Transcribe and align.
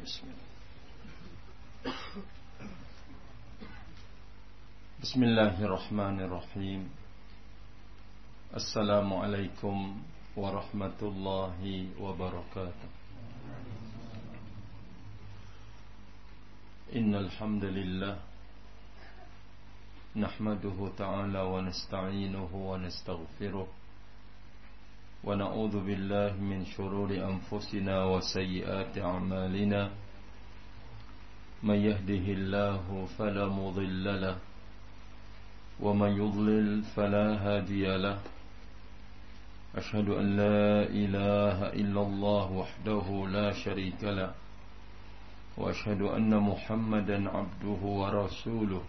بسم 0.00 0.26
بسم 5.02 5.20
الله 5.22 5.64
الرحمن 5.64 6.20
الرحيم. 6.20 6.88
السلام 8.56 9.08
عليكم 9.12 9.76
ورحمة 10.36 11.00
الله 11.02 11.60
وبركاته. 12.00 12.90
إن 16.96 17.14
الحمد 17.14 17.64
لله 17.64 18.16
نحمده 20.16 20.78
تعالى 20.98 21.42
ونستعينه 21.42 22.50
ونستغفره 22.54 23.68
ونعوذ 25.24 25.84
بالله 25.84 26.32
من 26.40 26.64
شرور 26.64 27.10
أنفسنا 27.12 28.04
وسيئات 28.04 28.98
أعمالنا. 28.98 29.90
من 31.62 31.74
يهده 31.76 32.26
الله 32.32 33.06
فلا 33.18 33.46
مضل 33.46 34.20
له 34.22 34.36
ومن 35.80 36.10
يضلل 36.16 36.82
فلا 36.96 37.26
هادي 37.44 37.84
له. 37.96 38.18
أشهد 39.76 40.08
أن 40.08 40.26
لا 40.36 40.88
إله 40.88 41.58
إلا 41.76 42.00
الله 42.00 42.46
وحده 42.52 43.06
لا 43.28 43.52
شريك 43.52 44.00
له 44.04 44.32
وأشهد 45.56 46.00
أن 46.02 46.32
محمدا 46.32 47.28
عبده 47.28 47.80
ورسوله. 47.84 48.82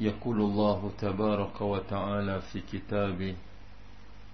يقول 0.00 0.38
الله 0.40 0.92
تبارك 0.98 1.60
وتعالى 1.60 2.40
في 2.40 2.60
كتابه 2.72 3.34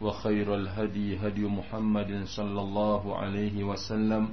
وخير 0.00 0.54
الهدي 0.54 1.16
هدي 1.18 1.44
محمد 1.46 2.24
صلى 2.24 2.60
الله 2.60 3.16
عليه 3.16 3.64
وسلم 3.64 4.28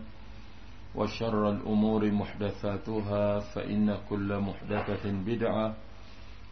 وشر 0.95 1.49
الأمور 1.49 2.11
محدثاتها 2.11 3.39
فإن 3.39 3.97
كل 4.09 4.29
محدثة 4.39 5.11
بدعة 5.11 5.75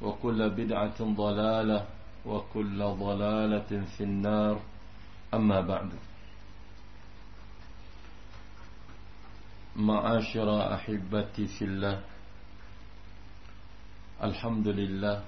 وكل 0.01 0.49
بدعة 0.49 0.99
ضلالة 1.03 1.85
وكل 2.25 2.79
ضلالة 2.83 3.71
في 3.97 4.03
النار. 4.03 4.59
أما 5.33 5.61
بعد. 5.61 5.89
معاشر 9.75 10.73
أحبتي 10.73 11.47
في 11.47 11.65
الله 11.65 12.01
الحمد 14.23 14.67
لله 14.67 15.23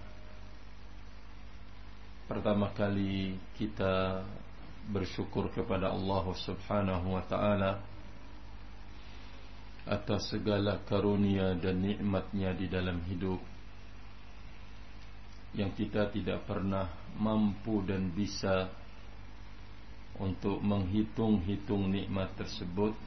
Pertama 2.34 2.74
kali 2.74 3.38
kita 3.54 4.26
bersyukur 4.90 5.54
kepada 5.54 5.94
Allah 5.94 6.26
Subhanahu 6.34 7.14
wa 7.14 7.22
taala 7.30 7.78
atas 9.86 10.34
segala 10.34 10.82
karunia 10.82 11.54
dan 11.54 11.86
nikmatnya 11.86 12.58
di 12.58 12.66
dalam 12.66 13.06
hidup 13.06 13.38
yang 15.54 15.78
kita 15.78 16.10
tidak 16.10 16.42
pernah 16.50 16.90
mampu 17.22 17.86
dan 17.86 18.10
bisa 18.10 18.66
untuk 20.18 20.58
menghitung-hitung 20.58 21.86
nikmat 21.86 22.34
tersebut. 22.34 22.98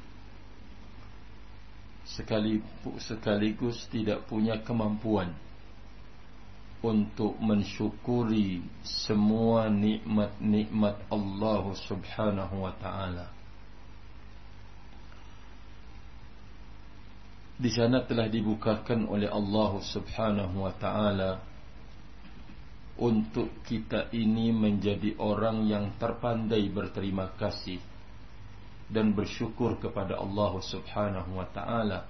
Sekaligus 3.03 3.91
tidak 3.91 4.23
punya 4.31 4.63
kemampuan 4.63 5.35
untuk 6.87 7.35
mensyukuri 7.43 8.63
semua 8.87 9.67
nikmat-nikmat 9.67 11.11
Allah 11.11 11.65
Subhanahu 11.75 12.63
wa 12.63 12.75
taala. 12.79 13.27
Di 17.57 17.73
sana 17.73 18.05
telah 18.05 18.31
dibukakan 18.31 19.11
oleh 19.11 19.27
Allah 19.27 19.81
Subhanahu 19.83 20.63
wa 20.63 20.73
taala 20.77 21.41
untuk 22.97 23.65
kita 23.65 24.13
ini 24.13 24.53
menjadi 24.53 25.17
orang 25.21 25.67
yang 25.67 25.97
terpandai 26.01 26.69
berterima 26.69 27.33
kasih 27.37 27.81
dan 28.87 29.13
bersyukur 29.13 29.77
kepada 29.83 30.21
Allah 30.21 30.53
Subhanahu 30.63 31.37
wa 31.37 31.49
taala. 31.51 32.07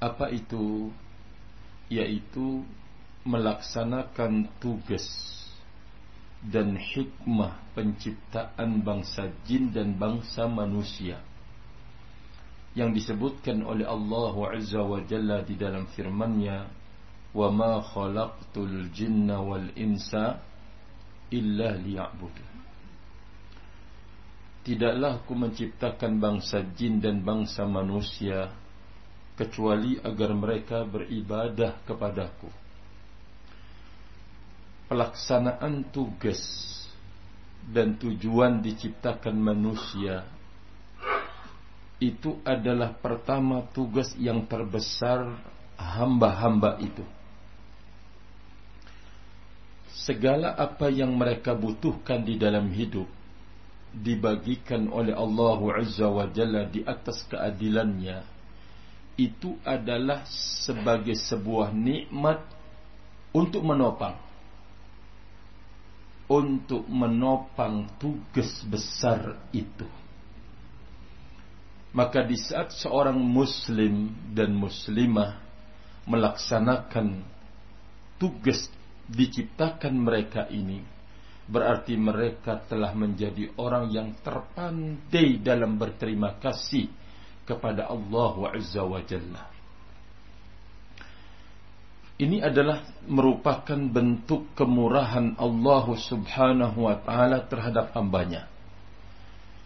Apa 0.00 0.32
itu? 0.32 0.90
Yaitu 1.92 2.64
melaksanakan 3.24 4.52
tugas 4.60 5.08
dan 6.44 6.76
hikmah 6.76 7.56
penciptaan 7.72 8.84
bangsa 8.84 9.32
jin 9.48 9.72
dan 9.72 9.96
bangsa 9.96 10.44
manusia 10.44 11.24
yang 12.76 12.92
disebutkan 12.92 13.64
oleh 13.64 13.88
Allah 13.88 14.34
Azza 14.52 14.84
wa 14.84 15.00
Jalla 15.08 15.40
di 15.40 15.56
dalam 15.56 15.88
firman-Nya 15.88 16.68
wa 17.32 17.48
ma 17.48 17.80
khalaqtul 17.80 18.92
jinna 18.92 19.40
wal 19.40 19.72
insa 19.72 20.44
illa 21.32 21.80
liya'budun. 21.80 22.52
Tidaklah 24.68 25.24
aku 25.24 25.32
menciptakan 25.32 26.20
bangsa 26.20 26.60
jin 26.76 27.00
dan 27.00 27.24
bangsa 27.24 27.64
manusia 27.64 28.52
kecuali 29.32 29.96
agar 30.00 30.30
mereka 30.36 30.84
beribadah 30.84 31.84
kepadaku 31.88 32.63
pelaksanaan 34.94 35.90
tugas 35.90 36.38
dan 37.66 37.98
tujuan 37.98 38.62
diciptakan 38.62 39.34
manusia 39.34 40.22
itu 41.98 42.38
adalah 42.46 42.94
pertama 42.94 43.66
tugas 43.74 44.14
yang 44.14 44.46
terbesar 44.46 45.34
hamba-hamba 45.74 46.78
itu. 46.78 47.02
Segala 49.90 50.54
apa 50.54 50.86
yang 50.94 51.10
mereka 51.10 51.58
butuhkan 51.58 52.22
di 52.22 52.38
dalam 52.38 52.70
hidup 52.70 53.10
dibagikan 53.90 54.86
oleh 54.94 55.10
Allah 55.10 55.58
Azza 55.74 56.06
wa 56.06 56.30
Jalla 56.30 56.70
di 56.70 56.86
atas 56.86 57.26
keadilannya 57.26 58.22
itu 59.18 59.58
adalah 59.66 60.22
sebagai 60.62 61.18
sebuah 61.18 61.74
nikmat 61.74 62.38
untuk 63.34 63.66
menopang 63.66 64.23
untuk 66.28 66.88
menopang 66.88 67.88
tugas 68.00 68.64
besar 68.64 69.36
itu. 69.52 69.84
Maka 71.94 72.26
di 72.26 72.34
saat 72.34 72.74
seorang 72.74 73.14
muslim 73.14 74.10
dan 74.34 74.50
muslimah 74.50 75.38
melaksanakan 76.10 77.22
tugas 78.18 78.66
diciptakan 79.06 79.94
mereka 79.94 80.50
ini, 80.50 80.82
berarti 81.46 81.94
mereka 81.94 82.58
telah 82.66 82.90
menjadi 82.96 83.52
orang 83.60 83.94
yang 83.94 84.10
terpandai 84.24 85.38
dalam 85.38 85.78
berterima 85.78 86.34
kasih 86.40 86.90
kepada 87.46 87.86
Allah 87.86 88.34
Azza. 88.58 88.82
Ini 92.14 92.46
adalah 92.46 92.86
merupakan 93.10 93.74
bentuk 93.74 94.54
kemurahan 94.54 95.34
Allah 95.34 95.86
Subhanahu 95.98 96.86
wa 96.86 96.94
taala 97.02 97.42
terhadap 97.50 97.90
hambanya. 97.98 98.46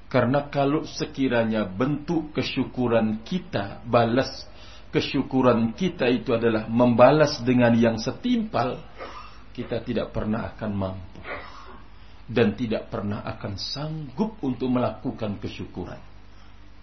Karena 0.09 0.49
kalau 0.49 0.89
sekiranya 0.89 1.69
bentuk 1.69 2.33
kesyukuran 2.33 3.21
kita 3.29 3.85
balas 3.85 4.49
kesyukuran 4.89 5.77
kita 5.77 6.09
itu 6.09 6.33
adalah 6.33 6.65
membalas 6.65 7.45
dengan 7.45 7.77
yang 7.77 8.01
setimpal, 8.01 8.81
kita 9.53 9.85
tidak 9.85 10.17
pernah 10.17 10.49
akan 10.57 10.73
mampu 10.73 11.21
dan 12.29 12.53
tidak 12.57 12.93
pernah 12.93 13.25
akan 13.25 13.57
sanggup 13.57 14.37
untuk 14.45 14.69
melakukan 14.69 15.41
kesyukuran. 15.41 16.01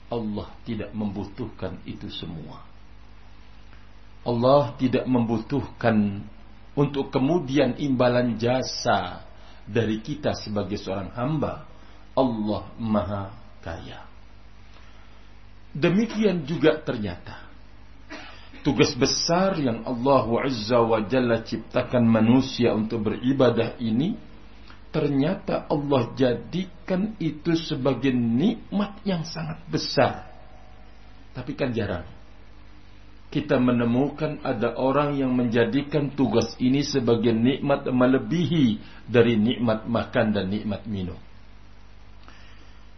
Allah 0.09 0.49
tidak 0.65 0.93
membutuhkan 0.93 1.81
itu 1.85 2.09
semua. 2.13 2.74
Allah 4.25 4.73
tidak 4.81 5.05
membutuhkan 5.05 6.25
untuk 6.73 7.13
kemudian 7.13 7.77
imbalan 7.77 8.35
jasa 8.41 9.23
dari 9.69 10.01
kita 10.01 10.33
sebagai 10.33 10.81
seorang 10.81 11.13
hamba. 11.13 11.69
Allah 12.15 12.63
Maha 12.79 13.23
Kaya. 13.59 14.07
Demikian 15.75 16.47
juga 16.47 16.79
ternyata 16.79 17.45
tugas 18.65 18.97
besar 18.97 19.61
yang 19.61 19.85
Allah 19.85 20.25
Azza 20.41 20.81
wa 20.81 21.03
Jalla 21.05 21.45
ciptakan 21.45 22.01
manusia 22.01 22.73
untuk 22.73 23.05
beribadah 23.05 23.77
ini 23.77 24.17
ternyata 24.89 25.69
Allah 25.69 26.15
jadikan 26.15 27.13
itu 27.21 27.53
sebagai 27.59 28.15
nikmat 28.15 29.03
yang 29.05 29.21
sangat 29.27 29.59
besar. 29.67 30.31
Tapi 31.35 31.51
kan 31.51 31.75
jarang. 31.75 32.14
Kita 33.35 33.59
menemukan 33.59 34.39
ada 34.47 34.79
orang 34.79 35.19
yang 35.19 35.35
menjadikan 35.35 36.07
tugas 36.15 36.55
ini 36.55 36.87
sebagai 36.87 37.35
nikmat 37.35 37.83
melebihi 37.83 38.79
dari 39.11 39.35
nikmat 39.35 39.83
makan 39.91 40.31
dan 40.31 40.47
nikmat 40.47 40.87
minum. 40.87 41.19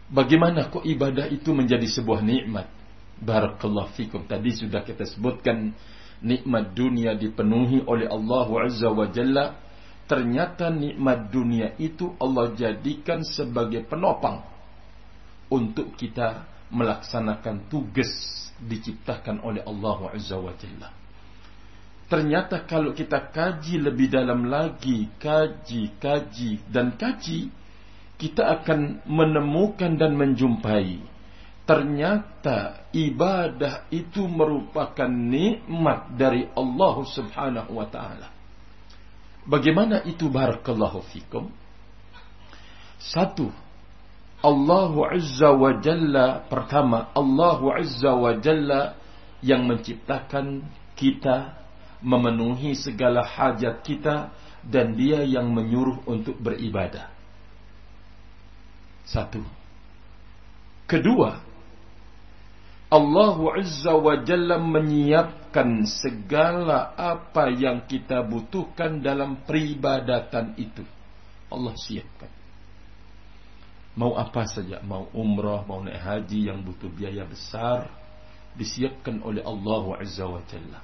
Bagaimana 0.06 0.70
kok 0.70 0.86
ibadah 0.86 1.26
itu 1.26 1.50
menjadi 1.50 1.90
sebuah 1.90 2.22
nikmat? 2.22 2.70
Barakallahu 3.18 3.90
fikum. 3.98 4.30
Tadi 4.30 4.54
sudah 4.54 4.86
kita 4.86 5.10
sebutkan 5.10 5.74
nikmat 6.22 6.70
dunia 6.70 7.18
dipenuhi 7.18 7.82
oleh 7.82 8.06
Allah 8.06 8.46
Azza 8.62 8.94
wa 8.94 9.10
Jalla 9.10 9.58
ternyata 10.06 10.70
nikmat 10.70 11.34
dunia 11.34 11.74
itu 11.82 12.14
Allah 12.22 12.54
jadikan 12.54 13.26
sebagai 13.26 13.84
penopang 13.90 14.40
untuk 15.52 15.92
kita 15.98 16.46
melaksanakan 16.68 17.68
tugas 17.72 18.10
diciptakan 18.58 19.40
oleh 19.44 19.62
Allah 19.64 19.98
Azza 20.12 20.36
wa 20.36 20.52
Jalla. 20.56 20.90
Ternyata 22.08 22.64
kalau 22.64 22.96
kita 22.96 23.28
kaji 23.28 23.84
lebih 23.84 24.08
dalam 24.08 24.48
lagi, 24.48 25.12
kaji, 25.20 26.00
kaji, 26.00 26.50
dan 26.72 26.96
kaji, 26.96 27.52
kita 28.16 28.48
akan 28.60 29.04
menemukan 29.04 29.92
dan 29.94 30.16
menjumpai. 30.16 31.04
Ternyata 31.68 32.88
ibadah 32.96 33.92
itu 33.92 34.24
merupakan 34.24 35.12
nikmat 35.12 36.16
dari 36.16 36.48
Allah 36.56 36.96
Subhanahu 37.04 37.76
wa 37.76 37.84
Ta'ala. 37.92 38.32
Bagaimana 39.44 40.00
itu 40.08 40.32
barakallahu 40.32 41.04
fikum? 41.12 41.52
Satu, 42.96 43.52
Allah 44.38 44.94
Azza 45.18 45.50
wa 45.50 45.82
Jalla 45.82 46.46
pertama, 46.46 47.10
Allah 47.10 47.58
Azza 47.74 48.14
wa 48.14 48.38
Jalla 48.38 48.94
yang 49.42 49.66
menciptakan 49.66 50.62
kita, 50.94 51.58
memenuhi 51.98 52.78
segala 52.78 53.26
hajat 53.26 53.82
kita 53.82 54.30
dan 54.62 54.94
dia 54.94 55.26
yang 55.26 55.50
menyuruh 55.50 56.06
untuk 56.06 56.38
beribadah. 56.38 57.10
Satu. 59.02 59.42
Kedua, 60.86 61.42
Allah 62.94 63.36
Azza 63.58 63.98
wa 63.98 64.22
Jalla 64.22 64.62
menyiapkan 64.62 65.82
segala 65.82 66.94
apa 66.94 67.50
yang 67.50 67.90
kita 67.90 68.22
butuhkan 68.22 69.02
dalam 69.02 69.42
peribadatan 69.42 70.54
itu. 70.54 70.86
Allah 71.50 71.74
siapkan. 71.74 72.37
Mau 73.98 74.14
apa 74.14 74.46
saja, 74.46 74.78
mau 74.86 75.10
umrah, 75.10 75.66
mau 75.66 75.82
naik 75.82 75.98
haji 75.98 76.46
yang 76.46 76.62
butuh 76.62 76.86
biaya 76.86 77.26
besar, 77.26 77.90
disiapkan 78.54 79.18
oleh 79.26 79.42
Allah 79.42 79.84
Azza 79.98 80.22
wa 80.22 80.38
Jalla. 80.46 80.80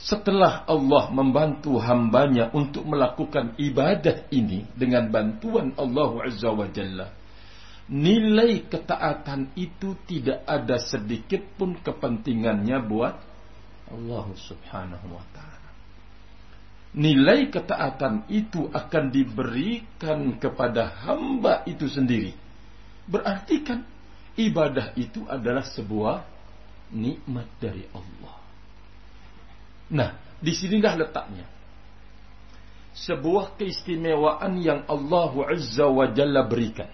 Setelah 0.00 0.64
Allah 0.64 1.12
membantu 1.12 1.76
hambanya 1.76 2.48
untuk 2.56 2.88
melakukan 2.88 3.56
ibadah 3.60 4.32
ini 4.32 4.64
dengan 4.72 5.12
bantuan 5.12 5.76
Allah 5.76 6.24
Azza 6.24 6.48
wa 6.48 6.68
Jalla, 6.72 7.12
nilai 7.88 8.64
ketaatan 8.64 9.52
itu 9.60 9.96
tidak 10.08 10.40
ada 10.48 10.80
sedikit 10.80 11.44
pun 11.60 11.76
kepentingannya 11.84 12.80
buat 12.84 13.16
Allah 13.92 14.26
Subhanahu 14.32 15.12
wa 15.12 15.24
taala. 15.36 15.53
Nilai 16.94 17.50
ketaatan 17.50 18.30
itu 18.30 18.70
akan 18.70 19.10
diberikan 19.10 20.38
kepada 20.38 20.94
hamba 21.02 21.66
itu 21.66 21.90
sendiri. 21.90 22.30
Berarti 23.10 23.66
kan 23.66 23.82
ibadah 24.38 24.94
itu 24.94 25.26
adalah 25.26 25.66
sebuah 25.66 26.22
nikmat 26.94 27.50
dari 27.58 27.82
Allah. 27.90 28.36
Nah, 29.90 30.10
di 30.38 30.54
sinilah 30.54 30.94
letaknya. 30.94 31.46
Sebuah 32.94 33.58
keistimewaan 33.58 34.54
yang 34.62 34.86
Allah 34.86 35.34
Azza 35.50 35.90
wa 35.90 36.06
Jalla 36.14 36.46
berikan 36.46 36.86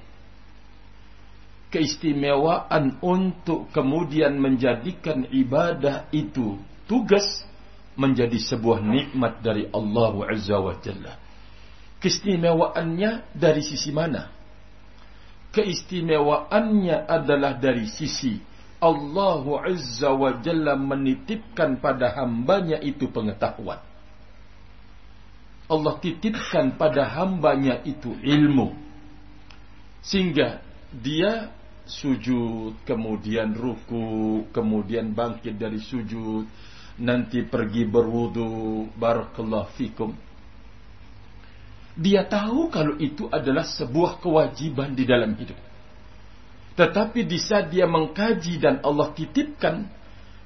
keistimewaan 1.71 2.99
untuk 2.99 3.71
kemudian 3.71 4.37
menjadikan 4.37 5.25
ibadah 5.31 6.11
itu 6.11 6.59
tugas 6.91 7.47
menjadi 8.01 8.41
sebuah 8.41 8.81
nikmat 8.81 9.45
dari 9.45 9.69
Allah 9.69 10.15
Azza 10.33 10.57
wa 10.57 10.73
Jalla. 10.81 11.21
Keistimewaannya 12.01 13.37
dari 13.37 13.61
sisi 13.61 13.93
mana? 13.93 14.33
Keistimewaannya 15.53 17.05
adalah 17.05 17.61
dari 17.61 17.85
sisi 17.85 18.41
Allah 18.81 19.45
Azza 19.69 20.09
wa 20.17 20.41
Jalla 20.41 20.81
menitipkan 20.81 21.77
pada 21.85 22.17
hambanya 22.17 22.81
itu 22.81 23.13
pengetahuan. 23.13 23.85
Allah 25.71 25.95
titipkan 26.03 26.75
pada 26.81 27.07
hambanya 27.07 27.85
itu 27.85 28.17
ilmu. 28.17 28.75
Sehingga 30.03 30.65
dia 30.91 31.53
sujud, 31.87 32.75
kemudian 32.83 33.55
ruku, 33.55 34.49
kemudian 34.51 35.15
bangkit 35.15 35.61
dari 35.61 35.79
sujud, 35.79 36.49
nanti 37.01 37.43
pergi 37.43 37.89
berwudu, 37.89 38.87
barakallahu 38.95 39.73
fikum. 39.75 40.13
Dia 41.97 42.25
tahu 42.29 42.71
kalau 42.71 42.95
itu 43.01 43.27
adalah 43.29 43.67
sebuah 43.67 44.23
kewajiban 44.23 44.95
di 44.95 45.05
dalam 45.09 45.35
hidup. 45.35 45.59
Tetapi 46.79 47.27
di 47.27 47.37
saat 47.37 47.69
dia 47.69 47.85
mengkaji 47.85 48.57
dan 48.57 48.81
Allah 48.81 49.13
titipkan, 49.13 49.85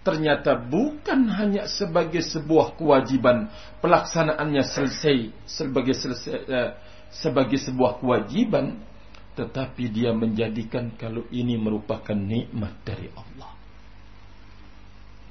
ternyata 0.02 0.58
bukan 0.58 1.30
hanya 1.30 1.70
sebagai 1.70 2.24
sebuah 2.26 2.74
kewajiban 2.74 3.48
pelaksanaannya 3.78 4.64
selesai 4.66 5.16
sebagai 5.46 5.94
selesai, 5.94 6.32
eh, 6.48 6.70
sebagai 7.14 7.60
sebuah 7.62 8.02
kewajiban, 8.02 8.82
tetapi 9.38 9.94
dia 9.94 10.10
menjadikan 10.10 10.90
kalau 10.98 11.22
ini 11.30 11.54
merupakan 11.54 12.18
nikmat 12.18 12.82
dari 12.82 13.08
Allah. 13.14 13.53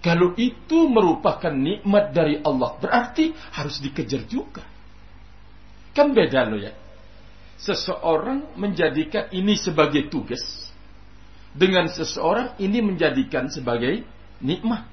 Kalau 0.03 0.35
itu 0.35 0.91
merupakan 0.91 1.55
nikmat 1.55 2.11
dari 2.11 2.43
Allah, 2.43 2.75
berarti 2.75 3.31
harus 3.55 3.79
dikejar 3.79 4.27
juga. 4.27 4.67
Kan 5.95 6.11
beda 6.11 6.43
loh 6.43 6.59
ya. 6.59 6.75
Seseorang 7.55 8.59
menjadikan 8.59 9.31
ini 9.31 9.55
sebagai 9.55 10.11
tugas, 10.11 10.43
dengan 11.55 11.87
seseorang 11.87 12.59
ini 12.59 12.83
menjadikan 12.83 13.47
sebagai 13.47 14.03
nikmat. 14.43 14.83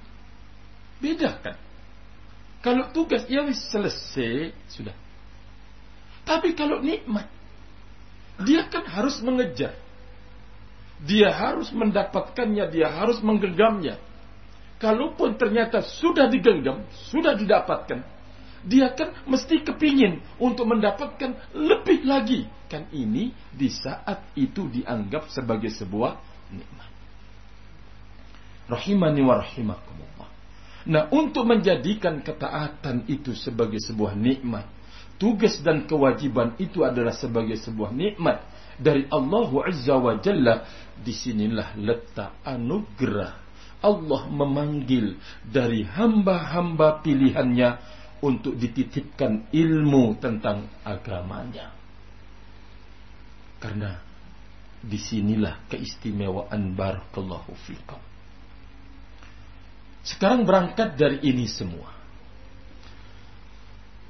Beda 1.03 1.35
kan? 1.43 1.59
Kalau 2.63 2.93
tugas 2.95 3.27
ya 3.27 3.43
selesai 3.51 4.55
sudah. 4.71 4.95
Tapi 6.23 6.55
kalau 6.55 6.79
nikmat 6.79 7.27
dia 8.45 8.69
kan 8.69 8.85
harus 8.89 9.21
mengejar. 9.21 9.77
Dia 11.01 11.33
harus 11.33 11.73
mendapatkannya, 11.73 12.69
dia 12.69 12.93
harus 12.93 13.25
menggenggamnya. 13.25 13.97
Kalaupun 14.81 15.37
ternyata 15.37 15.85
sudah 15.85 16.25
digenggam, 16.33 16.89
sudah 17.13 17.37
didapatkan, 17.37 18.01
dia 18.65 18.89
kan 18.97 19.13
mesti 19.29 19.61
kepingin 19.61 20.25
untuk 20.41 20.65
mendapatkan 20.73 21.53
lebih 21.53 22.09
lagi. 22.09 22.49
Kan 22.65 22.89
ini 22.89 23.29
di 23.53 23.69
saat 23.69 24.33
itu 24.33 24.73
dianggap 24.73 25.29
sebagai 25.29 25.69
sebuah 25.69 26.17
nikmat. 26.49 26.89
Rahimani 28.73 29.21
wa 29.21 29.37
rahimakumullah. 29.37 30.29
Nah 30.89 31.13
untuk 31.13 31.45
menjadikan 31.45 32.25
ketaatan 32.25 33.05
itu 33.05 33.37
sebagai 33.37 33.85
sebuah 33.85 34.17
nikmat, 34.17 34.65
tugas 35.21 35.61
dan 35.61 35.85
kewajiban 35.85 36.57
itu 36.57 36.89
adalah 36.89 37.13
sebagai 37.13 37.61
sebuah 37.61 37.93
nikmat 37.93 38.49
dari 38.81 39.05
Allah 39.13 39.51
Azza 39.69 39.97
wa 40.01 40.17
Jalla. 40.17 40.65
Di 41.01 41.13
sinilah 41.13 41.77
letak 41.81 42.45
anugerah 42.45 43.50
Allah 43.81 44.29
memanggil 44.29 45.17
dari 45.45 45.85
hamba-hamba 45.85 47.01
pilihannya 47.01 47.81
untuk 48.21 48.57
dititipkan 48.57 49.49
ilmu 49.49 50.21
tentang 50.21 50.69
agamanya. 50.85 51.73
Karena 53.61 53.97
di 54.81 54.97
sinilah 54.97 55.69
keistimewaan 55.69 56.73
barakallahu 56.73 57.53
fikum. 57.69 58.01
Sekarang 60.01 60.49
berangkat 60.49 60.97
dari 60.97 61.21
ini 61.29 61.45
semua. 61.45 61.93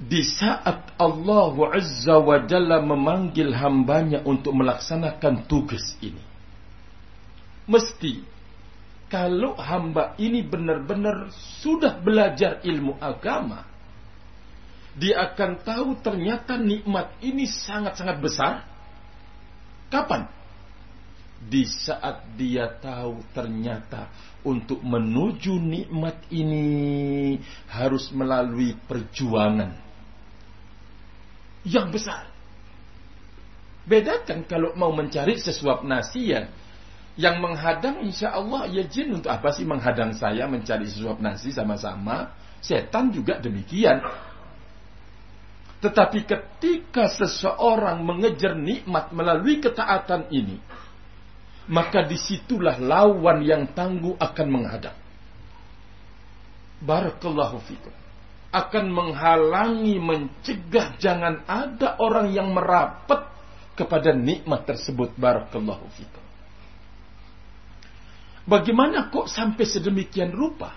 Di 0.00 0.22
saat 0.24 0.96
Allah 0.96 1.52
Azza 1.76 2.16
wa 2.16 2.40
Jalla 2.46 2.80
memanggil 2.80 3.52
hambanya 3.52 4.24
untuk 4.24 4.56
melaksanakan 4.56 5.44
tugas 5.44 5.98
ini. 6.00 6.22
Mesti 7.68 8.39
kalau 9.10 9.58
hamba 9.58 10.14
ini 10.22 10.46
benar-benar 10.46 11.34
sudah 11.60 11.98
belajar 11.98 12.62
ilmu 12.62 12.94
agama, 13.02 13.66
dia 14.94 15.18
akan 15.26 15.58
tahu 15.66 15.88
ternyata 15.98 16.54
nikmat 16.54 17.18
ini 17.18 17.44
sangat-sangat 17.50 18.16
besar. 18.22 18.54
Kapan? 19.90 20.30
Di 21.40 21.66
saat 21.66 22.36
dia 22.38 22.70
tahu 22.78 23.24
ternyata 23.34 24.12
untuk 24.46 24.78
menuju 24.84 25.58
nikmat 25.58 26.30
ini 26.30 27.34
harus 27.66 28.12
melalui 28.14 28.76
perjuangan 28.86 29.72
yang 31.64 31.88
besar. 31.90 32.28
Bedakan 33.88 34.44
kalau 34.44 34.76
mau 34.76 34.92
mencari 34.92 35.40
sesuap 35.40 35.82
nasi 35.82 36.30
ya, 36.30 36.46
yang 37.20 37.44
menghadang 37.44 38.00
insya 38.00 38.32
Allah 38.32 38.64
ya 38.64 38.80
jin 38.88 39.12
untuk 39.12 39.28
apa 39.28 39.52
sih 39.52 39.68
menghadang 39.68 40.16
saya 40.16 40.48
mencari 40.48 40.88
sesuap 40.88 41.20
nasi 41.20 41.52
sama-sama. 41.52 42.32
Setan 42.64 43.12
juga 43.12 43.36
demikian. 43.36 44.00
Tetapi 45.80 46.24
ketika 46.24 47.08
seseorang 47.12 48.04
mengejar 48.04 48.56
nikmat 48.56 49.12
melalui 49.12 49.60
ketaatan 49.60 50.28
ini, 50.32 50.60
maka 51.68 52.04
di 52.04 52.16
situlah 52.16 52.80
lawan 52.80 53.44
yang 53.44 53.68
tangguh 53.72 54.16
akan 54.16 54.46
menghadang. 54.48 54.96
Barakallahu 56.80 57.60
fikum 57.64 57.92
akan 58.50 58.86
menghalangi, 58.90 60.02
mencegah 60.02 60.98
jangan 60.98 61.46
ada 61.46 61.94
orang 62.02 62.34
yang 62.34 62.50
merapat 62.50 63.30
kepada 63.78 64.10
nikmat 64.10 64.66
tersebut. 64.66 65.14
Barakallahu 65.14 65.86
fikum. 65.94 66.19
Bagaimana 68.50 69.14
kok 69.14 69.30
sampai 69.30 69.62
sedemikian 69.62 70.34
rupa? 70.34 70.74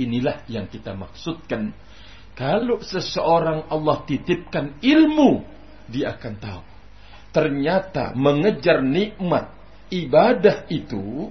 Inilah 0.00 0.48
yang 0.48 0.72
kita 0.72 0.96
maksudkan. 0.96 1.76
Kalau 2.32 2.80
seseorang 2.80 3.68
Allah 3.68 4.08
titipkan 4.08 4.80
ilmu, 4.80 5.44
dia 5.92 6.16
akan 6.16 6.34
tahu. 6.40 6.62
Ternyata 7.28 8.16
mengejar 8.16 8.80
nikmat 8.80 9.52
ibadah 9.92 10.64
itu 10.72 11.28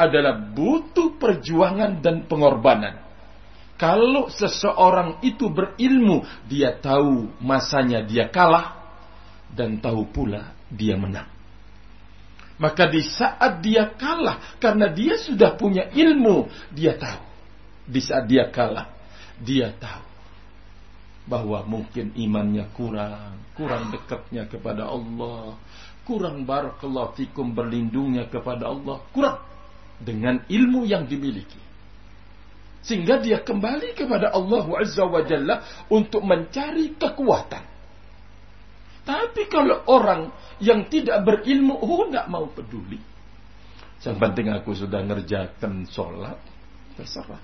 adalah 0.00 0.40
butuh 0.40 1.20
perjuangan 1.20 2.00
dan 2.00 2.24
pengorbanan. 2.24 3.04
Kalau 3.76 4.32
seseorang 4.32 5.20
itu 5.20 5.52
berilmu, 5.52 6.24
dia 6.48 6.72
tahu 6.80 7.28
masanya 7.44 8.00
dia 8.02 8.32
kalah 8.32 8.88
dan 9.52 9.78
tahu 9.84 10.08
pula 10.08 10.56
dia 10.72 10.96
menang. 10.96 11.37
Maka 12.58 12.90
di 12.90 13.06
saat 13.06 13.62
dia 13.62 13.94
kalah, 13.94 14.58
karena 14.58 14.90
dia 14.90 15.14
sudah 15.14 15.54
punya 15.54 15.86
ilmu, 15.94 16.50
dia 16.74 16.98
tahu. 16.98 17.22
Di 17.86 18.02
saat 18.02 18.26
dia 18.26 18.50
kalah, 18.50 18.90
dia 19.38 19.70
tahu 19.78 20.08
bahwa 21.28 21.62
mungkin 21.62 22.16
imannya 22.18 22.66
kurang, 22.74 23.38
kurang 23.54 23.94
dekatnya 23.94 24.50
kepada 24.50 24.90
Allah, 24.90 25.54
kurang 26.08 26.42
barakallahu 26.48 27.14
fikum 27.14 27.54
berlindungnya 27.54 28.26
kepada 28.26 28.72
Allah, 28.72 29.04
kurang 29.14 29.38
dengan 30.00 30.42
ilmu 30.48 30.88
yang 30.88 31.06
dimiliki. 31.06 31.60
Sehingga 32.82 33.20
dia 33.20 33.44
kembali 33.44 33.92
kepada 33.92 34.32
Allah 34.32 34.64
Azza 34.80 35.04
wa 35.04 35.20
Jalla 35.20 35.62
untuk 35.92 36.24
mencari 36.24 36.96
kekuatan. 36.96 37.77
Tapi 39.08 39.48
kalau 39.48 39.88
orang 39.88 40.28
yang 40.60 40.84
tidak 40.92 41.24
berilmu, 41.24 41.80
oh 41.80 42.04
tidak 42.12 42.28
mau 42.28 42.44
peduli. 42.52 43.00
Yang 44.04 44.16
penting 44.20 44.52
aku 44.52 44.76
sudah 44.76 45.00
ngerjakan 45.00 45.88
sholat, 45.88 46.36
terserah. 46.92 47.40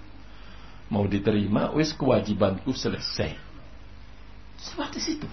Mau 0.93 1.09
diterima, 1.09 1.73
wis 1.73 1.97
kewajibanku 1.97 2.77
selesai. 2.77 3.33
Seperti 4.61 4.99
situ. 5.01 5.29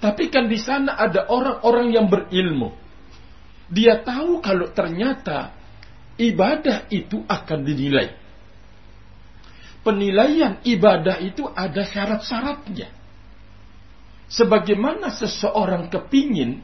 Tapi 0.00 0.32
kan 0.32 0.48
di 0.48 0.56
sana 0.56 0.96
ada 0.96 1.28
orang-orang 1.28 1.92
yang 1.92 2.08
berilmu. 2.08 2.72
Dia 3.68 4.00
tahu 4.00 4.40
kalau 4.40 4.72
ternyata 4.72 5.52
ibadah 6.16 6.88
itu 6.88 7.20
akan 7.28 7.60
dinilai 7.68 8.26
penilaian 9.86 10.58
ibadah 10.66 11.22
itu 11.22 11.46
ada 11.46 11.86
syarat-syaratnya. 11.86 12.90
Sebagaimana 14.26 15.14
seseorang 15.14 15.86
kepingin 15.86 16.58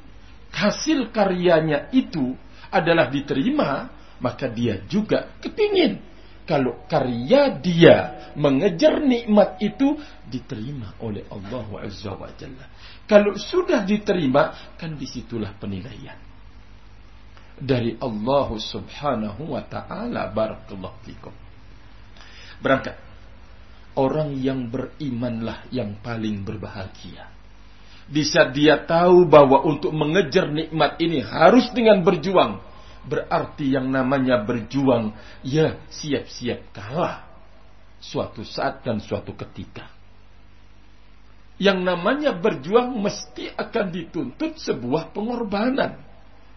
hasil 0.50 1.14
karyanya 1.14 1.88
itu 1.94 2.34
adalah 2.72 3.06
diterima, 3.06 3.90
maka 4.18 4.50
dia 4.50 4.82
juga 4.90 5.38
kepingin 5.38 6.02
kalau 6.42 6.84
karya 6.90 7.54
dia 7.62 7.96
mengejar 8.34 8.98
nikmat 8.98 9.62
itu 9.62 9.94
diterima 10.26 10.98
oleh 10.98 11.22
Allah 11.30 11.86
Azza 11.86 12.12
wa 12.18 12.30
Jalla. 12.34 12.66
Kalau 13.06 13.38
sudah 13.38 13.86
diterima, 13.86 14.74
kan 14.74 14.98
di 14.98 15.06
situlah 15.06 15.54
penilaian 15.54 16.32
dari 17.62 17.94
Allah 18.02 18.48
Subhanahu 18.58 19.54
wa 19.54 19.62
taala 19.70 20.26
barakallahu 20.34 20.98
fikum. 21.06 21.34
Berangkat 22.58 22.98
orang 23.94 24.34
yang 24.34 24.66
berimanlah 24.66 25.70
yang 25.70 25.98
paling 26.02 26.42
berbahagia. 26.42 27.30
Di 28.12 28.28
saat 28.28 28.52
dia 28.52 28.76
tahu 28.84 29.24
bahwa 29.24 29.64
untuk 29.64 29.88
mengejar 29.96 30.52
nikmat 30.52 31.00
ini 31.00 31.24
harus 31.24 31.72
dengan 31.72 32.04
berjuang. 32.04 32.60
Berarti 33.08 33.72
yang 33.72 33.88
namanya 33.88 34.44
berjuang, 34.44 35.16
ya 35.40 35.80
siap-siap 35.88 36.76
kalah. 36.76 37.24
Suatu 38.04 38.44
saat 38.44 38.84
dan 38.84 39.00
suatu 39.00 39.32
ketika. 39.32 39.88
Yang 41.56 41.78
namanya 41.80 42.36
berjuang 42.36 42.92
mesti 43.00 43.48
akan 43.56 43.86
dituntut 43.88 44.60
sebuah 44.60 45.16
pengorbanan. 45.16 45.96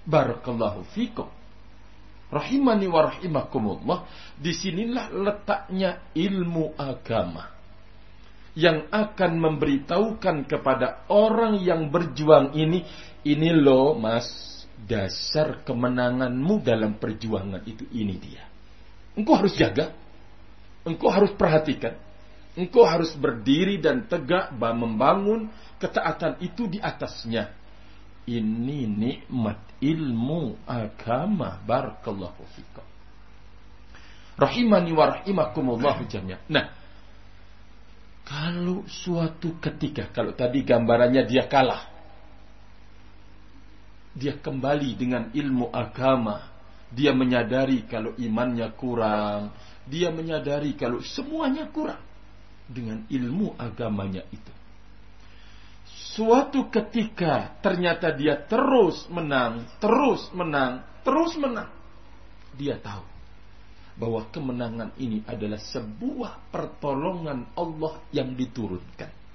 Barakallahu 0.03 0.83
fikum 0.91 1.31
rahimani 2.35 2.91
wa 2.91 3.07
rahimakumullah, 3.07 3.99
di 4.35 4.51
sinilah 4.51 5.07
letaknya 5.13 6.11
ilmu 6.11 6.75
agama 6.75 7.54
yang 8.55 8.87
akan 8.87 9.31
memberitahukan 9.35 10.47
kepada 10.47 11.03
orang 11.11 11.59
yang 11.59 11.91
berjuang 11.91 12.55
ini, 12.55 12.87
ini 13.27 13.51
loh 13.51 13.99
mas, 13.99 14.55
dasar 14.79 15.59
kemenanganmu 15.67 16.63
dalam 16.63 16.95
perjuangan 16.95 17.61
itu, 17.67 17.83
ini 17.91 18.15
dia. 18.15 18.47
Engkau 19.19 19.35
harus 19.35 19.59
jaga, 19.59 19.91
engkau 20.87 21.11
harus 21.11 21.35
perhatikan, 21.35 21.99
engkau 22.55 22.87
harus 22.87 23.11
berdiri 23.19 23.75
dan 23.83 24.07
tegak 24.07 24.55
membangun 24.55 25.51
ketaatan 25.75 26.39
itu 26.39 26.71
di 26.71 26.79
atasnya. 26.79 27.51
Ini 28.25 28.89
nikmat 28.89 29.77
ilmu 29.85 30.65
agama. 30.65 31.61
Barakallahu 31.61 32.41
fikum. 32.57 32.85
Rahimani 34.33 34.91
wa 34.97 35.05
rahimakumullah 35.13 36.01
jami'an. 36.09 36.41
Nah 36.49 36.84
kalau 38.25 38.81
suatu 38.89 39.61
ketika 39.61 40.09
kalau 40.09 40.33
tadi 40.33 40.65
gambarannya 40.65 41.29
dia 41.29 41.45
kalah. 41.45 41.93
Dia 44.17 44.41
kembali 44.41 44.89
dengan 44.97 45.29
ilmu 45.29 45.69
agama. 45.69 46.49
Dia 46.89 47.13
menyadari 47.13 47.85
kalau 47.85 48.17
imannya 48.17 48.73
kurang. 48.73 49.53
Dia 49.85 50.09
menyadari 50.09 50.73
kalau 50.73 51.05
semuanya 51.05 51.69
kurang 51.69 52.01
dengan 52.65 53.05
ilmu 53.05 53.53
agamanya 53.61 54.25
itu. 54.33 54.53
Suatu 56.17 56.71
ketika 56.73 57.59
ternyata 57.61 58.09
dia 58.15 58.41
terus 58.41 59.05
menang, 59.11 59.69
terus 59.77 60.31
menang, 60.33 60.81
terus 61.05 61.37
menang. 61.37 61.69
Dia 62.55 62.79
tahu 62.79 63.14
bahwa 63.95 64.27
kemenangan 64.31 64.91
ini 64.99 65.23
adalah 65.23 65.59
sebuah 65.59 66.51
pertolongan 66.51 67.47
Allah 67.55 68.03
yang 68.11 68.35
diturunkan. 68.35 69.25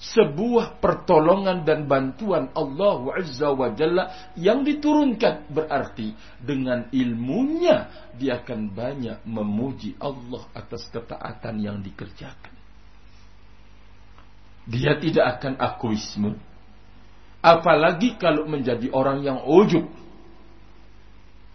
sebuah 0.00 0.80
pertolongan 0.80 1.60
dan 1.60 1.84
bantuan 1.84 2.48
Allah 2.56 3.20
Azza 3.20 3.52
wa 3.52 3.68
Jalla 3.76 4.32
yang 4.32 4.64
diturunkan 4.64 5.52
berarti 5.52 6.16
dengan 6.40 6.88
ilmunya 6.88 8.08
dia 8.16 8.40
akan 8.40 8.72
banyak 8.72 9.20
memuji 9.28 10.00
Allah 10.00 10.48
atas 10.56 10.88
ketaatan 10.88 11.60
yang 11.60 11.84
dikerjakan. 11.84 12.56
Dia 14.64 14.96
tidak 14.96 15.36
akan 15.36 15.60
akuisme. 15.60 16.32
Apalagi 17.44 18.16
kalau 18.16 18.48
menjadi 18.48 18.88
orang 18.96 19.20
yang 19.20 19.44
ujub. 19.44 19.84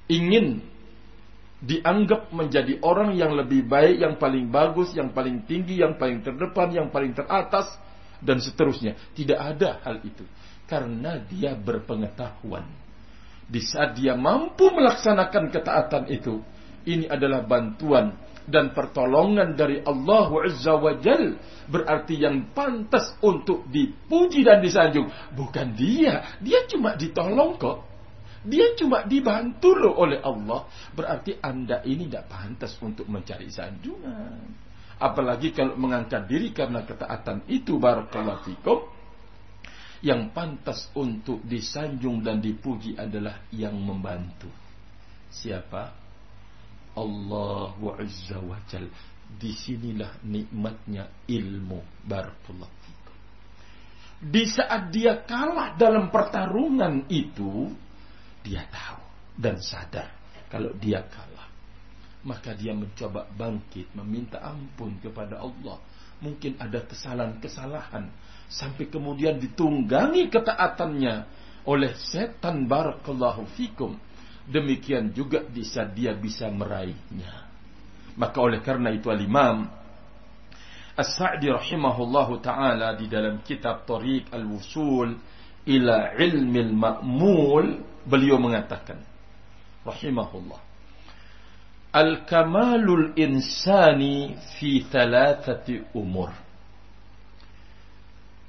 Ingin 0.05 0.61
dianggap 1.63 2.35
menjadi 2.35 2.83
orang 2.83 3.15
yang 3.15 3.31
lebih 3.31 3.63
baik, 3.65 4.03
yang 4.03 4.15
paling 4.19 4.51
bagus, 4.51 4.91
yang 4.91 5.15
paling 5.15 5.47
tinggi, 5.47 5.79
yang 5.79 5.95
paling 5.95 6.19
terdepan, 6.19 6.69
yang 6.75 6.87
paling 6.91 7.15
teratas 7.15 7.71
dan 8.19 8.43
seterusnya. 8.43 8.99
Tidak 9.15 9.39
ada 9.39 9.79
hal 9.83 10.03
itu. 10.03 10.27
Karena 10.67 11.21
dia 11.21 11.55
berpengetahuan. 11.55 12.65
Di 13.45 13.61
saat 13.61 13.93
dia 13.93 14.17
mampu 14.17 14.73
melaksanakan 14.73 15.53
ketaatan 15.53 16.09
itu, 16.09 16.41
ini 16.89 17.05
adalah 17.05 17.45
bantuan 17.45 18.17
dan 18.45 18.73
pertolongan 18.73 19.57
dari 19.57 19.81
Allah 19.81 20.29
Azza 20.45 20.73
wa 20.77 20.93
Jal. 20.97 21.37
Berarti 21.65 22.21
yang 22.21 22.53
pantas 22.53 23.13
untuk 23.21 23.65
dipuji 23.69 24.45
dan 24.45 24.61
disanjung. 24.61 25.09
Bukan 25.33 25.73
dia. 25.73 26.37
Dia 26.41 26.65
cuma 26.69 26.93
ditolong 26.93 27.57
kok. 27.57 27.94
Dia 28.45 28.77
cuma 28.77 29.01
dibantu 29.09 29.73
loh 29.73 29.97
oleh 29.97 30.21
Allah. 30.21 30.69
Berarti 30.93 31.41
anda 31.41 31.81
ini 31.81 32.05
tidak 32.05 32.29
pantas 32.29 32.77
untuk 32.77 33.09
mencari 33.09 33.49
sanjungan. 33.49 34.65
Apalagi 35.01 35.51
kalau 35.51 35.75
mengangkat 35.75 36.29
diri 36.29 36.55
karena 36.55 36.85
ketaatan 36.85 37.43
itu 37.49 37.81
barakallahu 37.81 38.45
fikum. 38.45 38.79
Yang 40.05 40.21
pantas 40.37 40.79
untuk 40.93 41.41
disanjung 41.41 42.21
dan 42.21 42.37
dipuji 42.37 42.93
adalah 42.93 43.41
yang 43.49 43.73
membantu. 43.73 44.47
Siapa? 45.33 45.83
Allah 46.95 47.75
Azza 47.97 48.37
wa 48.37 48.61
Jal. 48.69 48.85
Di 49.25 49.51
sinilah 49.51 50.21
nikmatnya 50.21 51.09
ilmu 51.25 52.05
barakallahu 52.05 52.75
fikum. 52.85 53.15
Di 54.21 54.47
saat 54.47 54.93
dia 54.95 55.25
kalah 55.27 55.75
dalam 55.75 56.07
pertarungan 56.07 57.09
itu, 57.11 57.73
dia 58.45 58.69
tahu 58.69 59.01
dan 59.41 59.57
sadar 59.57 60.13
kalau 60.47 60.69
dia 60.77 61.01
kalah 61.09 61.45
maka 62.25 62.57
dia 62.57 62.73
mencoba 62.73 63.29
bangkit 63.29 63.93
meminta 63.93 64.41
ampun 64.41 64.97
kepada 64.97 65.39
Allah. 65.39 65.77
Mungkin 66.25 66.57
ada 66.57 66.81
kesalahan-kesalahan 66.81 68.09
sampai 68.49 68.89
kemudian 68.89 69.37
ditunggangi 69.37 70.33
ketaatannya 70.33 71.15
oleh 71.69 71.93
setan 71.93 72.65
barakallahu 72.65 73.45
fikum. 73.53 73.93
Demikian 74.49 75.13
juga 75.13 75.45
bisa 75.45 75.85
dia 75.85 76.17
bisa 76.17 76.49
meraihnya. 76.49 77.45
Maka 78.17 78.37
oleh 78.41 78.61
karena 78.61 78.89
itu 78.93 79.09
al-Imam 79.13 79.69
As-Sa'di 80.95 81.51
rahimahullahu 81.51 82.39
taala 82.39 82.95
di 82.95 83.11
dalam 83.11 83.43
kitab 83.43 83.83
Tariq 83.83 84.31
al-Wusul 84.31 85.11
ila 85.67 86.15
ilmi 86.15 86.59
al-ma'mul 86.71 87.67
beliau 88.05 88.37
mengatakan 88.37 89.01
rahimahullah 89.83 90.65
Al-kamalul 91.95 93.15
insani 93.15 94.35
fi 94.59 94.83
thalathati 94.83 95.95
umur. 95.95 96.27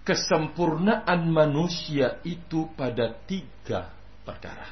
Kesempurnaan 0.03 1.31
manusia 1.31 2.19
itu 2.27 2.67
pada 2.75 3.15
tiga 3.23 3.95
perkara. 4.27 4.67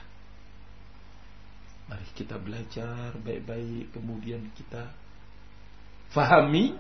Mari 1.86 2.06
kita 2.18 2.34
belajar 2.34 3.14
baik-baik, 3.22 3.94
kemudian 3.94 4.50
kita 4.58 4.90
fahami. 6.10 6.74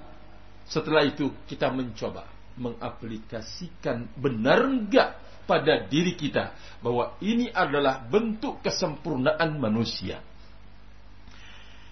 Setelah 0.66 1.06
itu 1.06 1.30
kita 1.46 1.70
mencoba 1.70 2.26
mengaplikasikan 2.58 4.10
benar 4.18 4.66
enggak 4.66 5.14
pada 5.44 5.84
diri 5.84 6.16
kita 6.16 6.52
bahwa 6.84 7.16
ini 7.24 7.48
adalah 7.48 8.04
bentuk 8.04 8.60
kesempurnaan 8.60 9.56
manusia. 9.56 10.20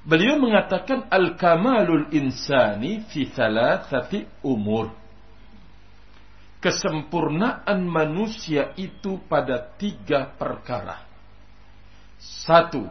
Beliau 0.02 0.34
mengatakan 0.34 1.06
al-kamalul 1.06 2.10
insani 2.10 3.06
fi 3.06 3.30
thalathati 3.30 4.26
umur. 4.42 4.90
Kesempurnaan 6.58 7.86
manusia 7.86 8.74
itu 8.78 9.18
pada 9.30 9.62
tiga 9.78 10.26
perkara. 10.26 11.06
Satu, 12.18 12.86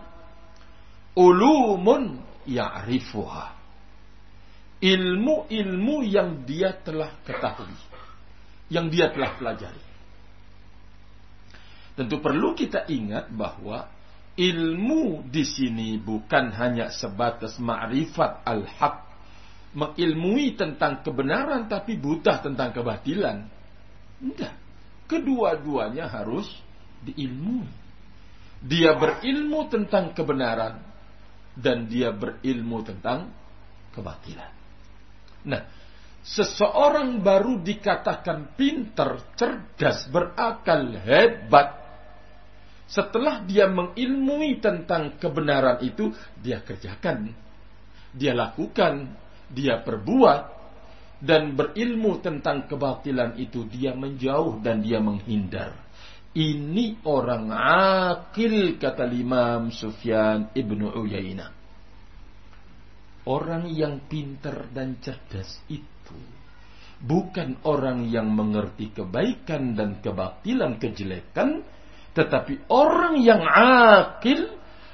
ulumun 1.15 2.19
ya'rifuha. 2.47 3.60
Ilmu-ilmu 4.82 5.95
yang 6.04 6.43
dia 6.43 6.74
telah 6.74 7.15
ketahui. 7.24 7.76
Yang 8.71 8.86
dia 8.91 9.08
telah 9.13 9.32
pelajari. 9.38 9.91
Tentu 11.96 12.24
perlu 12.24 12.56
kita 12.56 12.88
ingat 12.88 13.30
bahwa 13.36 13.92
ilmu 14.40 15.28
di 15.28 15.44
sini 15.44 16.00
bukan 16.00 16.56
hanya 16.56 16.88
sebatas 16.90 17.60
ma'rifat 17.60 18.48
al-haq, 18.48 18.96
mengilmui 19.76 20.56
tentang 20.56 21.04
kebenaran 21.04 21.68
tapi 21.68 22.00
buta 22.00 22.40
tentang 22.40 22.72
kebatilan. 22.72 23.48
Enggak. 24.24 24.56
Kedua-duanya 25.08 26.08
harus 26.08 26.48
diilmui. 27.04 27.68
Dia 28.62 28.96
berilmu 28.96 29.68
tentang 29.68 30.16
kebenaran 30.16 30.80
dan 31.58 31.90
dia 31.90 32.14
berilmu 32.16 32.80
tentang 32.86 33.28
kebatilan. 33.92 34.54
Nah, 35.50 35.66
seseorang 36.22 37.20
baru 37.20 37.60
dikatakan 37.60 38.54
pintar, 38.56 39.34
cerdas, 39.36 40.06
berakal, 40.14 40.94
hebat 41.02 41.81
setelah 42.92 43.40
dia 43.48 43.72
mengilmui 43.72 44.60
tentang 44.60 45.16
kebenaran 45.16 45.80
itu, 45.80 46.12
dia 46.36 46.60
kerjakan, 46.60 47.32
dia 48.12 48.36
lakukan, 48.36 49.16
dia 49.48 49.80
perbuat, 49.80 50.60
dan 51.24 51.56
berilmu 51.56 52.20
tentang 52.20 52.68
kebatilan 52.68 53.40
itu, 53.40 53.64
dia 53.72 53.96
menjauh 53.96 54.60
dan 54.60 54.84
dia 54.84 55.00
menghindar. 55.00 55.72
Ini 56.36 57.04
orang 57.08 57.52
akil 57.52 58.76
kata 58.76 59.08
Imam 59.08 59.72
Sufyan 59.72 60.52
ibnu 60.52 60.92
Uyainah. 60.92 61.52
Orang 63.28 63.72
yang 63.72 64.04
pintar 64.10 64.68
dan 64.74 65.00
cerdas 65.00 65.62
itu 65.70 66.18
bukan 67.02 67.58
orang 67.66 68.08
yang 68.08 68.30
mengerti 68.30 68.94
kebaikan 68.94 69.74
dan 69.74 70.00
kebatilan 70.00 70.78
kejelekan, 70.78 71.66
tetapi 72.12 72.67
orang 72.67 73.24
yang 73.24 73.39
akil 73.47 74.52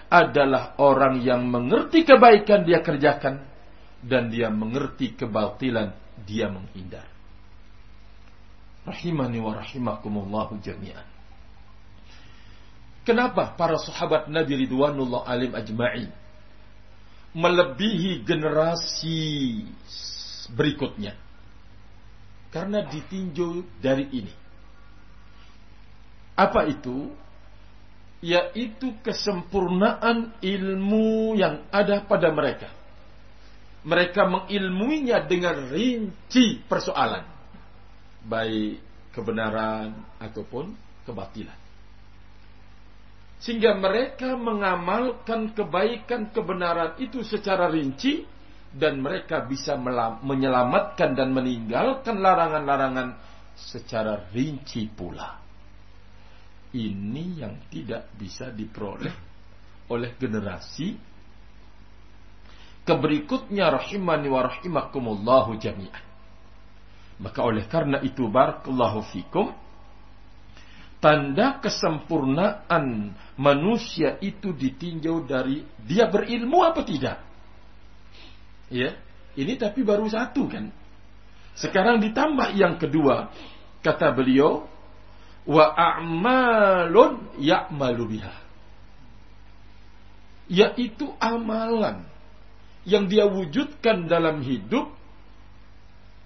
adalah 0.08 0.77
orang 0.77 1.19
yang 1.25 1.49
mengerti 1.49 2.06
kebaikan 2.06 2.63
dia 2.63 2.80
kerjakan 2.86 3.41
dan 4.06 4.30
dia 4.30 4.53
mengerti 4.53 5.17
kebatilan 5.17 5.97
dia 6.23 6.47
menghindar. 6.47 7.10
Rahimani 8.86 9.41
wa 9.43 9.51
rahimakumullahu 9.58 10.63
jami'an. 10.63 11.03
Kenapa 13.03 13.56
para 13.58 13.75
sahabat 13.82 14.32
Nabi 14.32 14.67
Ridwanullah 14.67 15.27
alim 15.27 15.51
ajma'in 15.58 16.12
melebihi 17.36 18.23
generasi 18.23 19.19
berikutnya? 20.53 21.17
Karena 22.53 22.86
ditinjau 22.88 23.65
dari 23.84 24.08
ini 24.12 24.47
apa 26.38 26.69
itu? 26.69 27.10
Yaitu 28.21 28.93
kesempurnaan 29.02 30.38
ilmu 30.41 31.34
yang 31.38 31.65
ada 31.73 32.06
pada 32.06 32.30
mereka. 32.30 32.69
Mereka 33.82 34.21
mengilmuinya 34.26 35.26
dengan 35.26 35.69
rinci 35.69 36.62
persoalan. 36.65 37.26
Baik 38.26 38.82
kebenaran 39.13 39.97
ataupun 40.21 40.78
kebatilan. 41.10 41.58
Sehingga 43.38 43.78
mereka 43.78 44.34
mengamalkan 44.34 45.54
kebaikan 45.54 46.34
kebenaran 46.34 46.97
itu 46.97 47.21
secara 47.21 47.69
rinci 47.69 48.26
dan 48.73 48.97
mereka 48.97 49.45
bisa 49.45 49.78
menyelamatkan 50.21 51.13
dan 51.13 51.34
meninggalkan 51.34 52.17
larangan-larangan 52.17 53.13
secara 53.58 54.26
rinci 54.34 54.89
pula 54.89 55.47
ini 56.75 57.39
yang 57.39 57.56
tidak 57.71 58.12
bisa 58.17 58.51
diperoleh 58.51 59.13
oleh 59.88 60.12
generasi 60.19 60.95
keberikutnya 62.88 63.67
rahimani 63.67 64.27
wa 64.32 64.41
rahimakumullahu 64.47 65.60
jami'an. 65.60 66.06
Maka 67.19 67.39
oleh 67.43 67.67
karena 67.67 67.99
itu 67.99 68.32
barakallahu 68.32 69.03
fikum 69.12 69.51
tanda 70.97 71.62
kesempurnaan 71.62 73.13
manusia 73.38 74.17
itu 74.23 74.56
ditinjau 74.56 75.27
dari 75.27 75.62
dia 75.84 76.08
berilmu 76.08 76.63
apa 76.63 76.82
tidak. 76.88 77.17
Ya, 78.67 78.95
ini 79.36 79.56
tapi 79.56 79.84
baru 79.84 80.08
satu 80.08 80.47
kan. 80.49 80.71
Sekarang 81.58 81.97
ditambah 82.03 82.53
yang 82.53 82.77
kedua, 82.77 83.34
kata 83.82 84.13
beliau, 84.13 84.69
wa 85.48 85.66
a'malun 85.72 87.40
ya'malu 87.40 88.04
biha. 88.06 88.36
Yaitu 90.48 91.12
amalan 91.20 92.08
yang 92.88 93.08
dia 93.12 93.28
wujudkan 93.28 94.08
dalam 94.08 94.44
hidup 94.44 94.92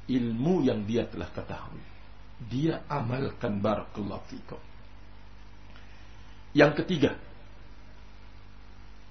ilmu 0.06 0.66
yang 0.66 0.86
dia 0.86 1.10
telah 1.10 1.30
ketahui 1.34 1.92
dia 2.50 2.82
amalkan 2.90 3.62
barakallahu 3.62 4.26
fikum. 4.32 4.62
Yang 6.58 6.84
ketiga, 6.84 7.12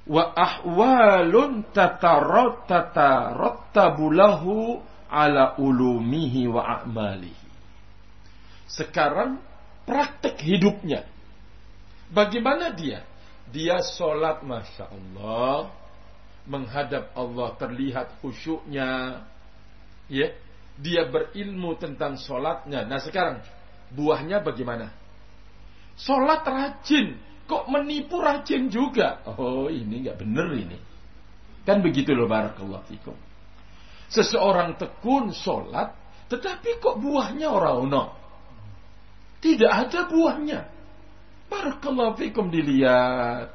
wa 0.08 0.34
ahwalun 0.34 1.70
tatarot 1.70 2.66
tatarattabu 2.66 4.10
lahu 4.10 4.82
ala 5.06 5.54
ulumihi 5.56 6.50
wa 6.50 6.82
a'malihi. 6.82 7.48
Sekarang 8.70 9.38
praktek 9.90 10.38
hidupnya. 10.38 11.02
Bagaimana 12.14 12.70
dia? 12.70 13.02
Dia 13.50 13.82
sholat 13.82 14.46
Masya 14.46 14.86
Allah. 14.86 15.74
Menghadap 16.46 17.10
Allah 17.18 17.58
terlihat 17.58 18.22
khusyuknya. 18.22 19.22
Ya, 20.06 20.30
dia 20.78 21.10
berilmu 21.10 21.74
tentang 21.74 22.14
sholatnya. 22.14 22.86
Nah 22.86 23.02
sekarang, 23.02 23.42
buahnya 23.90 24.46
bagaimana? 24.46 24.94
Sholat 25.98 26.46
rajin, 26.46 27.18
kok 27.50 27.66
menipu 27.66 28.22
rajin 28.22 28.70
juga? 28.70 29.26
Oh 29.26 29.66
ini 29.66 30.06
nggak 30.06 30.18
bener 30.22 30.48
ini. 30.54 30.78
Kan 31.66 31.82
begitu 31.82 32.14
loh 32.14 32.30
barakallahu 32.30 32.86
fikum. 32.88 33.18
Seseorang 34.10 34.74
tekun 34.80 35.30
sholat, 35.30 35.94
tetapi 36.26 36.82
kok 36.82 36.98
buahnya 36.98 37.46
orang 37.50 37.90
ono? 37.90 38.19
Tidak 39.40 39.72
ada 39.72 40.06
buahnya. 40.06 40.60
Barakallahu 41.48 42.20
fikum 42.20 42.52
dilihat. 42.52 43.50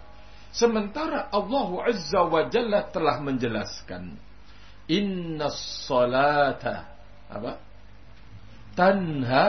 Sementara 0.51 1.29
Allah 1.29 1.69
Azza 1.85 2.25
wa 2.25 2.47
Jalla 2.49 2.89
telah 2.89 3.21
menjelaskan. 3.21 4.17
Inna 4.89 5.49
salata 5.87 6.89
apa? 7.29 7.53
Tanha 8.75 9.47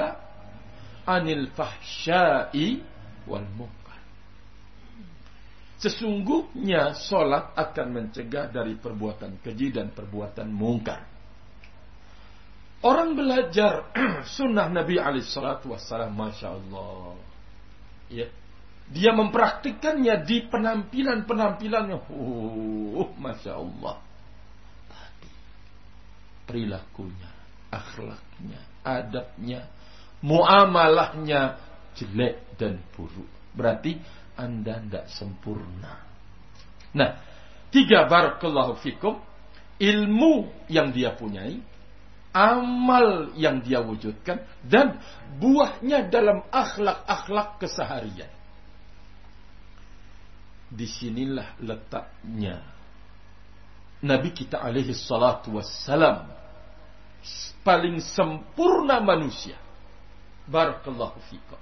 anil 1.06 1.50
fahsyai 1.52 2.80
wal 3.26 3.48
munkar. 3.54 4.00
Sesungguhnya 5.76 6.96
solat 6.96 7.52
akan 7.52 7.86
mencegah 7.92 8.48
dari 8.48 8.74
perbuatan 8.80 9.44
keji 9.44 9.76
dan 9.76 9.92
perbuatan 9.92 10.48
mungkar. 10.48 11.15
Orang 12.84 13.16
belajar 13.16 13.88
sunnah 14.36 14.68
Nabi 14.68 15.00
alaihi 15.00 15.24
salatu 15.24 15.72
wassalam, 15.72 16.12
masya 16.12 16.52
Allah. 16.52 17.16
Ya, 18.12 18.28
dia 18.86 19.10
mempraktikkannya 19.16 20.22
di 20.28 20.46
penampilan-penampilannya. 20.46 21.96
Oh, 22.12 23.10
masya 23.18 23.58
Allah. 23.58 23.96
Tadi 24.86 25.30
perilakunya, 26.46 27.30
akhlaknya, 27.72 28.60
adabnya, 28.86 29.66
muamalahnya 30.22 31.58
jelek 31.98 32.54
dan 32.60 32.78
buruk. 32.94 33.26
Berarti 33.56 33.98
Anda 34.36 34.78
tidak 34.84 35.06
sempurna. 35.16 36.06
Nah, 36.92 37.10
tiga 37.72 38.06
barakallahu 38.06 38.78
fikum, 38.84 39.18
ilmu 39.80 40.48
yang 40.70 40.94
dia 40.94 41.16
punyai, 41.16 41.58
amal 42.36 43.32
yang 43.32 43.64
dia 43.64 43.80
wujudkan, 43.80 44.44
dan 44.60 45.00
buahnya 45.40 46.12
dalam 46.12 46.44
akhlak-akhlak 46.52 47.56
keseharian. 47.56 48.28
Di 50.68 50.84
sinilah 50.84 51.56
letaknya 51.62 52.60
Nabi 54.04 54.34
kita 54.36 54.60
alaihi 54.60 54.92
salatu 54.92 55.56
wassalam 55.56 56.28
paling 57.64 57.98
sempurna 58.04 59.00
manusia. 59.00 59.56
Barakallahu 60.46 61.18
fikum. 61.26 61.58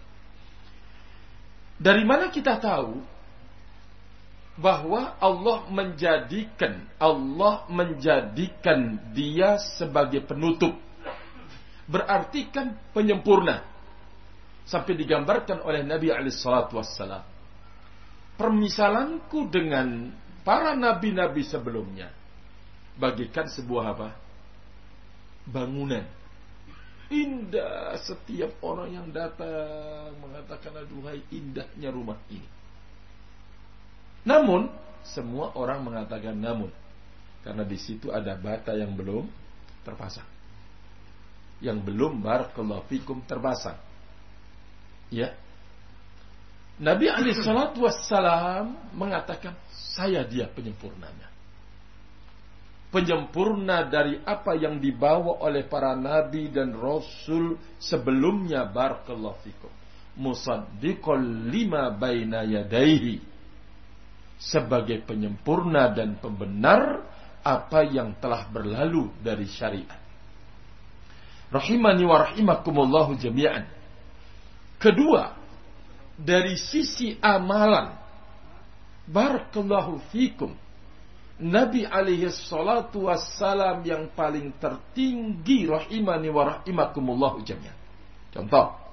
Dari 1.80 2.04
mana 2.04 2.28
kita 2.28 2.58
tahu 2.60 3.00
bahwa 4.54 5.18
Allah 5.18 5.66
menjadikan 5.66 6.86
Allah 6.98 7.66
menjadikan 7.66 8.98
dia 9.10 9.58
sebagai 9.78 10.22
penutup. 10.22 10.78
Berarti 11.90 12.48
kan 12.48 12.78
penyempurna. 12.94 13.66
Sampai 14.64 14.96
digambarkan 14.96 15.60
oleh 15.60 15.84
Nabi 15.84 16.08
alaihissalatu 16.08 16.80
wassalam. 16.80 17.20
Permisalanku 18.40 19.52
dengan 19.52 20.08
para 20.40 20.72
nabi-nabi 20.72 21.44
sebelumnya. 21.44 22.08
Bagikan 22.96 23.44
sebuah 23.44 23.84
apa? 23.92 24.24
bangunan. 25.48 26.04
Indah 27.12 27.94
setiap 28.00 28.56
orang 28.64 28.96
yang 28.96 29.08
datang 29.12 30.16
mengatakan 30.24 30.72
aduhai 30.72 31.20
indahnya 31.30 31.92
rumah 31.92 32.16
ini. 32.32 32.48
Namun 34.24 34.72
semua 35.04 35.52
orang 35.56 35.84
mengatakan 35.84 36.36
namun 36.36 36.72
karena 37.44 37.64
di 37.64 37.76
situ 37.76 38.08
ada 38.08 38.32
bata 38.36 38.72
yang 38.72 38.96
belum 38.96 39.28
terpasang. 39.84 40.26
Yang 41.60 41.78
belum 41.84 42.24
barakallahu 42.24 42.88
fikum 42.88 43.20
terpasang. 43.28 43.76
Ya. 45.12 45.36
Nabi 46.80 47.06
alaihi 47.06 47.38
salatu 47.38 47.86
wassalam 47.86 48.74
mengatakan 48.96 49.54
saya 49.94 50.26
dia 50.26 50.50
penyempurnanya 50.50 51.34
penyempurna 52.94 53.90
dari 53.90 54.22
apa 54.22 54.54
yang 54.54 54.78
dibawa 54.78 55.42
oleh 55.42 55.66
para 55.66 55.98
nabi 55.98 56.46
dan 56.46 56.70
rasul 56.78 57.58
sebelumnya 57.82 58.70
barakallahu 58.70 59.34
fikum 59.42 59.72
musaddiqal 60.14 61.50
lima 61.50 61.90
baina 61.90 62.46
yadaihi 62.46 63.33
sebagai 64.44 65.00
penyempurna 65.08 65.88
dan 65.96 66.20
pembenar 66.20 67.00
apa 67.40 67.84
yang 67.84 68.16
telah 68.20 68.44
berlalu 68.48 69.08
dari 69.24 69.48
syariat 69.48 70.00
rahimani 71.48 72.04
wa 72.04 72.28
rahimakumullahu 72.28 73.16
jami'an 73.16 73.64
kedua 74.76 75.36
dari 76.20 76.56
sisi 76.60 77.16
amalan 77.20 77.96
barakallahu 79.08 80.00
fikum 80.12 80.52
Nabi 81.34 81.82
alaihi 81.82 82.30
salatu 82.30 83.10
wassalam 83.10 83.82
yang 83.82 84.06
paling 84.14 84.54
tertinggi 84.62 85.66
rahimani 85.66 86.30
wa 86.30 86.46
rahimakumullahu 86.46 87.42
jami'an. 87.42 87.74
Contoh, 88.30 88.83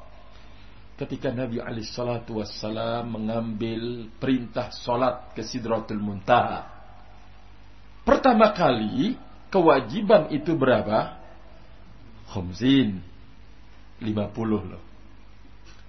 ketika 1.02 1.34
Nabi 1.34 1.58
alaihi 1.58 1.90
salatu 1.90 2.38
wassalam 2.38 3.10
mengambil 3.10 4.06
perintah 4.22 4.70
salat 4.70 5.34
ke 5.34 5.42
Sidratul 5.42 5.98
Muntaha. 5.98 6.70
Pertama 8.06 8.54
kali 8.54 9.18
kewajiban 9.50 10.30
itu 10.30 10.54
berapa? 10.54 11.18
Khumzin 12.30 13.02
50 13.98 14.70
loh. 14.70 14.84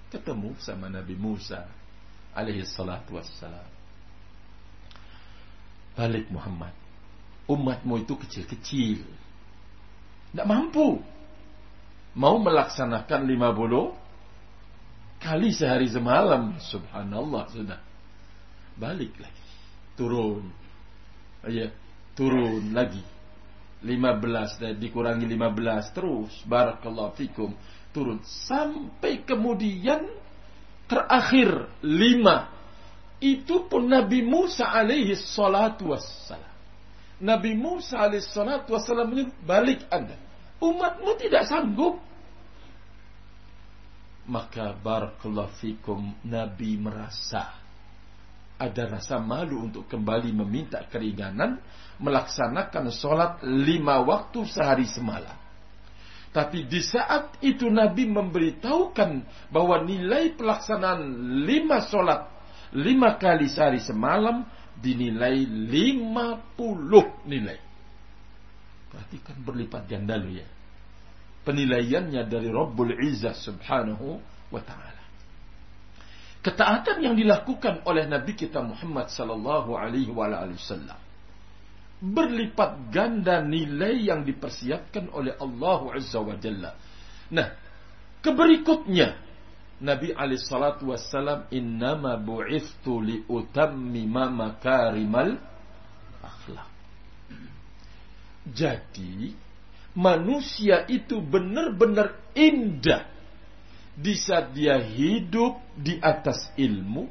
Ketemu 0.08 0.56
sama 0.60 0.88
Nabi 0.88 1.16
Musa 1.16 1.68
alaihi 2.32 2.64
salatu 2.64 3.16
wassalam 3.20 3.72
balik 5.92 6.28
Muhammad. 6.32 6.72
Umatmu 7.48 8.00
itu 8.00 8.14
kecil-kecil. 8.16 9.04
Tidak 10.32 10.46
mampu. 10.48 11.00
Mau 12.12 12.36
melaksanakan 12.40 13.20
lima 13.24 13.52
puluh 13.56 13.96
kali 15.22 15.54
sehari 15.54 15.86
semalam. 15.86 16.58
Subhanallah 16.58 17.46
sudah. 17.54 17.80
Balik 18.74 19.14
lagi. 19.22 19.44
Turun. 19.94 20.50
Ya, 21.46 21.70
turun 22.18 22.74
lagi. 22.74 23.02
lima 23.82 24.14
belas 24.14 24.62
dan 24.62 24.78
dikurangi 24.78 25.26
lima 25.26 25.50
belas 25.50 25.90
terus 25.90 26.30
barakallahu 26.46 27.18
fikum 27.18 27.50
turun 27.90 28.22
sampai 28.22 29.26
kemudian 29.26 30.06
terakhir 30.86 31.66
lima 31.82 32.46
itu 33.22 33.70
pun 33.70 33.86
Nabi 33.86 34.18
Musa 34.26 34.66
alaihi 34.66 35.14
salatu 35.14 35.94
wassalam. 35.94 36.50
Nabi 37.22 37.54
Musa 37.54 38.02
alaihi 38.02 38.26
salatu 38.26 38.74
wassalam 38.74 39.14
balik 39.46 39.86
anda. 39.94 40.18
Umatmu 40.58 41.14
tidak 41.22 41.46
sanggup. 41.46 42.02
Maka 44.26 44.70
barakallahu 44.78 45.50
fikum 45.58 46.14
Nabi 46.22 46.78
merasa 46.78 47.58
ada 48.62 48.82
rasa 48.86 49.18
malu 49.18 49.66
untuk 49.66 49.90
kembali 49.90 50.30
meminta 50.30 50.78
keringanan 50.86 51.58
melaksanakan 51.98 52.94
sholat 52.94 53.32
lima 53.42 53.98
waktu 54.06 54.46
sehari 54.46 54.86
semalam. 54.86 55.34
Tapi 56.32 56.64
di 56.64 56.80
saat 56.80 57.42
itu 57.44 57.66
Nabi 57.68 58.08
memberitahukan 58.08 59.10
bahwa 59.50 59.82
nilai 59.82 60.32
pelaksanaan 60.38 61.02
lima 61.42 61.82
sholat 61.90 62.30
lima 62.72 63.18
kali 63.18 63.50
sehari 63.50 63.82
semalam 63.82 64.46
dinilai 64.78 65.42
lima 65.44 66.38
puluh 66.54 67.26
nilai. 67.26 67.58
Perhatikan 68.88 69.36
berlipat 69.42 69.90
ganda 69.90 70.16
lu 70.16 70.32
ya. 70.38 70.46
Penilaiannya 71.42 72.22
dari 72.30 72.48
Rabbul 72.48 72.94
Izzah 73.02 73.34
subhanahu 73.34 74.22
wa 74.54 74.62
ta'ala. 74.62 75.02
Ketaatan 76.42 77.02
yang 77.02 77.14
dilakukan 77.14 77.86
oleh 77.86 78.06
Nabi 78.06 78.34
kita 78.34 78.62
Muhammad 78.62 79.10
sallallahu 79.14 79.78
alaihi 79.78 80.10
wasallam 80.10 80.98
berlipat 82.02 82.90
ganda 82.90 83.38
nilai 83.46 84.10
yang 84.10 84.26
dipersiapkan 84.26 85.06
oleh 85.14 85.38
Allah 85.38 85.80
Azza 85.94 86.18
wa 86.18 86.34
Jalla. 86.34 86.74
Nah, 87.30 87.46
keberikutnya 88.26 89.14
Nabi 89.78 90.10
alaihi 90.10 90.42
salatu 90.42 90.90
wassalam 90.90 91.46
innama 91.54 92.18
bu'ithtu 92.18 92.98
li 92.98 93.22
utammima 93.30 94.26
makarimal 94.34 95.38
akhlak. 96.26 96.70
Jadi 98.50 99.30
manusia 99.92 100.88
itu 100.88 101.20
benar-benar 101.20 102.16
indah 102.32 103.08
di 103.92 104.16
saat 104.16 104.56
dia 104.56 104.80
hidup 104.80 105.60
di 105.76 106.00
atas 106.00 106.48
ilmu, 106.56 107.08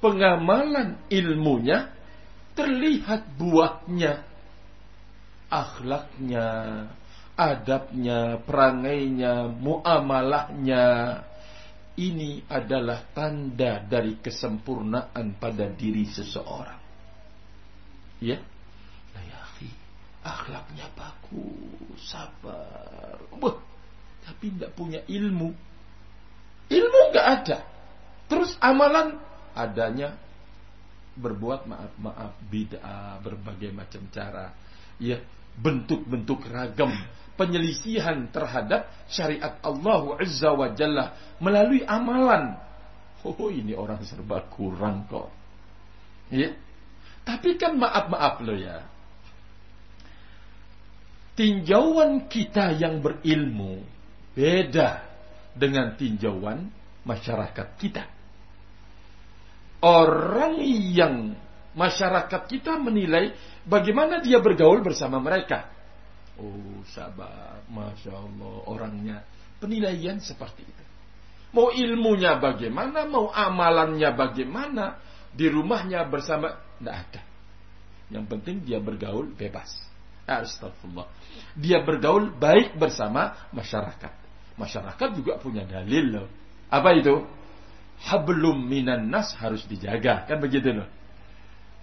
pengamalan 0.00 0.96
ilmunya 1.12 1.92
terlihat 2.56 3.36
buahnya, 3.36 4.24
akhlaknya, 5.52 6.48
adabnya, 7.36 8.40
perangainya, 8.40 9.50
muamalahnya. 9.52 10.86
Ini 11.94 12.50
adalah 12.50 13.06
tanda 13.14 13.78
dari 13.78 14.18
kesempurnaan 14.18 15.38
pada 15.38 15.70
diri 15.70 16.02
seseorang. 16.10 16.82
Ya, 18.18 18.42
nah, 19.14 19.22
ya 19.22 19.38
akhlaknya 20.24 20.90
bagus, 20.96 21.73
sabar. 21.98 23.18
Wah, 23.38 23.56
tapi 24.24 24.54
tidak 24.54 24.72
punya 24.74 25.00
ilmu. 25.04 25.52
Ilmu 26.68 27.00
nggak 27.12 27.28
ada. 27.40 27.58
Terus 28.30 28.56
amalan 28.58 29.20
adanya 29.52 30.16
berbuat 31.14 31.68
maaf-maaf 31.70 32.32
bid'ah 32.48 33.20
berbagai 33.20 33.70
macam 33.70 34.08
cara. 34.10 34.50
Ya 34.98 35.20
bentuk-bentuk 35.54 36.50
ragam 36.50 36.90
penyelisihan 37.38 38.30
terhadap 38.30 38.90
syariat 39.06 39.58
Allah 39.62 40.18
Azza 40.18 40.50
wa 40.50 40.70
Jalla 40.74 41.36
melalui 41.38 41.82
amalan. 41.86 42.58
Oh 43.24 43.48
ini 43.48 43.72
orang 43.72 44.02
serba 44.04 44.44
kurang 44.52 45.06
kok. 45.08 45.30
Ya. 46.32 46.52
Tapi 47.24 47.56
kan 47.56 47.80
maaf-maaf 47.80 48.44
lo 48.44 48.52
ya 48.52 48.93
tinjauan 51.34 52.30
kita 52.30 52.78
yang 52.78 53.02
berilmu 53.02 53.82
beda 54.34 55.02
dengan 55.54 55.94
tinjauan 55.94 56.70
masyarakat 57.06 57.68
kita. 57.78 58.04
Orang 59.84 60.64
yang 60.64 61.36
masyarakat 61.76 62.42
kita 62.48 62.80
menilai 62.80 63.34
bagaimana 63.68 64.24
dia 64.24 64.40
bergaul 64.40 64.80
bersama 64.80 65.20
mereka. 65.20 65.68
Oh 66.40 66.82
sabar, 66.90 67.62
masya 67.70 68.10
Allah 68.10 68.54
orangnya 68.66 69.22
penilaian 69.62 70.18
seperti 70.18 70.66
itu. 70.66 70.84
Mau 71.54 71.70
ilmunya 71.70 72.34
bagaimana, 72.42 73.06
mau 73.06 73.30
amalannya 73.30 74.10
bagaimana, 74.18 74.98
di 75.30 75.46
rumahnya 75.46 76.02
bersama 76.10 76.58
tidak 76.82 76.96
ada. 77.06 77.22
Yang 78.10 78.24
penting 78.26 78.56
dia 78.66 78.82
bergaul 78.82 79.30
bebas. 79.38 79.93
Astagfirullah. 80.24 81.08
Dia 81.54 81.84
bergaul 81.84 82.32
baik 82.32 82.80
bersama 82.80 83.36
masyarakat. 83.52 84.12
Masyarakat 84.56 85.08
juga 85.18 85.36
punya 85.36 85.66
dalil 85.68 86.04
loh. 86.20 86.26
Apa 86.72 86.96
itu? 86.96 87.22
Hablum 88.04 88.64
minan 88.64 89.12
nas 89.12 89.36
harus 89.36 89.62
dijaga. 89.68 90.24
Kan 90.26 90.40
begitu 90.40 90.72
loh. 90.72 90.88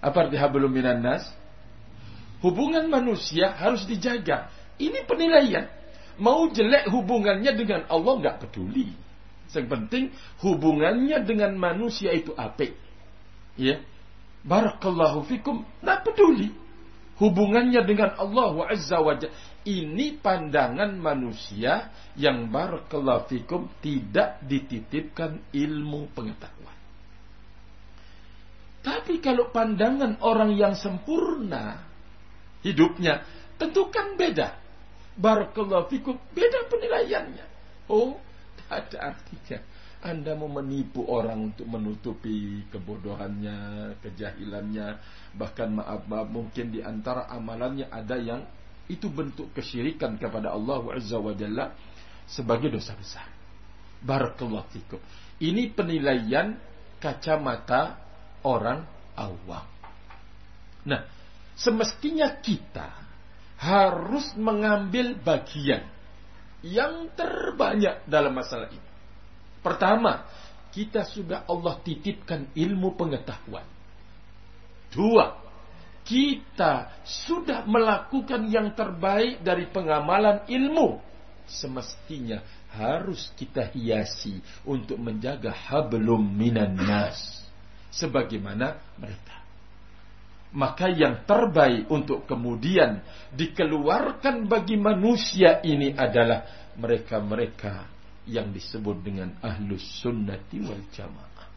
Apa 0.01 0.27
arti 0.27 0.35
hablum 0.35 0.73
minan 0.73 1.05
nas? 1.05 1.23
Hubungan 2.41 2.89
manusia 2.89 3.53
harus 3.53 3.85
dijaga. 3.85 4.49
Ini 4.81 5.05
penilaian. 5.05 5.69
Mau 6.17 6.49
jelek 6.49 6.89
hubungannya 6.89 7.53
dengan 7.53 7.85
Allah 7.85 8.13
nggak 8.17 8.37
peduli. 8.47 8.89
Yang 9.51 9.67
penting 9.67 10.03
hubungannya 10.41 11.21
dengan 11.27 11.53
manusia 11.59 12.15
itu 12.15 12.33
apik. 12.33 12.73
Ya. 13.59 13.83
Barakallahu 14.41 15.27
fikum. 15.29 15.61
Nggak 15.85 15.99
peduli. 16.07 16.60
Hubungannya 17.21 17.85
dengan 17.85 18.17
Allah 18.17 18.73
azza 18.73 18.97
wa 18.97 19.13
ini 19.61 20.17
pandangan 20.17 20.97
manusia 20.97 21.93
yang 22.17 22.49
barakallahu 22.49 23.29
fikum 23.29 23.69
tidak 23.77 24.41
dititipkan 24.41 25.37
ilmu 25.53 26.09
pengetahuan. 26.17 26.77
Tapi 28.81 29.21
kalau 29.21 29.53
pandangan 29.53 30.17
orang 30.25 30.57
yang 30.57 30.73
sempurna 30.73 31.85
hidupnya 32.65 33.21
tentu 33.61 33.93
kan 33.93 34.17
beda. 34.17 34.57
Barakallahu 35.13 35.93
fikum 35.93 36.17
beda 36.33 36.65
penilaiannya. 36.73 37.45
Oh, 37.85 38.17
tidak 38.57 38.69
ada 38.89 38.97
artinya. 39.13 39.59
Anda 40.01 40.33
mau 40.33 40.49
menipu 40.49 41.05
orang 41.05 41.53
untuk 41.53 41.69
menutupi 41.69 42.65
kebodohannya, 42.73 43.93
kejahilannya, 44.01 44.97
bahkan 45.37 45.77
maaf-maaf 45.77 46.25
mungkin 46.25 46.73
di 46.73 46.81
antara 46.81 47.29
amalannya 47.29 47.85
ada 47.85 48.17
yang 48.17 48.41
itu 48.89 49.07
bentuk 49.07 49.53
kesyirikan 49.53 50.17
kepada 50.17 50.51
Allah 50.51 50.81
Azza 50.97 51.21
wa 51.21 51.31
Jalla 51.37 51.71
sebagai 52.25 52.73
dosa 52.73 52.97
besar. 52.97 53.29
Barakallahu 54.01 54.67
fikum. 54.73 54.97
Ini 55.37 55.69
penilaian 55.71 56.57
kacamata 56.97 58.01
orang 58.41 58.81
awam. 59.13 59.65
Nah, 60.85 61.01
semestinya 61.53 62.41
kita 62.41 62.89
harus 63.61 64.33
mengambil 64.33 65.13
bagian 65.21 65.85
yang 66.65 67.13
terbanyak 67.13 68.01
dalam 68.09 68.33
masalah 68.33 68.69
ini. 68.73 68.90
Pertama, 69.61 70.25
kita 70.73 71.05
sudah 71.05 71.45
Allah 71.45 71.77
titipkan 71.85 72.49
ilmu 72.57 72.97
pengetahuan. 72.97 73.67
Dua, 74.91 75.37
kita 76.01 77.03
sudah 77.05 77.63
melakukan 77.69 78.49
yang 78.49 78.73
terbaik 78.73 79.45
dari 79.45 79.69
pengamalan 79.69 80.43
ilmu. 80.49 80.99
Semestinya 81.45 82.41
harus 82.73 83.29
kita 83.35 83.69
hiasi 83.75 84.39
untuk 84.63 84.97
menjaga 84.97 85.51
hablum 85.51 86.23
minan 86.23 86.75
nas. 86.79 87.43
Sebagaimana 87.91 88.79
mereka. 88.95 89.37
Maka 90.51 90.91
yang 90.91 91.23
terbaik 91.23 91.87
untuk 91.87 92.27
kemudian 92.27 93.03
dikeluarkan 93.35 94.51
bagi 94.51 94.75
manusia 94.75 95.63
ini 95.63 95.95
adalah 95.95 96.71
mereka-mereka 96.75 98.00
yang 98.31 98.55
disebut 98.55 99.03
dengan 99.03 99.35
ahlus 99.43 99.83
sunnati 99.99 100.63
wal 100.63 100.79
jamaah. 100.95 101.51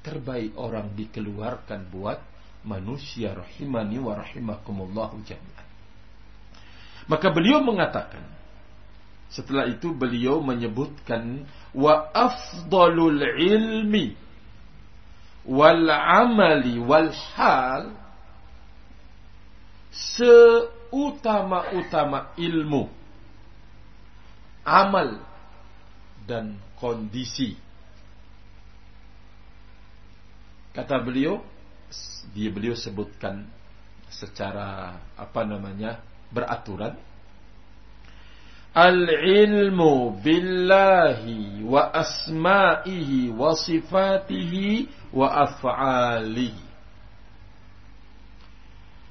Terbaik 0.00 0.54
orang 0.54 0.94
dikeluarkan 0.94 1.90
buat 1.90 2.22
manusia 2.62 3.34
rahimani 3.34 3.98
wa 3.98 4.14
rahimakumullahu 4.14 5.18
jami'an. 5.26 5.66
Maka 7.10 7.34
beliau 7.34 7.58
mengatakan 7.66 8.22
setelah 9.30 9.66
itu 9.66 9.90
beliau 9.90 10.38
menyebutkan 10.38 11.46
wa 11.74 12.14
afdalul 12.14 13.22
ilmi 13.22 14.14
wal 15.46 15.86
amali 15.90 16.78
wal 16.78 17.10
hal 17.34 17.90
seutama-utama 19.90 22.30
ilmu 22.38 22.90
amal 24.66 25.29
dan 26.30 26.54
kondisi 26.78 27.58
kata 30.70 31.02
beliau 31.02 31.42
dia 32.30 32.54
beliau 32.54 32.78
sebutkan 32.78 33.50
secara 34.06 34.94
apa 35.18 35.42
namanya 35.42 35.98
beraturan 36.30 36.94
Al-ilmu 38.70 40.14
billahi 40.22 41.66
wa 41.66 41.90
asma'ihi 41.90 43.34
wa 43.34 43.50
sifatihi 43.50 44.86
wa 45.10 45.26
af'alihi. 45.26 46.69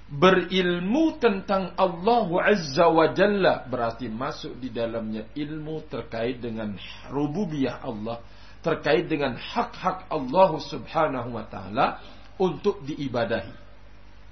Berilmu 0.10 1.22
tentang 1.22 1.78
Allah 1.78 2.26
Azza 2.42 2.90
wa 2.90 3.14
Jalla 3.14 3.62
berarti 3.70 4.10
masuk 4.10 4.58
di 4.58 4.74
dalamnya 4.74 5.30
ilmu 5.38 5.86
terkait 5.86 6.42
dengan 6.42 6.74
rububiyah 7.14 7.86
Allah, 7.86 8.18
terkait 8.66 9.06
dengan 9.06 9.38
hak-hak 9.38 10.10
Allah 10.10 10.52
Subhanahu 10.66 11.38
wa 11.38 11.46
taala 11.46 12.02
untuk 12.42 12.82
diibadahi, 12.82 13.54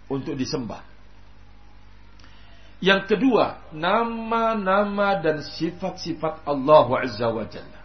untuk 0.10 0.34
disembah. 0.34 0.82
Yang 2.82 3.13
kedua, 3.13 3.70
nama-nama 3.70 5.22
dan 5.22 5.46
sifat-sifat 5.46 6.42
Allah 6.46 6.88
Azza 7.06 7.30
wa 7.30 7.46
Jalla. 7.46 7.82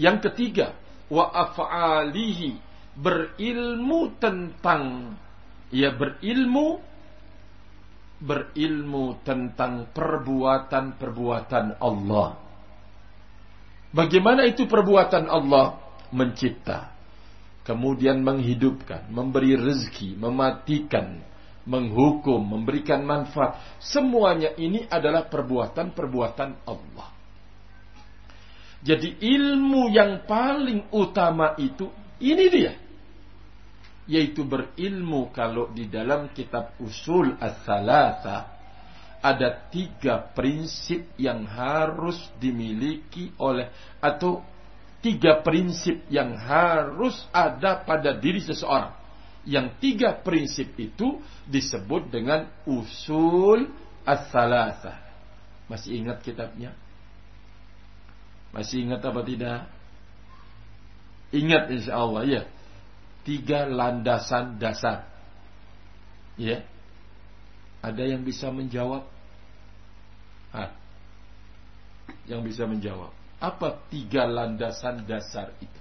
Yang 0.00 0.32
ketiga, 0.32 0.72
wa 1.12 1.28
af'alihi 1.36 2.56
berilmu 2.96 4.16
tentang 4.16 5.12
ya 5.70 5.90
berilmu 5.94 6.82
berilmu 8.16 9.20
tentang 9.22 9.92
perbuatan-perbuatan 9.92 11.80
Allah. 11.80 12.40
Bagaimana 13.92 14.44
itu 14.48 14.64
perbuatan 14.64 15.28
Allah? 15.28 15.84
Mencipta, 16.06 16.94
kemudian 17.66 18.22
menghidupkan, 18.22 19.10
memberi 19.10 19.58
rezeki, 19.58 20.14
mematikan, 20.16 21.18
menghukum, 21.66 22.38
memberikan 22.40 23.02
manfaat. 23.02 23.58
Semuanya 23.82 24.54
ini 24.54 24.86
adalah 24.86 25.26
perbuatan-perbuatan 25.26 26.50
Allah. 26.62 27.08
Jadi 28.86 29.18
ilmu 29.18 29.90
yang 29.90 30.22
paling 30.30 30.94
utama 30.94 31.58
itu 31.58 31.90
ini 32.22 32.46
dia. 32.46 32.85
Yaitu 34.06 34.46
berilmu 34.46 35.34
kalau 35.34 35.70
di 35.74 35.90
dalam 35.90 36.30
kitab 36.30 36.78
usul 36.78 37.34
as-salasa 37.42 38.54
ada 39.18 39.66
tiga 39.74 40.22
prinsip 40.30 41.10
yang 41.18 41.42
harus 41.42 42.14
dimiliki 42.38 43.34
oleh 43.42 43.66
atau 43.98 44.46
tiga 45.02 45.42
prinsip 45.42 46.06
yang 46.06 46.38
harus 46.38 47.18
ada 47.34 47.82
pada 47.82 48.14
diri 48.14 48.38
seseorang 48.38 48.94
yang 49.46 49.78
tiga 49.78 50.18
prinsip 50.20 50.74
itu 50.74 51.22
disebut 51.46 52.10
dengan 52.10 52.50
usul 52.66 53.70
as-salasa. 54.02 54.98
Masih 55.70 56.02
ingat 56.02 56.18
kitabnya? 56.26 56.74
Masih 58.50 58.82
ingat 58.82 59.06
apa 59.06 59.22
tidak? 59.22 59.70
Ingat 61.30 61.70
insya 61.70 61.94
Allah 61.94 62.22
ya. 62.26 62.42
Tiga 63.26 63.66
landasan 63.66 64.62
dasar. 64.62 65.10
Ya. 66.38 66.62
Ada 67.82 68.06
yang 68.06 68.22
bisa 68.22 68.54
menjawab? 68.54 69.02
Ah. 70.54 70.70
Yang 72.30 72.54
bisa 72.54 72.62
menjawab. 72.70 73.10
Apa 73.42 73.82
tiga 73.90 74.30
landasan 74.30 75.02
dasar 75.10 75.50
itu? 75.58 75.80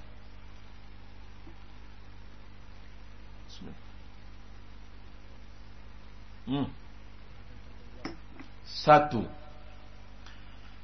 Hmm. 6.45 6.69
Satu. 8.65 9.25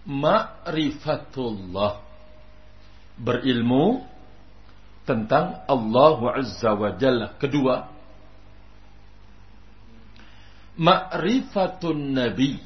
Ma'rifatullah. 0.05 2.01
Berilmu 3.21 4.10
tentang 5.03 5.65
Allah 5.65 6.19
Azza 6.37 6.71
wa 6.73 6.91
Jalla. 6.95 7.33
Kedua. 7.37 7.89
Ma'rifatun 10.77 11.97
Nabi. 12.15 12.57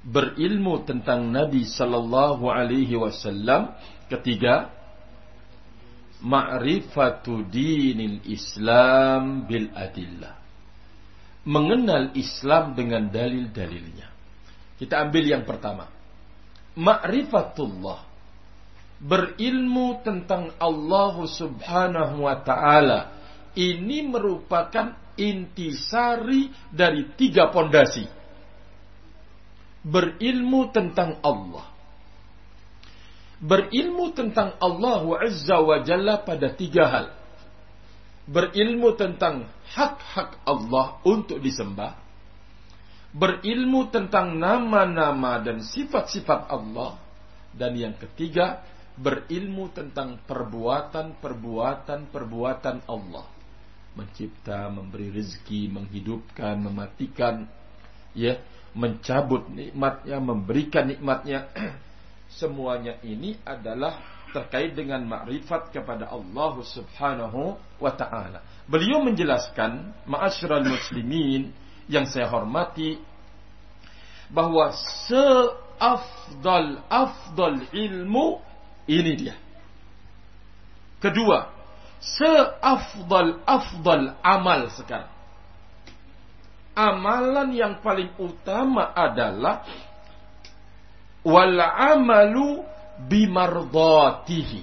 Berilmu 0.00 0.84
tentang 0.88 1.28
Nabi 1.28 1.68
Sallallahu 1.68 2.48
Alaihi 2.48 2.96
Wasallam. 2.96 3.76
Ketiga. 4.08 4.72
Ma'rifatu 6.20 7.48
dinil 7.48 8.20
Islam 8.28 9.48
bil 9.48 9.72
adillah 9.72 10.40
mengenal 11.46 12.12
Islam 12.16 12.76
dengan 12.76 13.08
dalil-dalilnya. 13.08 14.08
Kita 14.76 15.00
ambil 15.08 15.24
yang 15.24 15.44
pertama. 15.48 15.88
Ma'rifatullah. 16.76 18.09
Berilmu 19.00 20.04
tentang 20.04 20.52
Allah 20.60 21.16
subhanahu 21.24 22.28
wa 22.28 22.36
ta'ala. 22.44 23.00
Ini 23.56 24.04
merupakan 24.06 24.94
intisari 25.16 26.52
dari 26.68 27.08
tiga 27.16 27.48
pondasi. 27.48 28.04
Berilmu 29.80 30.68
tentang 30.70 31.16
Allah. 31.24 31.64
Berilmu 33.40 34.12
tentang 34.12 34.60
Allah 34.60 35.00
Azza 35.24 35.56
wa 35.64 35.80
Jalla 35.80 36.20
pada 36.20 36.52
tiga 36.52 36.84
hal 36.92 37.06
berilmu 38.30 38.94
tentang 38.94 39.50
hak-hak 39.74 40.46
Allah 40.46 41.02
untuk 41.02 41.42
disembah, 41.42 41.98
berilmu 43.10 43.90
tentang 43.90 44.38
nama-nama 44.38 45.42
dan 45.42 45.66
sifat-sifat 45.66 46.46
Allah, 46.46 46.94
dan 47.50 47.74
yang 47.74 47.94
ketiga, 47.98 48.62
berilmu 49.00 49.72
tentang 49.72 50.20
perbuatan-perbuatan-perbuatan 50.28 52.84
Allah. 52.84 53.24
Mencipta, 53.96 54.68
memberi 54.70 55.10
rezeki, 55.10 55.66
menghidupkan, 55.72 56.60
mematikan, 56.60 57.48
ya, 58.14 58.38
mencabut 58.76 59.48
nikmatnya, 59.50 60.20
memberikan 60.20 60.86
nikmatnya. 60.86 61.48
Semuanya 62.38 62.94
ini 63.02 63.34
adalah 63.42 63.98
terkait 64.30 64.78
dengan 64.78 65.02
makrifat 65.02 65.74
kepada 65.74 66.06
Allah 66.06 66.54
Subhanahu 66.62 67.58
wa 67.82 67.90
taala. 67.90 68.46
Beliau 68.70 69.02
menjelaskan, 69.02 69.90
ma'asyiral 70.06 70.62
muslimin 70.62 71.50
yang 71.90 72.06
saya 72.06 72.30
hormati 72.30 73.02
bahwa 74.30 74.70
seafdal 75.10 76.86
afdal 76.86 77.66
ilmu 77.74 78.38
ini 78.88 79.12
dia. 79.16 79.36
Kedua, 81.00 81.48
seafdal 82.00 83.40
afdal 83.44 84.20
amal 84.20 84.68
sekarang. 84.76 85.12
Amalan 86.76 87.52
yang 87.52 87.84
paling 87.84 88.14
utama 88.16 88.92
adalah 88.96 89.64
wal 91.24 91.60
amalu 91.60 92.64
bimardatihi. 93.04 94.62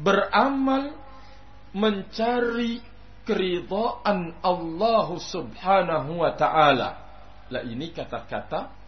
Beramal 0.00 0.96
mencari 1.76 2.80
keridhaan 3.28 4.38
Allah 4.40 5.08
Subhanahu 5.18 6.24
wa 6.24 6.32
taala. 6.36 6.88
Lah 7.50 7.62
ini 7.66 7.90
kata-kata 7.92 8.79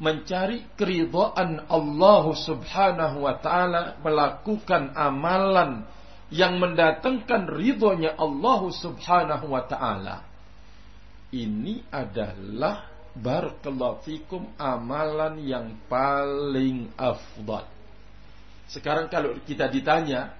mencari 0.00 0.64
keridhaan 0.80 1.68
Allah 1.68 2.24
Subhanahu 2.32 3.28
wa 3.28 3.36
taala 3.36 4.00
melakukan 4.00 4.96
amalan 4.96 5.84
yang 6.32 6.56
mendatangkan 6.56 7.52
ridhonya 7.52 8.16
Allah 8.16 8.60
Subhanahu 8.72 9.46
wa 9.52 9.62
taala. 9.68 10.24
Ini 11.30 11.86
adalah 11.92 12.90
barakallahu 13.14 14.02
fikum 14.02 14.56
amalan 14.56 15.38
yang 15.44 15.78
paling 15.86 16.90
afdal. 16.96 17.68
Sekarang 18.70 19.10
kalau 19.10 19.36
kita 19.44 19.66
ditanya 19.66 20.34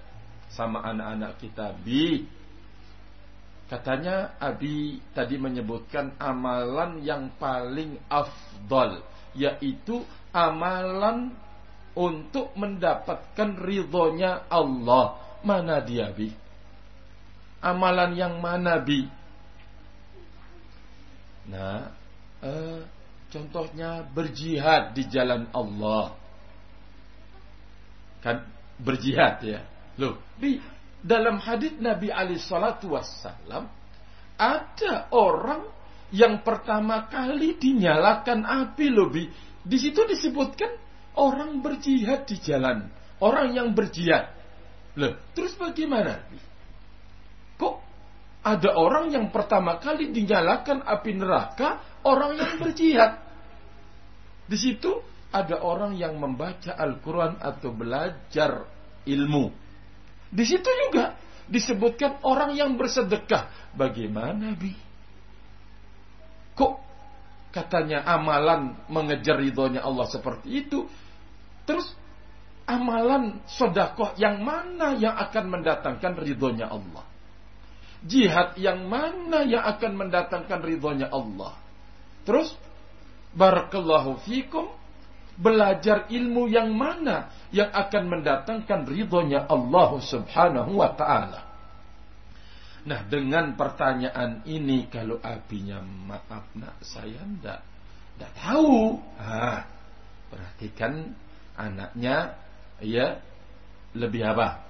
sama 0.50 0.82
anak-anak 0.86 1.38
kita, 1.42 1.74
Bi, 1.82 2.26
katanya 3.66 4.38
Abi 4.38 5.02
tadi 5.14 5.38
menyebutkan 5.38 6.14
amalan 6.18 7.02
yang 7.02 7.30
paling 7.38 7.98
afdal, 8.06 9.02
yaitu 9.34 10.02
amalan 10.34 11.34
untuk 11.94 12.54
mendapatkan 12.54 13.58
ridhonya 13.58 14.46
Allah. 14.46 15.18
Mana 15.40 15.80
dia, 15.80 16.12
Bi? 16.12 16.30
Amalan 17.60 18.12
yang 18.16 18.38
mana, 18.38 18.80
Bi? 18.80 19.08
Nah, 21.50 21.90
eh, 22.44 22.80
contohnya 23.32 24.06
berjihad 24.06 24.94
di 24.94 25.08
jalan 25.10 25.48
Allah. 25.50 26.14
Kan 28.20 28.44
berjihad 28.78 29.40
ya. 29.42 29.60
Loh, 29.96 30.20
di 30.36 30.60
dalam 31.00 31.40
hadis 31.40 31.76
Nabi 31.80 32.12
Ali 32.12 32.36
Shallallahu 32.36 32.92
Wasallam 32.92 33.64
ada 34.36 35.08
orang 35.12 35.64
yang 36.10 36.42
pertama 36.42 37.06
kali 37.06 37.54
dinyalakan 37.54 38.42
api 38.42 38.86
lebih. 38.90 39.26
Di 39.62 39.76
situ 39.78 40.02
disebutkan 40.06 40.74
orang 41.14 41.62
berjihad 41.62 42.26
di 42.26 42.36
jalan, 42.42 42.90
orang 43.22 43.54
yang 43.54 43.70
berjihad. 43.70 44.34
Loh, 44.98 45.14
terus 45.34 45.54
bagaimana? 45.54 46.26
Kok 47.54 47.74
ada 48.42 48.74
orang 48.74 49.14
yang 49.14 49.30
pertama 49.30 49.78
kali 49.78 50.10
dinyalakan 50.10 50.82
api 50.82 51.10
neraka, 51.14 52.00
orang 52.02 52.34
yang 52.34 52.52
berjihad? 52.58 53.22
Di 54.50 54.58
situ 54.58 54.98
ada 55.30 55.62
orang 55.62 55.94
yang 55.94 56.18
membaca 56.18 56.74
Al-Quran 56.74 57.38
atau 57.38 57.70
belajar 57.70 58.66
ilmu. 59.06 59.54
Di 60.30 60.42
situ 60.42 60.66
juga 60.66 61.14
disebutkan 61.46 62.22
orang 62.26 62.58
yang 62.58 62.74
bersedekah. 62.74 63.74
Bagaimana, 63.78 64.58
Bi? 64.58 64.89
Kok 66.60 66.74
katanya 67.48 68.04
amalan 68.04 68.76
mengejar 68.92 69.40
ridhonya 69.40 69.80
Allah 69.80 70.04
seperti 70.12 70.68
itu? 70.68 70.84
Terus 71.64 71.88
amalan 72.68 73.40
sodakoh 73.48 74.12
yang 74.20 74.44
mana 74.44 74.92
yang 75.00 75.16
akan 75.16 75.44
mendatangkan 75.48 76.20
ridhonya 76.20 76.68
Allah? 76.68 77.08
Jihad 78.04 78.60
yang 78.60 78.84
mana 78.84 79.48
yang 79.48 79.64
akan 79.64 79.92
mendatangkan 79.96 80.60
ridhonya 80.60 81.08
Allah? 81.08 81.56
Terus 82.28 82.52
Barakallahu 83.30 84.26
fikum 84.26 84.66
belajar 85.38 86.10
ilmu 86.10 86.50
yang 86.50 86.74
mana 86.74 87.30
yang 87.54 87.70
akan 87.70 88.10
mendatangkan 88.10 88.90
ridhonya 88.90 89.46
Allah 89.46 89.90
subhanahu 90.02 90.82
wa 90.82 90.90
ta'ala. 90.98 91.46
Nah 92.80 93.04
dengan 93.04 93.56
pertanyaan 93.60 94.40
ini 94.48 94.88
kalau 94.88 95.20
abinya 95.20 95.84
maaf 95.84 96.48
nak 96.56 96.80
saya 96.80 97.20
ndak 97.20 97.60
ndak 98.16 98.32
tahu. 98.40 98.96
Ah, 99.20 99.68
perhatikan 100.32 101.12
anaknya 101.58 102.40
ya 102.80 103.20
lebih 103.92 104.22
apa? 104.24 104.64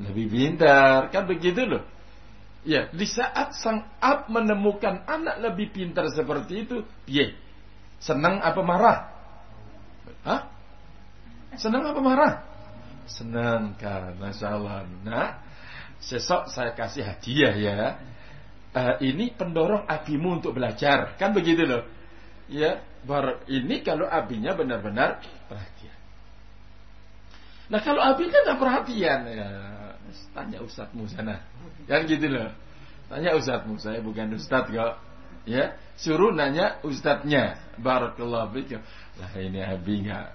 Lebih 0.00 0.26
pintar 0.32 1.12
kan 1.12 1.28
begitu 1.28 1.62
loh. 1.68 1.84
Ya, 2.60 2.92
di 2.92 3.08
saat 3.08 3.56
sang 3.56 3.88
ab 4.04 4.28
menemukan 4.28 5.08
anak 5.08 5.40
lebih 5.40 5.72
pintar 5.72 6.12
seperti 6.12 6.68
itu, 6.68 6.84
piye? 7.08 7.32
Senang 8.04 8.36
apa 8.44 8.60
marah? 8.60 8.98
Hah? 10.28 10.40
Senang 11.56 11.88
apa 11.88 12.00
marah? 12.04 12.32
Senang 13.08 13.72
kan, 13.80 14.12
masya 14.20 14.60
Allah. 14.60 14.84
Sesok 16.00 16.48
saya 16.48 16.72
kasih 16.72 17.04
hadiah 17.04 17.54
ya. 17.54 17.78
Uh, 18.70 18.96
ini 19.02 19.34
pendorong 19.34 19.82
abimu 19.84 20.38
untuk 20.38 20.54
belajar, 20.54 21.18
kan 21.18 21.34
begitu 21.34 21.66
loh. 21.66 21.82
Ya, 22.46 22.82
bar 23.02 23.42
ini 23.50 23.82
kalau 23.82 24.06
abinya 24.06 24.54
benar-benar 24.54 25.22
perhatian. 25.50 25.98
Nah 27.70 27.80
kalau 27.82 28.02
abinya 28.02 28.38
nggak 28.46 28.58
perhatian, 28.62 29.20
ya, 29.26 29.48
tanya 30.34 30.58
ustadzmu 30.62 31.06
sana. 31.10 31.42
Kan 31.86 32.06
gitu 32.06 32.30
loh. 32.30 32.50
Tanya 33.10 33.34
ustadzmu, 33.34 33.74
saya 33.78 33.98
bukan 33.98 34.38
ustadz 34.38 34.70
kok. 34.70 35.02
Ya, 35.50 35.74
suruh 35.98 36.30
nanya 36.30 36.78
ustadznya. 36.86 37.58
Barakallahu 37.78 38.54
fikum. 38.54 38.82
Lah 39.18 39.34
ini 39.34 39.60
Abi 39.66 40.06
nggak 40.06 40.26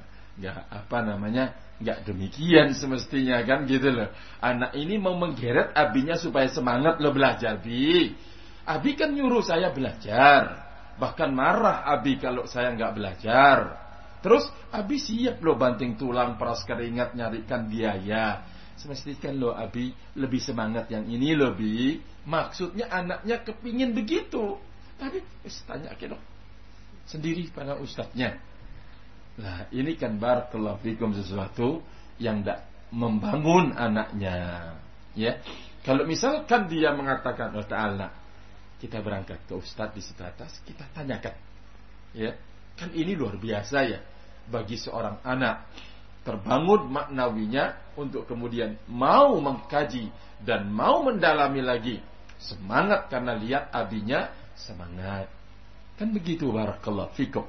nggak 0.43 0.59
apa 0.67 0.97
namanya 1.07 1.55
nggak 1.75 2.07
demikian 2.07 2.71
semestinya 2.71 3.43
kan 3.43 3.67
gitu 3.67 3.91
loh. 3.91 4.09
Anak 4.39 4.75
ini 4.75 4.95
mau 4.95 5.15
menggeret 5.15 5.75
abinya 5.75 6.15
supaya 6.15 6.47
semangat 6.47 6.99
lo 7.03 7.11
belajar 7.11 7.59
bi. 7.59 8.15
Abi 8.65 8.97
kan 8.97 9.11
nyuruh 9.11 9.43
saya 9.43 9.69
belajar. 9.75 10.65
Bahkan 10.95 11.29
marah 11.35 11.83
Abi 11.83 12.15
kalau 12.17 12.47
saya 12.47 12.71
nggak 12.73 12.93
belajar. 12.95 13.57
Terus 14.23 14.47
Abi 14.71 14.97
siap 14.97 15.43
lo 15.43 15.59
banting 15.59 15.99
tulang 15.99 16.39
peras 16.39 16.63
keringat 16.65 17.13
nyarikan 17.13 17.67
biaya 17.67 18.55
semestinya 18.75 19.17
kan 19.17 19.33
lo 19.39 19.49
Abi 19.55 19.89
lebih 20.19 20.37
semangat 20.43 20.91
yang 20.91 21.07
ini 21.07 21.33
lo 21.33 21.55
Bi. 21.55 21.97
Maksudnya 22.27 22.91
anaknya 22.91 23.41
kepingin 23.41 23.97
begitu. 23.97 24.59
Tapi 25.01 25.23
tanya 25.65 25.93
ke 25.97 26.05
dong. 26.09 26.21
Sendiri 27.09 27.49
pada 27.49 27.77
ustadznya. 27.77 28.37
Nah 29.35 29.67
ini 29.71 29.99
kan 29.99 30.15
barakallahu 30.15 30.79
fikum 30.79 31.11
sesuatu 31.11 31.83
yang 32.21 32.43
tidak 32.43 32.63
membangun 32.95 33.75
anaknya. 33.75 34.71
Ya, 35.15 35.39
kalau 35.83 36.03
misalkan 36.03 36.67
dia 36.67 36.91
mengatakan, 36.91 37.55
oh 37.55 37.63
Ta'ala, 37.63 38.11
kita 38.79 38.99
berangkat 38.99 39.43
ke 39.47 39.55
ustadz 39.55 39.95
di 39.95 40.01
situ 40.03 40.23
atas, 40.23 40.59
kita 40.67 40.83
tanyakan. 40.91 41.35
Ya, 42.15 42.35
kan 42.75 42.91
ini 42.91 43.15
luar 43.15 43.39
biasa 43.39 43.77
ya 43.87 43.99
bagi 44.51 44.75
seorang 44.77 45.23
anak 45.23 45.67
terbangun 46.25 46.89
maknawinya 46.89 47.95
untuk 47.95 48.25
kemudian 48.25 48.81
mau 48.89 49.37
mengkaji 49.39 50.09
dan 50.43 50.67
mau 50.69 51.05
mendalami 51.05 51.61
lagi 51.61 51.97
semangat 52.41 53.07
karena 53.07 53.37
lihat 53.37 53.71
abinya 53.71 54.33
semangat 54.57 55.29
kan 55.95 56.11
begitu 56.11 56.51
barakallahu 56.51 57.13
fikum 57.15 57.45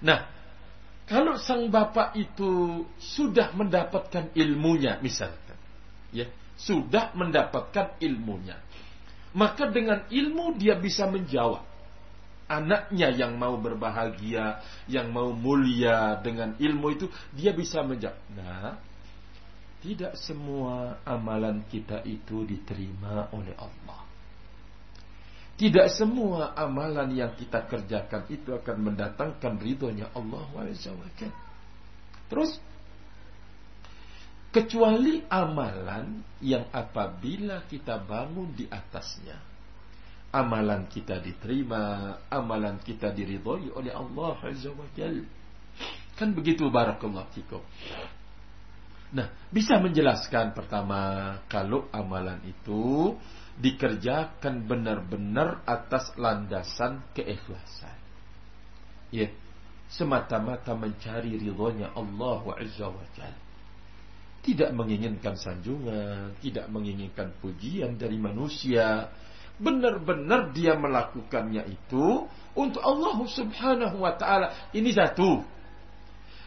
nah 0.00 0.37
kalau 1.08 1.40
sang 1.40 1.72
bapak 1.72 2.14
itu 2.14 2.84
sudah 3.00 3.56
mendapatkan 3.56 4.30
ilmunya 4.36 5.00
misalkan 5.00 5.56
ya 6.12 6.28
sudah 6.60 7.16
mendapatkan 7.16 7.96
ilmunya 7.98 8.60
maka 9.32 9.68
dengan 9.72 10.04
ilmu 10.08 10.56
dia 10.56 10.76
bisa 10.76 11.08
menjawab 11.08 11.68
anaknya 12.48 13.12
yang 13.12 13.36
mau 13.36 13.60
berbahagia, 13.60 14.64
yang 14.88 15.12
mau 15.12 15.30
mulia 15.36 16.16
dengan 16.24 16.56
ilmu 16.56 16.86
itu, 16.96 17.06
dia 17.36 17.52
bisa 17.52 17.84
menjawab. 17.84 18.16
Nah, 18.32 18.80
tidak 19.84 20.16
semua 20.16 20.98
amalan 21.04 21.62
kita 21.68 22.02
itu 22.08 22.48
diterima 22.48 23.30
oleh 23.36 23.52
Allah. 23.60 24.07
Tidak 25.58 25.90
semua 25.90 26.54
amalan 26.54 27.10
yang 27.18 27.34
kita 27.34 27.66
kerjakan 27.66 28.30
itu 28.30 28.54
akan 28.54 28.76
mendatangkan 28.78 29.58
ridhonya 29.58 30.06
Allah 30.14 30.46
SWT. 30.70 31.22
Terus, 32.30 32.62
kecuali 34.54 35.26
amalan 35.26 36.22
yang 36.38 36.70
apabila 36.70 37.66
kita 37.66 37.98
bangun 37.98 38.54
di 38.54 38.70
atasnya, 38.70 39.34
amalan 40.30 40.86
kita 40.86 41.18
diterima, 41.18 42.14
amalan 42.30 42.78
kita 42.78 43.10
diridhoi 43.10 43.74
oleh 43.74 43.90
Allah 43.90 44.38
Azza. 44.38 44.70
Kan 46.14 46.38
begitu 46.38 46.70
barakallahu 46.70 47.34
fikum. 47.34 47.66
Nah, 49.08 49.32
bisa 49.48 49.80
menjelaskan 49.80 50.52
pertama 50.52 51.32
kalau 51.48 51.88
amalan 51.90 52.44
itu 52.44 53.16
dikerjakan 53.58 54.70
benar-benar 54.70 55.66
atas 55.66 56.14
landasan 56.14 57.02
keikhlasan. 57.12 57.98
Ya, 59.10 59.34
semata-mata 59.90 60.78
mencari 60.78 61.34
ridhonya 61.34 61.90
Allah 61.98 62.42
Azza 62.54 62.86
wa 62.86 63.06
Jal. 63.18 63.34
Tidak 64.38 64.70
menginginkan 64.70 65.34
sanjungan, 65.34 66.38
tidak 66.38 66.70
menginginkan 66.70 67.34
pujian 67.42 67.98
dari 67.98 68.16
manusia, 68.16 69.10
benar-benar 69.58 70.54
dia 70.54 70.78
melakukannya 70.78 71.66
itu 71.66 72.30
untuk 72.54 72.78
Allah 72.80 73.18
Subhanahu 73.26 73.96
wa 73.98 74.14
taala. 74.14 74.70
Ini 74.70 74.90
satu. 74.94 75.42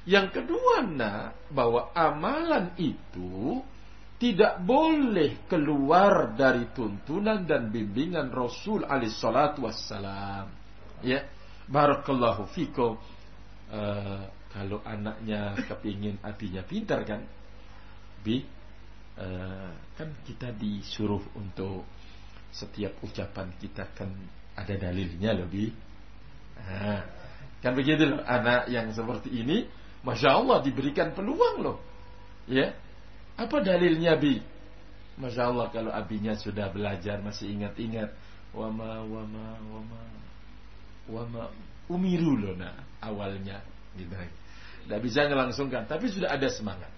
Yang 0.07 0.41
kedua, 0.41 0.82
nak, 0.88 1.38
bahwa 1.53 1.93
amalan 1.93 2.74
itu 2.80 3.62
tidak 4.22 4.61
boleh 4.61 5.49
keluar 5.49 6.38
dari 6.38 6.69
tuntunan 6.78 7.41
dan 7.41 7.74
bimbingan 7.74 8.30
Rasul 8.30 8.86
alaihi 8.86 9.09
salatu 9.09 9.65
wassalam. 9.65 10.45
Ya. 11.01 11.26
Barakallahu 11.65 12.45
fikum. 12.53 13.01
Uh, 13.72 14.30
kalau 14.51 14.84
anaknya 14.86 15.55
kepingin 15.65 16.19
hatinya 16.19 16.59
pintar 16.67 17.07
kan 17.07 17.24
bi 18.19 18.43
uh, 19.15 19.72
kan 19.95 20.11
kita 20.28 20.51
disuruh 20.53 21.24
untuk 21.39 21.88
setiap 22.51 22.99
ucapan 23.01 23.47
kita 23.57 23.89
kan 23.95 24.11
ada 24.53 24.76
dalilnya 24.76 25.34
lebih. 25.34 25.72
Nah, 26.61 27.01
kan 27.63 27.74
begitu 27.74 28.05
loh 28.05 28.22
anak 28.28 28.67
yang 28.67 28.91
seperti 28.91 29.32
ini, 29.34 29.65
masya 30.03 30.36
Allah 30.36 30.59
diberikan 30.59 31.15
peluang 31.15 31.63
loh. 31.63 31.78
Ya, 32.51 32.76
apa 33.45 33.61
dalilnya 33.61 34.17
bi? 34.17 34.41
Masya 35.17 35.53
Allah 35.53 35.69
kalau 35.73 35.91
abinya 35.93 36.33
sudah 36.33 36.71
belajar 36.71 37.21
masih 37.21 37.53
ingat-ingat 37.53 38.09
wama 38.55 39.05
wama 39.05 39.47
wama 39.69 40.01
wama 41.07 41.43
umiru 41.91 42.37
loh 42.37 42.55
nah 42.55 42.73
awalnya 43.03 43.61
gitu. 43.97 44.15
Tidak 44.81 44.99
bisa 45.01 45.29
ngelangsungkan, 45.29 45.85
tapi 45.85 46.09
sudah 46.09 46.33
ada 46.33 46.49
semangat. 46.49 46.89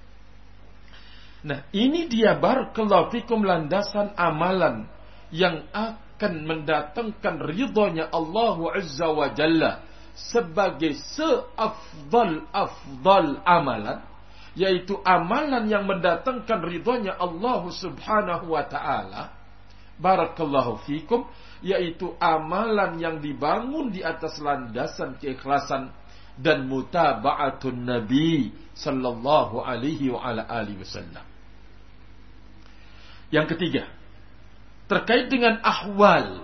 Nah, 1.43 1.67
ini 1.75 2.07
dia 2.07 2.39
bar 2.39 2.71
fikum 3.11 3.43
landasan 3.43 4.15
amalan 4.15 4.87
yang 5.35 5.67
akan 5.75 6.47
mendatangkan 6.47 7.43
ridhonya 7.43 8.07
Allah 8.07 8.55
Azza 8.79 9.11
sebagai 10.15 10.95
seafdal-afdal 10.95 13.43
amalan 13.43 13.99
yaitu 14.53 15.01
amalan 15.01 15.65
yang 15.65 15.89
mendatangkan 15.89 16.61
ridhonya 16.61 17.17
Allah 17.17 17.61
Subhanahu 17.73 18.53
wa 18.53 18.63
taala 18.69 19.33
barakallahu 19.97 20.81
fikum 20.85 21.25
yaitu 21.65 22.13
amalan 22.21 22.99
yang 23.01 23.17
dibangun 23.17 23.89
di 23.89 24.05
atas 24.05 24.37
landasan 24.37 25.17
keikhlasan 25.17 25.89
dan 26.37 26.65
mutaba'atun 26.65 27.85
nabi 27.85 28.51
sallallahu 28.73 29.61
alaihi 29.61 30.09
wa 30.09 30.21
ala 30.21 30.49
alihi 30.49 30.81
wasallam. 30.81 31.25
Yang 33.29 33.57
ketiga 33.57 33.83
terkait 34.89 35.29
dengan 35.31 35.57
ahwal 35.65 36.43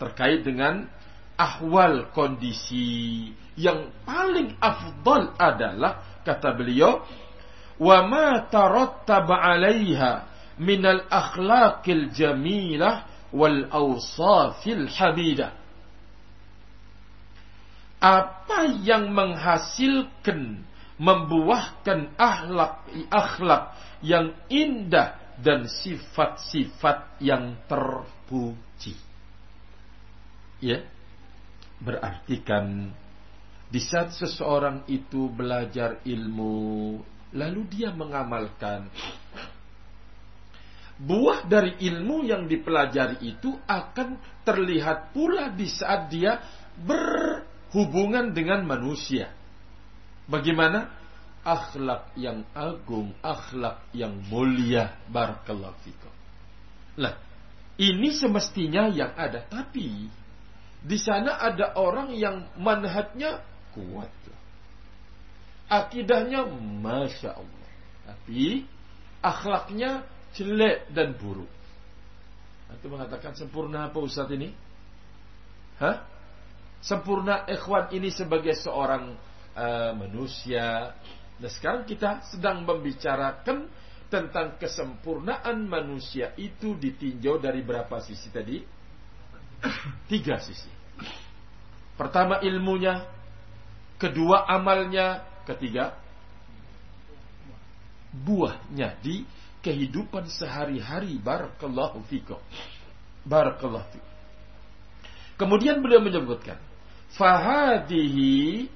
terkait 0.00 0.40
dengan 0.40 0.88
ahwal 1.36 2.08
kondisi 2.16 3.28
yang 3.60 3.92
paling 4.08 4.56
afdal 4.56 5.36
adalah 5.36 6.20
kata 6.24 6.56
beliau 6.56 7.04
wa 7.80 8.04
ma 8.04 8.44
tarattaba 8.52 9.40
'alaiha 9.40 10.28
min 10.60 10.84
al-akhlaqil 10.84 12.12
jamilah 12.12 13.08
wal 13.32 13.64
awsafil 13.72 14.84
hamidah 14.92 15.56
apa 18.00 18.80
yang 18.80 19.12
menghasilkan 19.12 20.64
membuahkan 21.00 22.12
akhlak 22.16 22.84
akhlak 23.08 23.76
yang 24.04 24.36
indah 24.52 25.16
dan 25.40 25.64
sifat-sifat 25.68 27.20
yang 27.24 27.56
terpuji. 27.64 28.96
Ya. 30.60 30.84
Berarti 31.80 32.44
kan 32.44 32.92
di 33.72 33.80
saat 33.80 34.12
seseorang 34.12 34.84
itu 34.92 35.32
belajar 35.32 36.04
ilmu 36.04 37.00
lalu 37.30 37.62
dia 37.70 37.94
mengamalkan 37.94 38.90
buah 41.00 41.48
dari 41.48 41.80
ilmu 41.80 42.28
yang 42.28 42.44
dipelajari 42.44 43.24
itu 43.24 43.56
akan 43.64 44.20
terlihat 44.44 45.16
pula 45.16 45.48
di 45.48 45.64
saat 45.64 46.12
dia 46.12 46.44
berhubungan 46.76 48.36
dengan 48.36 48.68
manusia. 48.68 49.32
Bagaimana? 50.28 51.00
Akhlak 51.40 52.12
yang 52.20 52.44
agung, 52.52 53.16
akhlak 53.24 53.88
yang 53.96 54.12
mulia. 54.28 54.92
Barakallahu 55.08 55.72
fikum. 55.80 56.12
Nah, 57.00 57.16
ini 57.80 58.12
semestinya 58.12 58.92
yang 58.92 59.16
ada. 59.16 59.48
Tapi, 59.48 60.04
di 60.84 60.98
sana 61.00 61.40
ada 61.40 61.72
orang 61.80 62.12
yang 62.12 62.44
manhatnya 62.60 63.40
kuat. 63.72 64.12
Akidahnya 65.70 66.50
Masya 66.82 67.30
Allah. 67.38 67.68
Tapi, 68.10 68.66
akhlaknya 69.22 70.02
jelek 70.34 70.90
dan 70.90 71.14
buruk. 71.14 71.48
Itu 72.74 72.90
mengatakan 72.90 73.38
sempurna 73.38 73.90
apa 73.90 73.98
Ustaz 74.02 74.30
ini? 74.34 74.50
Hah? 75.78 76.02
Sempurna 76.82 77.46
ikhwan 77.46 77.94
ini 77.94 78.10
sebagai 78.10 78.56
seorang 78.58 79.14
uh, 79.54 79.92
manusia 79.94 80.94
Nah 81.40 81.48
sekarang 81.48 81.88
kita 81.88 82.20
sedang 82.28 82.68
membicarakan 82.68 83.64
tentang 84.12 84.60
kesempurnaan 84.60 85.64
manusia 85.64 86.36
itu 86.36 86.76
ditinjau 86.76 87.40
dari 87.40 87.64
berapa 87.64 87.96
sisi 88.04 88.28
tadi? 88.28 88.60
Tiga 90.10 90.36
sisi. 90.36 90.68
Pertama 91.96 92.44
ilmunya, 92.44 93.08
kedua 93.96 94.44
amalnya, 94.48 95.24
ketiga 95.46 95.96
buahnya 98.10 98.98
di 99.00 99.22
kehidupan 99.62 100.26
sehari-hari. 100.26 101.16
Barakallahu 101.20 102.02
fikum. 102.08 102.40
Barakallahu 103.22 103.86
fikum. 103.92 104.10
Kemudian 105.40 105.80
beliau 105.80 106.04
menyebutkan, 106.04 106.60
fahadihi 107.16 108.68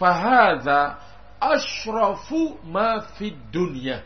fahadha 0.00 0.96
ashrafu 1.36 2.56
ma 2.64 3.04
fid 3.20 3.36
dunya. 3.52 4.00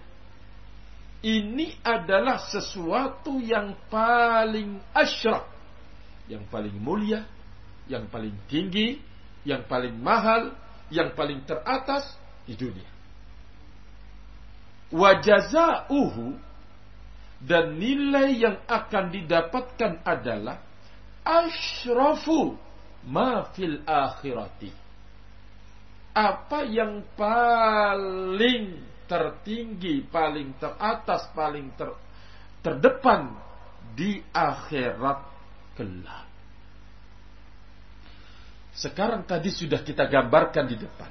Ini 1.21 1.79
adalah 1.85 2.41
sesuatu 2.51 3.39
yang 3.39 3.77
paling 3.93 4.81
asyraf, 4.97 5.45
yang 6.27 6.49
paling 6.49 6.73
mulia, 6.81 7.29
yang 7.87 8.09
paling 8.09 8.33
tinggi, 8.49 8.99
yang 9.45 9.69
paling 9.69 9.95
mahal, 10.01 10.57
yang 10.91 11.15
paling 11.15 11.43
teratas 11.47 12.07
di 12.45 12.55
dunia. 12.59 12.91
Wajazauhu 14.91 16.35
dan 17.41 17.79
nilai 17.79 18.37
yang 18.37 18.59
akan 18.67 19.15
didapatkan 19.15 20.03
adalah 20.03 20.61
ashrafu 21.23 22.59
ma 23.07 23.49
fil 23.55 23.81
akhirati 23.87 24.81
apa 26.11 26.67
yang 26.67 27.07
paling 27.15 28.83
tertinggi, 29.07 30.07
paling 30.07 30.55
teratas, 30.59 31.27
paling 31.35 31.71
ter, 31.75 31.91
terdepan 32.63 33.35
di 33.95 34.23
akhirat 34.31 35.21
kelak. 35.75 36.30
Sekarang 38.75 39.27
tadi 39.27 39.51
sudah 39.51 39.83
kita 39.83 40.07
gambarkan 40.07 40.65
di 40.71 40.77
depan. 40.79 41.11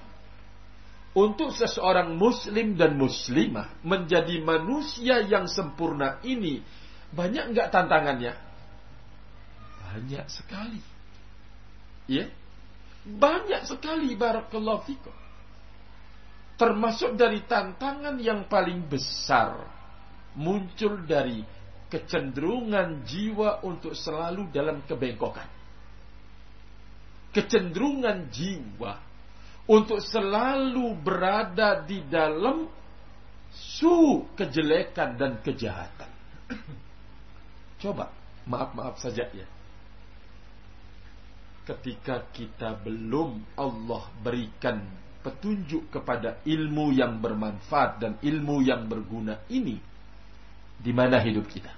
Untuk 1.09 1.51
seseorang 1.51 2.15
muslim 2.15 2.77
dan 2.77 2.95
muslimah 2.95 3.81
menjadi 3.81 4.39
manusia 4.39 5.25
yang 5.25 5.49
sempurna 5.49 6.21
ini 6.21 6.61
banyak 7.09 7.51
nggak 7.51 7.73
tantangannya? 7.73 8.37
Banyak 9.89 10.25
sekali. 10.29 10.79
Ya, 12.05 12.29
banyak 13.05 13.65
sekali 13.65 14.13
barakallahu 14.13 14.85
fikum. 14.85 15.15
Termasuk 16.59 17.17
dari 17.17 17.41
tantangan 17.47 18.19
yang 18.21 18.45
paling 18.45 18.85
besar 18.85 19.57
muncul 20.37 21.01
dari 21.07 21.41
kecenderungan 21.89 23.01
jiwa 23.01 23.65
untuk 23.65 23.97
selalu 23.97 24.53
dalam 24.53 24.85
kebengkokan. 24.85 25.58
Kecenderungan 27.29 28.29
jiwa 28.33 28.93
untuk 29.69 30.01
selalu 30.01 30.97
berada 30.97 31.85
di 31.85 32.01
dalam 32.09 32.65
su 33.53 34.25
kejelekan 34.33 35.13
dan 35.13 35.37
kejahatan. 35.45 36.09
Coba, 37.81 38.09
maaf-maaf 38.49 38.97
saja 38.97 39.29
ya. 39.29 39.47
Ketika 41.69 42.33
kita 42.33 42.81
belum 42.81 43.53
Allah 43.53 44.09
berikan 44.25 44.81
petunjuk 45.21 45.93
kepada 45.93 46.41
ilmu 46.41 46.89
yang 46.89 47.21
bermanfaat 47.21 48.01
dan 48.01 48.13
ilmu 48.25 48.65
yang 48.65 48.89
berguna 48.89 49.45
ini 49.53 49.77
di 50.81 50.89
mana 50.89 51.21
hidup 51.21 51.45
kita? 51.45 51.69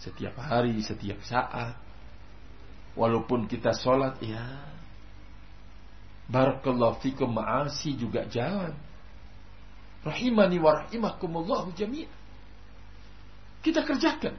Setiap 0.00 0.40
hari 0.40 0.80
setiap 0.80 1.20
saat 1.20 1.76
walaupun 2.94 3.46
kita 3.50 3.74
sholat 3.74 4.18
ya. 4.22 4.42
Barakallahu 6.24 7.04
fikum 7.04 7.36
ma'asi 7.36 8.00
juga 8.00 8.24
jalan. 8.24 8.72
Rahimani 10.00 10.56
wa 10.56 10.84
rahimakumullahu 10.84 11.76
jami'an. 11.76 12.12
Kita 13.60 13.84
kerjakan. 13.84 14.36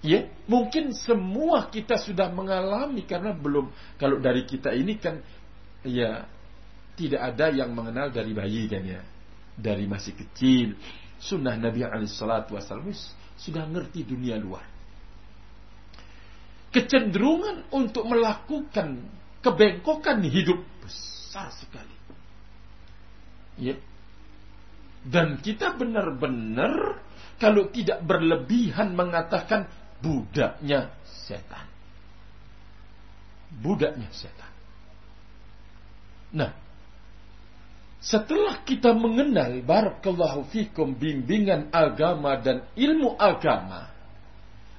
Ya, 0.00 0.32
mungkin 0.48 0.96
semua 0.96 1.68
kita 1.68 2.00
sudah 2.00 2.32
mengalami 2.32 3.04
karena 3.04 3.36
belum. 3.36 3.68
Kalau 4.00 4.16
dari 4.16 4.48
kita 4.48 4.72
ini 4.72 4.96
kan 4.96 5.20
ya 5.84 6.24
tidak 6.96 7.20
ada 7.20 7.52
yang 7.52 7.72
mengenal 7.76 8.08
dari 8.08 8.32
bayi 8.32 8.64
kan 8.68 8.80
ya. 8.84 9.04
Dari 9.60 9.84
masih 9.84 10.16
kecil. 10.16 10.76
Sunnah 11.20 11.52
Nabi 11.60 11.84
alaihissalatu 11.84 12.56
wassalam 12.56 12.88
sudah 13.36 13.68
ngerti 13.68 14.08
dunia 14.08 14.40
luar. 14.40 14.79
Kecenderungan 16.70 17.66
untuk 17.74 18.06
melakukan 18.06 19.10
kebengkokan 19.42 20.22
hidup 20.22 20.62
besar 20.84 21.50
sekali. 21.50 21.96
Ya. 23.58 23.74
Dan 25.00 25.40
kita 25.40 25.74
benar-benar 25.74 27.00
kalau 27.40 27.72
tidak 27.72 28.04
berlebihan 28.04 28.92
mengatakan 28.92 29.66
budaknya 30.04 30.92
setan. 31.26 31.66
Budaknya 33.50 34.12
setan. 34.12 34.52
Nah, 36.30 36.52
setelah 38.00 38.64
kita 38.64 38.96
mengenal 38.96 39.60
barakallahu 39.60 40.48
fikum 40.48 40.96
bimbingan 40.96 41.68
agama 41.68 42.40
dan 42.40 42.64
ilmu 42.72 43.12
agama, 43.20 43.89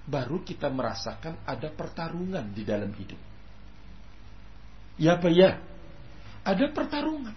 baru 0.06 0.42
kita 0.42 0.70
merasakan 0.74 1.38
ada 1.46 1.70
pertarungan 1.70 2.50
di 2.54 2.64
dalam 2.66 2.90
hidup. 2.94 3.20
Ya 4.98 5.18
apa 5.18 5.30
ya? 5.30 5.62
Ada 6.42 6.74
pertarungan. 6.74 7.34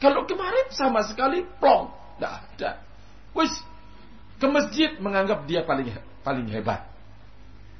Kalau 0.00 0.24
kemarin 0.24 0.72
sama 0.72 1.04
sekali 1.04 1.44
plong, 1.60 1.92
tidak 2.16 2.32
ada. 2.56 2.70
Wis 3.36 3.52
ke 4.40 4.46
masjid 4.48 4.96
menganggap 4.96 5.44
dia 5.44 5.60
paling 5.64 5.92
paling 6.24 6.48
hebat 6.48 6.88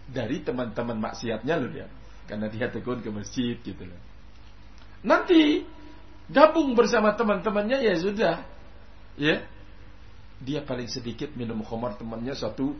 dari 0.05 0.44
teman-teman 0.44 1.01
maksiatnya 1.01 1.55
loh 1.57 1.70
dia, 1.72 1.88
karena 2.28 2.53
dia 2.53 2.68
tekun 2.68 3.01
ke 3.01 3.09
masjid 3.09 3.57
gitu 3.57 3.82
loh. 3.88 4.01
Nanti 5.01 5.64
gabung 6.28 6.76
bersama 6.76 7.16
teman-temannya 7.16 7.80
ya 7.88 7.94
sudah, 7.96 8.44
ya 9.16 9.40
dia 10.40 10.61
paling 10.61 10.88
sedikit 10.88 11.32
minum 11.36 11.64
khamar 11.64 11.96
temannya 11.96 12.36
satu 12.36 12.76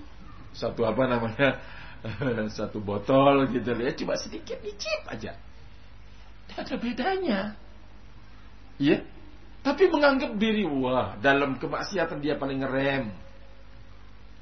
satu 0.55 0.83
apa 0.87 1.03
namanya? 1.07 1.61
Satu 2.57 2.81
botol 2.81 3.45
gitu. 3.53 3.77
Ya 3.77 3.93
cuma 3.93 4.17
sedikit 4.17 4.57
dicip 4.65 5.05
aja. 5.05 5.37
Tidak 6.49 6.57
ada 6.57 6.77
bedanya. 6.81 7.41
Ya. 8.81 9.05
Tapi 9.61 9.93
menganggap 9.93 10.41
diri 10.41 10.65
wah 10.65 11.21
dalam 11.21 11.61
kemaksiatan 11.61 12.25
dia 12.25 12.41
paling 12.41 12.65
ngerem. 12.65 13.13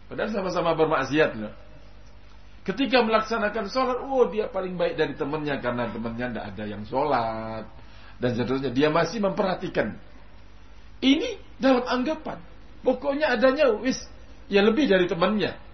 Padahal 0.07 0.31
sama-sama 0.31 0.79
bermaksiat 0.79 1.31
loh. 1.35 1.53
Ketika 2.63 3.03
melaksanakan 3.03 3.67
sholat 3.67 3.99
oh 4.07 4.31
dia 4.31 4.47
paling 4.47 4.79
baik 4.79 4.95
dari 4.95 5.15
temannya 5.19 5.59
karena 5.59 5.91
temannya 5.91 6.27
tidak 6.31 6.47
ada 6.55 6.65
yang 6.65 6.83
sholat. 6.87 7.65
Dan 8.23 8.31
seterusnya. 8.39 8.71
Dia 8.71 8.89
masih 8.95 9.19
memperhatikan. 9.19 9.99
Ini 11.03 11.59
dalam 11.59 11.83
anggapan. 11.87 12.39
Pokoknya 12.87 13.35
adanya 13.35 13.75
wis 13.75 13.99
ya 14.47 14.63
lebih 14.63 14.87
dari 14.87 15.11
temannya. 15.11 15.68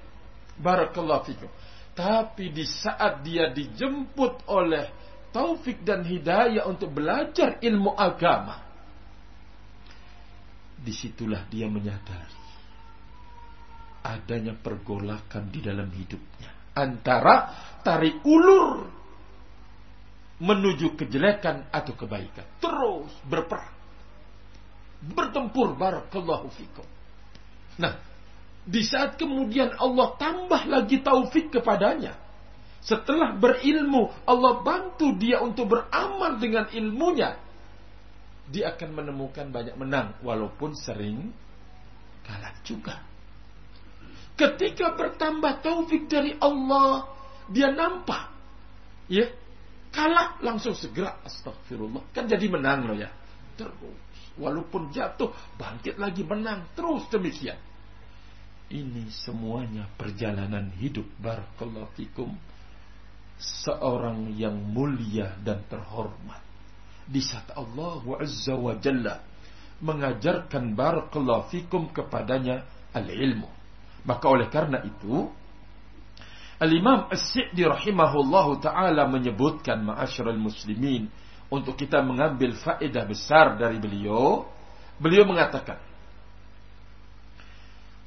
Barakallahu 0.59 1.23
fikum. 1.27 1.51
Tapi 1.95 2.51
di 2.51 2.67
saat 2.67 3.23
dia 3.23 3.51
dijemput 3.55 4.51
oleh 4.51 4.91
taufik 5.31 5.83
dan 5.87 6.03
hidayah 6.03 6.67
untuk 6.67 6.91
belajar 6.91 7.59
ilmu 7.63 7.95
agama, 7.95 8.59
di 10.79 10.91
situlah 10.91 11.47
dia 11.47 11.71
menyadari 11.71 12.45
adanya 14.05 14.53
pergolakan 14.53 15.49
di 15.49 15.65
dalam 15.65 15.89
hidupnya. 15.89 16.53
Antara 16.77 17.51
tarik 17.81 18.21
ulur 18.29 18.85
menuju 20.45 20.93
kejelekan 20.99 21.73
atau 21.73 21.97
kebaikan. 21.97 22.45
Terus 22.61 23.11
berperang. 23.25 23.73
Bertempur 25.01 25.73
barakallahu 25.73 26.53
fikum. 26.53 26.85
Nah, 27.81 27.97
di 28.65 28.81
saat 28.81 29.21
kemudian 29.21 29.77
Allah 29.77 30.17
tambah 30.17 30.65
lagi 30.65 31.05
taufik 31.05 31.53
kepadanya. 31.53 32.17
Setelah 32.85 33.37
berilmu, 33.37 34.13
Allah 34.29 34.61
bantu 34.61 35.17
dia 35.17 35.41
untuk 35.41 35.73
beramal 35.73 36.37
dengan 36.37 36.69
ilmunya. 36.73 37.41
Dia 38.49 38.77
akan 38.77 38.91
menemukan 38.93 39.49
banyak 39.49 39.77
menang, 39.77 40.21
walaupun 40.21 40.77
sering 40.77 41.33
kalah 42.25 42.53
juga. 42.61 43.01
Ketika 44.37 44.93
bertambah 44.97 45.65
taufik 45.65 46.09
dari 46.13 46.37
Allah, 46.37 47.09
dia 47.49 47.73
nampak. 47.73 48.33
Ya, 49.09 49.33
kalah 49.93 50.41
langsung 50.45 50.77
segera 50.77 51.21
astagfirullah. 51.25 52.13
Kan 52.13 52.29
jadi 52.29 52.49
menang 52.53 52.89
loh 52.89 52.97
ya. 52.97 53.09
Terus 53.57 54.05
Walaupun 54.35 54.91
jatuh, 54.91 55.31
bangkit 55.55 55.95
lagi 55.95 56.27
menang. 56.27 56.75
Terus 56.75 57.07
demikian. 57.07 57.55
Ini 58.75 59.07
semuanya 59.23 59.87
perjalanan 59.95 60.75
hidup. 60.75 61.07
Barakallahu 61.23 61.95
fikum. 61.95 62.35
Seorang 63.39 64.35
yang 64.35 64.59
mulia 64.59 65.39
dan 65.47 65.63
terhormat. 65.71 66.43
Di 67.07 67.23
saat 67.23 67.55
Allah 67.55 68.03
Azza 68.19 68.59
wa 68.59 68.75
Jalla 68.75 69.23
mengajarkan 69.79 70.75
barakallahu 70.75 71.55
fikum 71.55 71.95
kepadanya 71.95 72.67
al-ilmu. 72.91 73.47
Maka 74.03 74.27
oleh 74.27 74.51
karena 74.51 74.83
itu, 74.83 75.31
Al-Imam 76.59 77.11
As-Si'di 77.11 77.67
rahimahullahu 77.67 78.63
ta'ala 78.63 79.07
menyebutkan 79.07 79.83
ma'asyiral 79.87 80.39
muslimin 80.39 81.11
untuk 81.51 81.79
kita 81.79 82.03
mengambil 82.03 82.55
faedah 82.59 83.05
besar 83.07 83.59
dari 83.59 83.79
beliau, 83.79 84.47
beliau 84.99 85.27
mengatakan, 85.27 85.83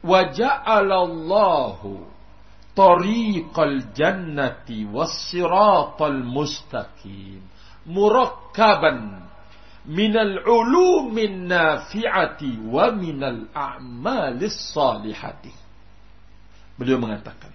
"Waja'alallahu 0.06 1.90
tariqal 2.78 3.94
jannati 3.98 4.86
was-siratal 4.86 6.22
mustaqim 6.22 7.42
murakkaban 7.90 9.26
minal 9.90 10.44
ulumin 10.46 11.50
nafi'ati 11.50 12.62
wa 12.62 12.94
minal 12.94 13.50
a'malis 13.54 14.76
salihati." 14.76 15.54
Beliau 16.78 17.02
mengatakan, 17.02 17.50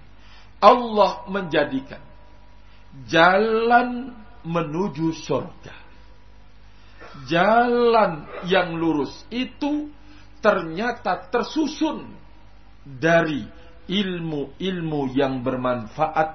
Allah 0.59 1.22
menjadikan 1.30 2.03
jalan 3.07 4.14
menuju 4.43 5.14
surga. 5.22 5.74
Jalan 7.28 8.26
yang 8.49 8.74
lurus 8.74 9.12
itu 9.30 9.93
ternyata 10.43 11.28
tersusun 11.30 12.22
dari 12.83 13.47
ilmu-ilmu 13.87 15.01
yang 15.14 15.43
bermanfaat 15.43 16.30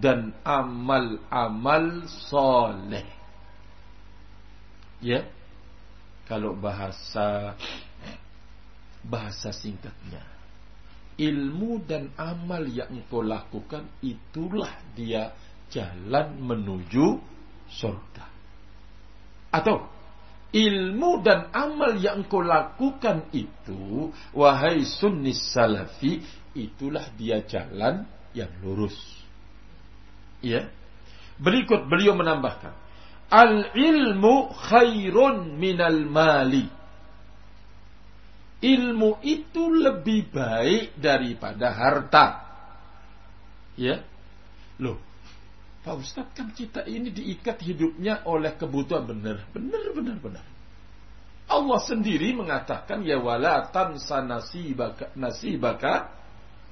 dan 0.00 0.32
amal-amal 0.44 2.08
soleh. 2.08 3.08
Ya, 5.04 5.28
kalau 6.24 6.56
bahasa 6.56 7.52
bahasa 9.04 9.52
singkatnya, 9.52 10.24
ilmu 11.20 11.84
dan 11.84 12.08
amal 12.16 12.64
yang 12.64 12.88
engkau 12.88 13.20
lakukan 13.20 13.84
itulah 14.00 14.72
dia 14.96 15.36
jalan 15.68 16.40
menuju 16.40 17.20
surga. 17.68 18.26
Atau 19.52 19.93
ilmu 20.54 21.18
dan 21.26 21.50
amal 21.50 21.98
yang 21.98 22.22
engkau 22.22 22.38
lakukan 22.38 23.26
itu, 23.34 24.14
wahai 24.30 24.86
sunnis 24.86 25.50
salafi, 25.50 26.22
itulah 26.54 27.10
dia 27.18 27.42
jalan 27.42 28.06
yang 28.30 28.54
lurus. 28.62 28.94
Ya. 30.38 30.70
Berikut 31.34 31.90
beliau 31.90 32.14
menambahkan, 32.14 32.70
al 33.26 33.74
ilmu 33.74 34.54
khairun 34.54 35.58
minal 35.58 36.06
mali. 36.06 36.70
Ilmu 38.64 39.20
itu 39.26 39.62
lebih 39.74 40.30
baik 40.30 40.96
daripada 40.96 41.74
harta. 41.74 42.26
Ya. 43.74 44.00
Loh, 44.78 45.02
Pak 45.84 46.00
Ustadz 46.00 46.32
kan 46.32 46.48
kita 46.56 46.88
ini 46.88 47.12
diikat 47.12 47.60
hidupnya 47.60 48.24
oleh 48.24 48.56
kebutuhan 48.56 49.04
benar. 49.04 49.44
Benar, 49.52 49.92
benar, 49.92 50.16
benar. 50.16 50.44
Allah 51.44 51.80
sendiri 51.84 52.32
mengatakan 52.32 53.04
ya 53.04 53.20
wala 53.20 53.68
tansa 53.68 54.24
nasibaka 54.24 55.12
nasibaka 55.12 56.08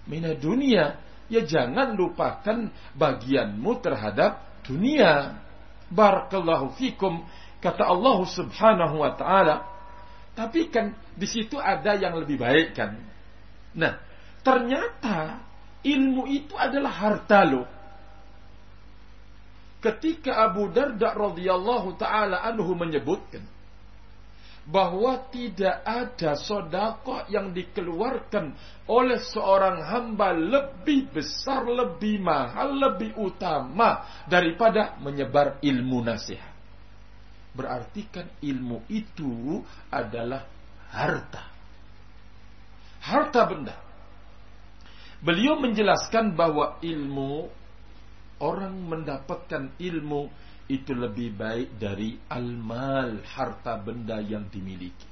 mina 0.08 0.32
dunia. 0.32 0.96
Ya 1.28 1.44
jangan 1.44 1.92
lupakan 1.92 2.72
bagianmu 2.96 3.72
terhadap 3.84 4.64
dunia. 4.64 5.36
Barakallahu 5.92 6.72
fikum 6.80 7.20
kata 7.60 7.84
Allah 7.84 8.16
Subhanahu 8.24 8.96
wa 8.96 9.12
taala. 9.12 9.68
Tapi 10.32 10.72
kan 10.72 10.96
di 11.12 11.28
situ 11.28 11.60
ada 11.60 11.92
yang 12.00 12.16
lebih 12.16 12.40
baik 12.40 12.72
kan. 12.72 12.96
Nah, 13.76 14.00
ternyata 14.40 15.44
ilmu 15.84 16.24
itu 16.32 16.56
adalah 16.56 16.92
harta 16.96 17.44
loh 17.44 17.81
ketika 19.82 20.46
Abu 20.46 20.70
Darda 20.70 21.12
radhiyallahu 21.12 21.98
taala 21.98 22.46
anhu 22.46 22.78
menyebutkan 22.78 23.42
bahwa 24.62 25.18
tidak 25.34 25.82
ada 25.82 26.38
sodakoh 26.38 27.26
yang 27.26 27.50
dikeluarkan 27.50 28.54
oleh 28.86 29.18
seorang 29.18 29.82
hamba 29.82 30.30
lebih 30.30 31.10
besar, 31.10 31.66
lebih 31.66 32.22
mahal, 32.22 32.70
lebih 32.78 33.10
utama 33.18 34.22
daripada 34.30 34.94
menyebar 35.02 35.58
ilmu 35.58 36.06
nasihat. 36.06 36.54
Berarti 37.52 38.06
kan 38.06 38.30
ilmu 38.38 38.86
itu 38.86 39.60
adalah 39.90 40.46
harta. 40.94 41.42
Harta 43.02 43.40
benda. 43.50 43.76
Beliau 45.18 45.58
menjelaskan 45.58 46.38
bahwa 46.38 46.78
ilmu 46.82 47.50
orang 48.42 48.74
mendapatkan 48.90 49.78
ilmu 49.78 50.28
itu 50.66 50.92
lebih 50.92 51.38
baik 51.38 51.78
dari 51.78 52.18
almal 52.26 53.22
harta 53.22 53.78
benda 53.78 54.18
yang 54.18 54.50
dimiliki. 54.50 55.08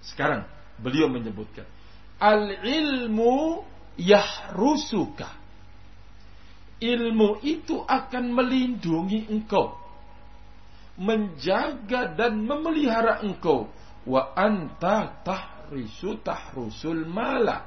Sekarang 0.00 0.46
beliau 0.80 1.10
menyebutkan 1.12 1.66
al 2.20 2.60
ilmu 2.64 3.64
yahrusuka. 4.00 5.44
Ilmu 6.76 7.40
itu 7.40 7.80
akan 7.80 8.24
melindungi 8.36 9.32
engkau. 9.32 9.80
Menjaga 11.00 12.12
dan 12.12 12.44
memelihara 12.44 13.24
engkau. 13.24 13.72
Wa 14.04 14.36
anta 14.36 15.24
tahrisu 15.24 16.20
tahrusul 16.20 17.08
mala. 17.08 17.64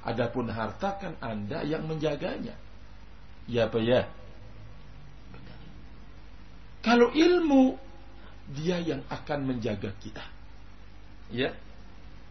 Adapun 0.00 0.48
harta 0.48 0.96
kan 0.96 1.14
anda 1.20 1.60
yang 1.60 1.84
menjaganya. 1.84 2.56
Ya 3.44 3.68
apa 3.68 3.78
ya? 3.82 4.08
Kalau 6.80 7.12
ilmu, 7.12 7.76
dia 8.56 8.80
yang 8.80 9.04
akan 9.12 9.44
menjaga 9.44 9.92
kita. 10.00 10.24
Ya, 11.28 11.52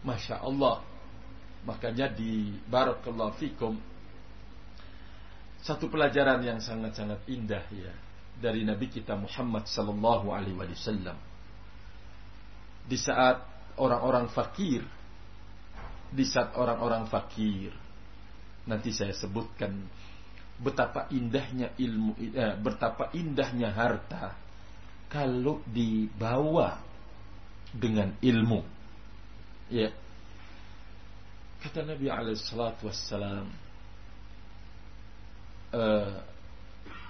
Masya 0.02 0.42
Allah. 0.42 0.82
Makanya 1.62 2.10
di 2.10 2.58
Barakallahu 2.66 3.36
Fikum 3.38 3.78
satu 5.60 5.92
pelajaran 5.92 6.40
yang 6.40 6.56
sangat-sangat 6.56 7.20
indah 7.28 7.60
ya 7.68 7.92
dari 8.40 8.64
Nabi 8.64 8.88
kita 8.88 9.12
Muhammad 9.12 9.68
sallallahu 9.68 10.32
alaihi 10.32 10.56
wasallam. 10.56 11.16
Di 12.88 12.96
saat 12.96 13.44
orang-orang 13.76 14.32
fakir, 14.32 14.80
di 16.10 16.26
saat 16.26 16.58
orang-orang 16.58 17.06
fakir, 17.06 17.70
nanti 18.66 18.90
saya 18.90 19.14
sebutkan 19.14 19.86
betapa 20.60 21.08
indahnya 21.14 21.72
ilmu, 21.78 22.12
eh, 22.18 22.54
betapa 22.60 23.14
indahnya 23.16 23.72
harta 23.72 24.36
kalau 25.10 25.62
dibawa 25.66 26.82
dengan 27.72 28.14
ilmu. 28.20 28.60
Ya, 29.70 29.94
Kata 31.60 31.84
Nabi 31.84 32.08
alaihissalatu 32.08 32.88
wassalam 32.88 33.52
uh, 35.76 36.16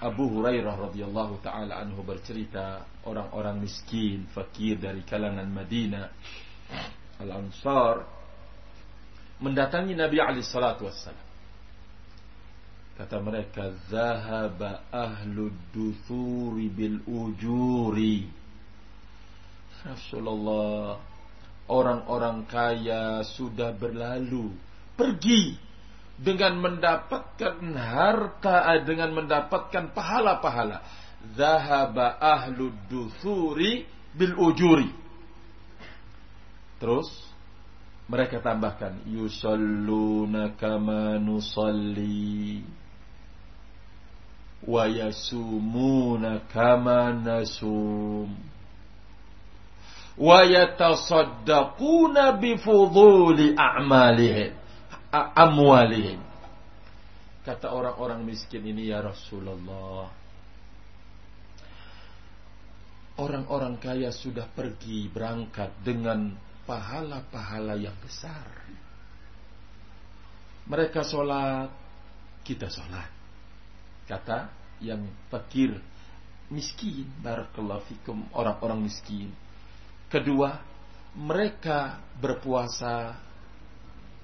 Abu 0.03 0.27
Hurairah 0.27 0.91
radhiyallahu 0.91 1.39
taala 1.39 1.79
anhu 1.79 2.03
bercerita 2.03 2.83
orang-orang 3.07 3.63
miskin, 3.63 4.27
fakir 4.35 4.75
dari 4.75 5.07
kalangan 5.07 5.47
Madinah 5.47 6.07
Al-Ansar 7.23 8.20
mendatangi 9.41 9.97
Nabi 9.97 10.21
alaihissalatu 10.21 10.87
wassalam. 10.87 11.29
Kata 13.01 13.17
mereka, 13.17 13.73
"Zahaba 13.89 14.85
ahlu 14.93 15.49
duthuri 15.73 16.69
bil 16.69 17.01
ujuri." 17.09 18.29
Rasulullah, 19.81 21.01
orang-orang 21.73 22.45
kaya 22.45 23.25
sudah 23.25 23.73
berlalu, 23.73 24.53
pergi 25.01 25.57
dengan 26.21 26.61
mendapatkan 26.61 27.57
harta, 27.73 28.77
dengan 28.85 29.17
mendapatkan 29.17 29.97
pahala-pahala. 29.97 30.85
Zahaba 31.33 32.21
ahlu 32.21 32.69
duthuri 32.93 33.89
bil 34.13 34.37
ujuri. 34.37 34.93
Terus 36.77 37.09
mereka 38.11 38.43
tambahkan 38.43 39.07
yusalluna 39.07 40.59
kama 40.59 41.23
nusalli 41.23 42.67
wa 44.67 44.91
yasumuna 44.91 46.43
kama 46.51 47.15
nasum 47.15 48.35
wa 50.19 50.43
yatasaddaquna 50.43 52.35
bifuduli 52.35 53.55
a'malihim 53.55 54.59
amwalihim. 55.15 56.19
Kata 57.47 57.73
orang-orang 57.73 58.27
miskin 58.27 58.67
ini 58.67 58.91
ya 58.91 59.01
Rasulullah 59.01 60.11
orang-orang 63.21 63.77
kaya 63.77 64.09
sudah 64.11 64.49
pergi 64.49 65.13
berangkat 65.13 65.77
dengan 65.85 66.33
pahala-pahala 66.71 67.75
yang 67.75 67.99
besar 67.99 68.47
mereka 70.71 71.03
sholat 71.03 71.75
kita 72.47 72.71
sholat 72.71 73.11
kata 74.07 74.55
yang 74.79 75.03
fakir 75.27 75.83
miskin 76.47 77.11
barakallahu 77.19 77.83
fikum 77.91 78.31
orang-orang 78.31 78.87
miskin 78.87 79.35
Kedua, 80.11 80.59
mereka 81.15 82.03
berpuasa, 82.19 83.15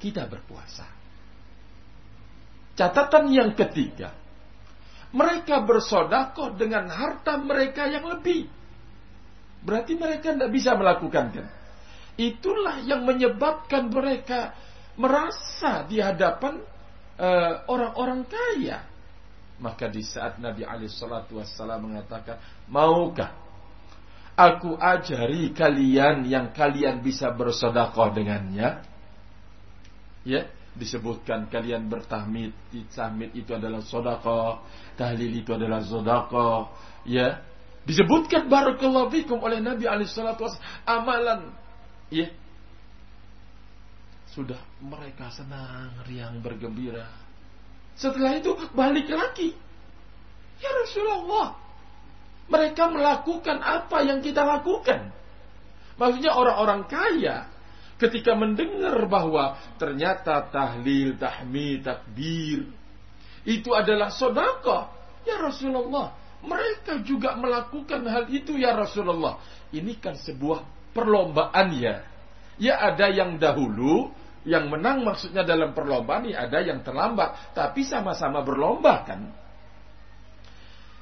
kita 0.03 0.26
berpuasa. 0.26 0.82
Catatan 2.74 3.30
yang 3.30 3.55
ketiga, 3.55 4.11
mereka 5.14 5.62
bersodakoh 5.62 6.59
dengan 6.59 6.90
harta 6.90 7.38
mereka 7.38 7.86
yang 7.86 8.11
lebih. 8.11 8.51
Berarti 9.62 9.94
mereka 9.94 10.34
tidak 10.34 10.51
bisa 10.51 10.74
melakukan 10.74 11.24
kan? 11.30 11.47
Itulah 12.17 12.81
yang 12.85 13.05
menyebabkan 13.05 13.93
mereka 13.93 14.57
merasa 14.97 15.85
di 15.85 16.01
hadapan 16.01 16.64
eh, 17.21 17.55
orang-orang 17.69 18.25
uh, 18.25 18.29
kaya. 18.29 18.79
Maka 19.61 19.89
di 19.93 20.01
saat 20.01 20.41
Nabi 20.41 20.64
Ali 20.64 20.89
Shallallahu 20.89 21.41
Wasallam 21.41 21.93
mengatakan, 21.93 22.41
maukah 22.69 23.47
Aku 24.37 24.77
ajari 24.77 25.57
kalian 25.57 26.29
yang 26.29 26.53
kalian 26.53 27.01
bisa 27.01 27.33
bersodakoh 27.33 28.12
dengannya. 28.12 28.85
Ya, 30.29 30.53
disebutkan 30.77 31.49
kalian 31.49 31.89
bertahmid, 31.89 32.53
tahmid 32.93 33.33
itu 33.33 33.57
adalah 33.57 33.81
sodakoh, 33.81 34.61
tahlil 35.01 35.33
itu 35.41 35.57
adalah 35.57 35.81
sodakoh. 35.81 36.69
Ya, 37.09 37.41
disebutkan 37.89 38.53
barakallahu 38.53 39.09
fikum 39.09 39.41
oleh 39.41 39.57
Nabi 39.64 39.89
alaihi 39.89 40.12
salatu 40.12 40.45
amalan. 40.85 41.57
Ya, 42.07 42.31
sudah 44.37 44.61
mereka 44.85 45.33
senang, 45.33 45.97
riang, 46.05 46.45
bergembira. 46.45 47.09
Setelah 47.97 48.37
itu 48.37 48.53
balik 48.77 49.09
lagi. 49.09 49.57
Ya 50.61 50.71
Rasulullah, 50.73 51.57
mereka 52.53 52.93
melakukan 52.93 53.59
apa 53.65 54.05
yang 54.05 54.21
kita 54.21 54.45
lakukan. 54.45 55.09
Maksudnya 55.97 56.37
orang-orang 56.37 56.85
kaya 56.85 57.49
ketika 57.97 58.37
mendengar 58.37 59.01
bahwa 59.09 59.57
ternyata 59.81 60.45
tahlil, 60.53 61.17
tahmid, 61.17 61.89
takbir 61.89 62.69
itu 63.49 63.73
adalah 63.73 64.13
sodako. 64.13 64.93
Ya 65.25 65.41
Rasulullah, 65.41 66.13
mereka 66.45 67.01
juga 67.01 67.35
melakukan 67.41 68.05
hal 68.05 68.29
itu 68.29 68.61
ya 68.61 68.77
Rasulullah. 68.77 69.41
Ini 69.73 69.97
kan 69.97 70.21
sebuah 70.21 70.76
perlombaan 70.97 71.76
ya. 71.76 72.01
Ya 72.57 72.80
ada 72.80 73.12
yang 73.12 73.36
dahulu, 73.36 74.09
yang 74.49 74.72
menang 74.72 75.05
maksudnya 75.05 75.44
dalam 75.44 75.76
perlombaan, 75.76 76.24
ya 76.24 76.49
ada 76.49 76.64
yang 76.64 76.80
terlambat. 76.80 77.53
Tapi 77.53 77.84
sama-sama 77.84 78.40
berlomba 78.40 79.05
kan 79.05 79.28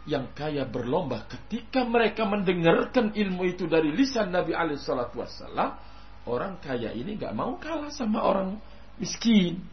yang 0.05 0.37
kaya 0.37 0.69
berlomba 0.69 1.25
ketika 1.25 1.81
mereka 1.89 2.29
mendengarkan 2.29 3.17
ilmu 3.17 3.49
itu 3.49 3.65
dari 3.65 3.89
lisan 3.89 4.29
Nabi 4.29 4.53
alaihissalatu 4.53 5.17
wassalam 5.17 5.81
orang 6.29 6.61
kaya 6.61 6.93
ini 6.93 7.17
gak 7.17 7.33
mau 7.33 7.57
kalah 7.57 7.89
sama 7.89 8.21
orang 8.21 8.61
miskin 9.01 9.65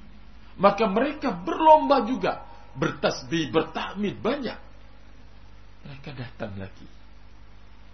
maka 0.56 0.88
mereka 0.88 1.36
berlomba 1.36 2.08
juga 2.08 2.48
bertasbih 2.80 3.52
bertahmid 3.52 4.24
banyak 4.24 4.60
mereka 5.84 6.10
datang 6.16 6.56
lagi 6.56 6.88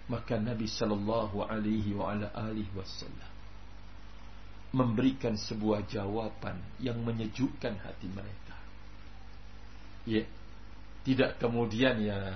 maka 0.08 0.40
Nabi 0.40 0.72
Shallallahu 0.72 1.44
Alaihi 1.44 1.92
Wasallam 1.96 3.32
memberikan 4.72 5.36
sebuah 5.36 5.88
jawaban 5.88 6.60
yang 6.80 7.00
menyejukkan 7.04 7.76
hati 7.80 8.08
mereka. 8.12 8.56
Ya, 10.08 10.24
tidak 11.04 11.40
kemudian 11.40 12.00
ya 12.04 12.36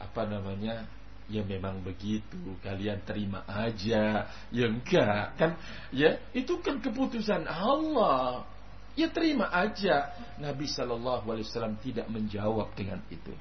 apa 0.00 0.28
namanya 0.28 0.84
ya 1.32 1.40
memang 1.46 1.80
begitu 1.80 2.56
kalian 2.60 3.00
terima 3.04 3.44
aja. 3.48 4.28
Ya 4.52 4.66
enggak 4.68 5.36
kan? 5.40 5.56
Ya 5.92 6.20
itu 6.36 6.60
kan 6.60 6.80
keputusan 6.84 7.48
Allah. 7.48 8.44
Ya 8.92 9.08
terima 9.08 9.48
aja. 9.48 10.12
Nabi 10.36 10.68
Shallallahu 10.68 11.24
Alaihi 11.32 11.48
Wasallam 11.48 11.80
tidak 11.80 12.12
menjawab 12.12 12.76
dengan 12.76 13.00
itu 13.08 13.32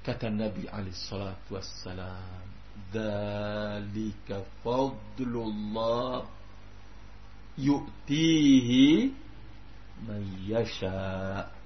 kata 0.00 0.32
Nabi 0.32 0.64
Alaihi 0.68 0.96
Wasallam 1.52 2.46
dalika 2.90 4.42
fadlullah 4.64 6.24
yu'tihi 7.60 9.12
man 10.06 10.22
yasha' 10.48 11.60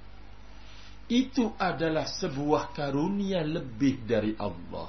itu 1.09 1.53
adalah 1.61 2.09
sebuah 2.09 2.73
karunia 2.73 3.45
lebih 3.45 4.09
dari 4.09 4.33
Allah 4.41 4.89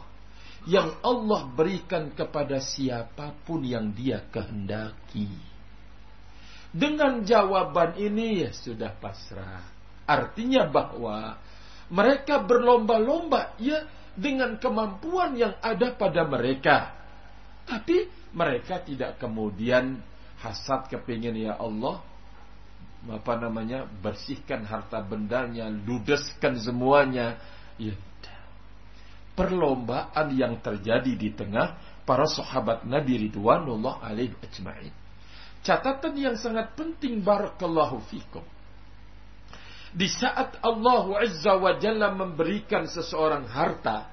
yang 0.65 0.97
Allah 1.05 1.45
berikan 1.51 2.09
kepada 2.15 2.57
siapa 2.57 3.35
pun 3.45 3.61
yang 3.61 3.93
Dia 3.93 4.25
kehendaki. 4.33 5.29
Dengan 6.75 7.21
jawaban 7.23 7.95
ini 7.95 8.43
ya 8.43 8.51
sudah 8.51 8.91
pasrah. 8.97 9.63
Artinya 10.03 10.67
bahwa 10.67 11.37
mereka 11.91 12.41
berlomba-lomba 12.41 13.57
ya 13.61 13.85
dengan 14.15 14.57
kemampuan 14.57 15.35
yang 15.35 15.53
ada 15.61 15.93
pada 15.93 16.25
mereka. 16.25 16.95
Tapi 17.65 18.09
mereka 18.33 18.81
tidak 18.81 19.17
kemudian 19.21 19.99
hasad 20.41 20.87
kepingin 20.89 21.35
ya 21.35 21.57
Allah 21.57 22.01
apa 23.05 23.37
namanya 23.37 23.85
bersihkan 23.85 24.65
harta 24.65 24.97
bendanya, 25.05 25.69
ludeskan 25.69 26.57
semuanya. 26.57 27.37
Ya, 27.77 27.93
perlombaan 29.35 30.31
yang 30.31 30.57
terjadi 30.63 31.11
di 31.13 31.29
tengah 31.35 31.75
para 32.07 32.25
sahabat 32.25 32.87
Nabi 32.87 33.29
Ridwanullah 33.29 34.01
alaihi 34.01 34.33
ajma'in. 34.41 34.95
Catatan 35.61 36.13
yang 36.15 36.39
sangat 36.39 36.73
penting 36.73 37.21
barakallahu 37.21 37.99
fikum. 38.09 38.45
Di 39.95 40.11
saat 40.11 40.59
Allah 40.59 41.23
Azza 41.23 41.55
wa 41.55 41.71
Jalla 41.79 42.11
memberikan 42.11 42.83
seseorang 42.83 43.47
harta, 43.47 44.11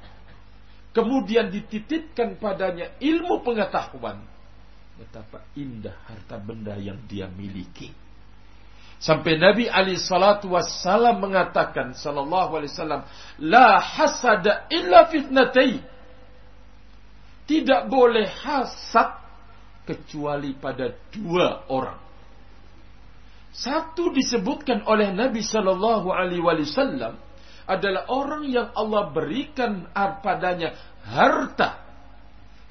kemudian 0.94 1.50
dititipkan 1.50 2.38
padanya 2.38 2.94
ilmu 3.02 3.42
pengetahuan, 3.42 4.22
betapa 4.94 5.42
indah 5.58 5.98
harta 6.06 6.38
benda 6.38 6.78
yang 6.78 7.02
dia 7.10 7.26
miliki. 7.26 7.90
Sampai 9.02 9.34
Nabi 9.34 9.66
Ali 9.66 9.98
salatu 9.98 10.54
wassalam 10.54 11.18
mengatakan 11.18 11.98
sallallahu 11.98 12.62
alaihi 12.62 12.70
wasallam, 12.70 13.02
la 13.42 13.82
hasada 13.82 14.70
illa 14.70 15.10
fitnatai. 15.10 15.82
Tidak 17.42 17.90
boleh 17.90 18.30
hasad 18.30 19.18
kecuali 19.82 20.54
pada 20.54 20.94
dua 21.10 21.66
orang. 21.66 22.01
Satu 23.52 24.08
disebutkan 24.16 24.88
oleh 24.88 25.12
Nabi 25.12 25.44
Shallallahu 25.44 26.08
Alaihi 26.08 26.40
Wasallam 26.40 27.20
adalah 27.68 28.08
orang 28.08 28.48
yang 28.48 28.72
Allah 28.72 29.12
berikan 29.12 29.86
padanya 30.24 30.72
harta. 31.04 31.84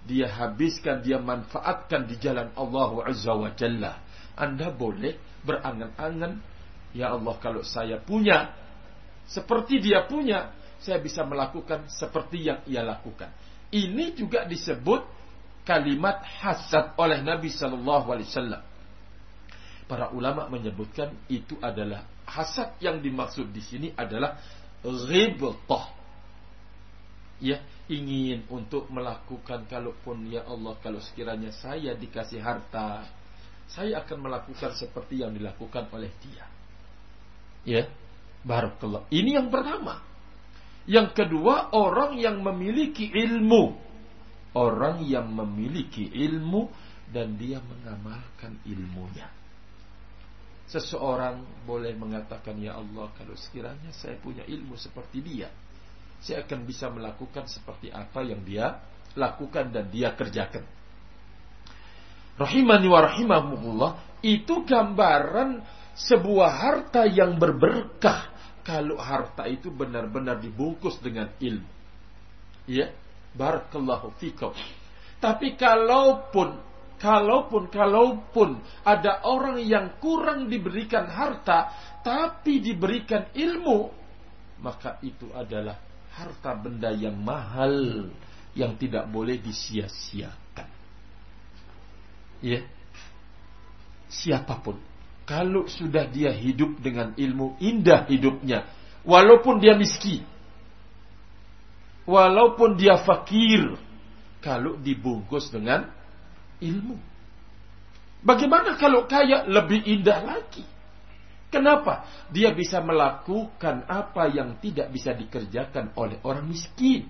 Dia 0.02 0.26
habiskan, 0.26 1.06
dia 1.06 1.22
manfaatkan 1.22 2.10
di 2.10 2.18
jalan 2.18 2.50
Allah 2.58 2.92
Azza 3.06 3.38
wa 3.38 3.54
Jalla. 3.54 4.02
Anda 4.34 4.74
boleh 4.74 5.22
berangan-angan, 5.46 6.42
ya 6.98 7.14
Allah 7.14 7.38
kalau 7.38 7.62
saya 7.62 8.02
punya 8.02 8.58
seperti 9.32 9.80
dia 9.80 10.04
punya, 10.10 10.52
saya 10.82 10.98
bisa 11.00 11.24
melakukan 11.24 11.88
seperti 11.88 12.52
yang 12.52 12.60
ia 12.68 12.82
lakukan. 12.84 13.32
Ini 13.72 14.18
juga 14.18 14.44
disebut 14.44 15.06
kalimat 15.64 16.20
hasad 16.42 16.98
oleh 17.00 17.22
Nabi 17.24 17.48
Shallallahu 17.48 18.08
Alaihi 18.12 18.28
Wasallam. 18.28 18.62
Para 19.92 20.08
ulama 20.16 20.48
menyebutkan 20.48 21.12
itu 21.28 21.60
adalah 21.60 22.08
hasad 22.24 22.80
yang 22.80 23.04
dimaksud 23.04 23.52
di 23.52 23.60
sini 23.60 23.88
adalah 23.92 24.40
ghibtah. 24.80 26.00
Ya, 27.44 27.60
ingin 27.92 28.48
untuk 28.48 28.88
melakukan 28.88 29.68
kalaupun 29.68 30.32
ya 30.32 30.48
Allah 30.48 30.80
kalau 30.80 31.04
sekiranya 31.04 31.52
saya 31.52 31.92
dikasih 31.92 32.40
harta, 32.40 33.04
saya 33.68 34.00
akan 34.00 34.32
melakukan 34.32 34.72
seperti 34.80 35.28
yang 35.28 35.36
dilakukan 35.36 35.92
oleh 35.92 36.14
dia. 36.24 36.48
Ya, 37.68 37.84
barakallah. 38.48 39.04
Ini 39.12 39.44
yang 39.44 39.52
pertama. 39.52 40.00
Yang 40.88 41.20
kedua, 41.20 41.76
orang 41.76 42.16
yang 42.16 42.40
memiliki 42.40 43.12
ilmu 43.12 43.92
orang 44.52 45.08
yang 45.08 45.32
memiliki 45.32 46.12
ilmu 46.12 46.68
dan 47.12 47.36
dia 47.40 47.60
mengamalkan 47.64 48.60
ilmunya. 48.68 49.41
Seseorang 50.72 51.68
boleh 51.68 51.92
mengatakan, 52.00 52.56
"Ya 52.56 52.80
Allah, 52.80 53.12
kalau 53.20 53.36
sekiranya 53.36 53.92
saya 53.92 54.16
punya 54.16 54.48
ilmu 54.48 54.80
seperti 54.80 55.20
dia, 55.20 55.52
saya 56.24 56.48
akan 56.48 56.64
bisa 56.64 56.88
melakukan 56.88 57.44
seperti 57.52 57.92
apa 57.92 58.24
yang 58.24 58.40
dia 58.48 58.80
lakukan 59.20 59.68
dan 59.76 59.92
dia 59.92 60.16
kerjakan." 60.16 60.64
Rahimani 62.40 62.88
wa 62.88 63.00
rahimahumullah, 63.04 63.92
itu 64.24 64.64
gambaran 64.64 65.60
sebuah 65.92 66.52
harta 66.56 67.04
yang 67.04 67.36
berberkah 67.36 68.32
kalau 68.64 68.96
harta 68.96 69.52
itu 69.52 69.68
benar-benar 69.68 70.40
dibungkus 70.40 70.96
dengan 71.04 71.28
ilmu. 71.36 71.68
Ya, 72.72 72.96
Barakallahu 73.32 74.12
fikum. 74.20 74.52
Tapi 75.24 75.56
kalaupun 75.56 76.60
kalaupun 77.02 77.74
kalaupun 77.74 78.62
ada 78.86 79.26
orang 79.26 79.58
yang 79.66 79.98
kurang 79.98 80.46
diberikan 80.46 81.10
harta 81.10 81.74
tapi 82.06 82.62
diberikan 82.62 83.34
ilmu 83.34 83.90
maka 84.62 85.02
itu 85.02 85.26
adalah 85.34 85.82
harta 86.14 86.54
benda 86.54 86.94
yang 86.94 87.18
mahal 87.18 88.06
yang 88.54 88.76
tidak 88.78 89.08
boleh 89.10 89.40
disia-siakan. 89.42 90.70
Ya. 92.46 92.62
Siapa 94.12 94.60
pun 94.60 94.76
kalau 95.24 95.72
sudah 95.72 96.04
dia 96.12 96.36
hidup 96.36 96.84
dengan 96.84 97.16
ilmu 97.16 97.56
indah 97.64 98.04
hidupnya 98.12 98.68
walaupun 99.08 99.64
dia 99.64 99.72
miskin 99.80 100.28
walaupun 102.04 102.76
dia 102.76 103.00
fakir 103.00 103.80
kalau 104.44 104.76
dibungkus 104.76 105.48
dengan 105.48 105.88
ilmu. 106.62 106.98
Bagaimana 108.22 108.78
kalau 108.78 109.10
kaya 109.10 109.50
lebih 109.50 109.82
indah 109.82 110.22
lagi? 110.22 110.64
Kenapa? 111.52 112.08
Dia 112.32 112.56
bisa 112.56 112.80
melakukan 112.80 113.84
apa 113.90 114.32
yang 114.32 114.56
tidak 114.64 114.88
bisa 114.94 115.12
dikerjakan 115.12 115.92
oleh 116.00 116.22
orang 116.24 116.48
miskin. 116.48 117.10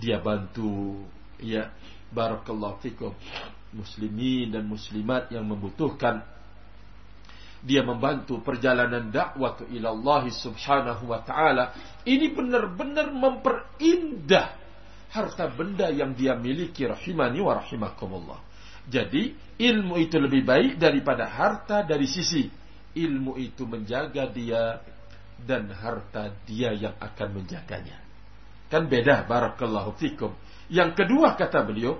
Dia 0.00 0.16
bantu 0.22 1.04
ya 1.42 1.68
barakallahu 2.08 2.80
fikum 2.80 3.12
muslimin 3.76 4.50
dan 4.54 4.64
muslimat 4.64 5.28
yang 5.28 5.44
membutuhkan 5.44 6.24
dia 7.60 7.84
membantu 7.84 8.40
perjalanan 8.40 9.12
dakwah 9.12 9.60
ilallah 9.68 10.24
subhanahu 10.32 11.12
wa 11.12 11.20
ta'ala 11.20 11.76
ini 12.08 12.32
benar-benar 12.32 13.12
memperindah 13.12 14.56
harta 15.10 15.50
benda 15.50 15.90
yang 15.90 16.14
dia 16.14 16.38
miliki 16.38 16.86
rahimani 16.86 17.42
wa 17.42 17.58
rahimakumullah. 17.58 18.40
Jadi 18.86 19.34
ilmu 19.58 19.98
itu 20.00 20.16
lebih 20.16 20.42
baik 20.46 20.72
daripada 20.80 21.28
harta 21.28 21.82
dari 21.82 22.06
sisi 22.06 22.48
ilmu 22.96 23.38
itu 23.38 23.66
menjaga 23.66 24.26
dia 24.30 24.80
dan 25.42 25.70
harta 25.70 26.30
dia 26.46 26.74
yang 26.74 26.94
akan 26.98 27.28
menjaganya. 27.42 27.98
Kan 28.70 28.86
beda 28.86 29.26
barakallahu 29.26 29.98
fikum. 29.98 30.34
Yang 30.70 31.02
kedua 31.02 31.34
kata 31.34 31.66
beliau 31.66 31.98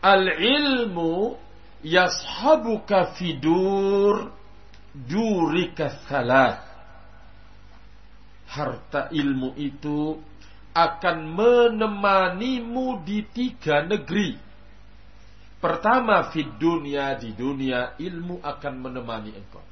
al 0.00 0.24
ilmu 0.24 1.36
yashabuka 1.84 3.12
fidur 3.18 4.32
durika 4.94 6.00
salat 6.08 6.64
harta 8.48 9.12
ilmu 9.12 9.52
itu 9.60 10.16
akan 10.78 11.16
menemanimu 11.34 13.02
di 13.02 13.26
tiga 13.34 13.82
negeri. 13.82 14.38
Pertama, 15.58 16.30
fid 16.30 16.54
dunia 16.54 17.18
di 17.18 17.34
dunia 17.34 17.98
ilmu 17.98 18.38
akan 18.38 18.74
menemani 18.78 19.34
engkau. 19.34 19.64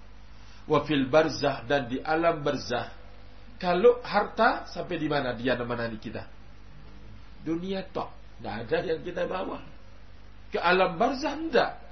Wa 0.66 0.82
fil 0.82 1.06
barzah 1.06 1.62
dan 1.62 1.86
di 1.86 2.02
alam 2.02 2.42
barzah. 2.42 2.90
Kalau 3.62 4.02
harta 4.02 4.66
sampai 4.66 4.98
di 4.98 5.06
mana 5.06 5.30
dia 5.38 5.54
menemani 5.54 5.96
kita? 6.02 6.26
Dunia 7.46 7.86
tok, 7.86 8.10
tidak 8.42 8.66
ada 8.66 8.78
yang 8.82 9.00
kita 9.06 9.22
bawa. 9.30 9.62
Ke 10.50 10.58
alam 10.58 10.98
barzah 10.98 11.38
tidak 11.38 11.86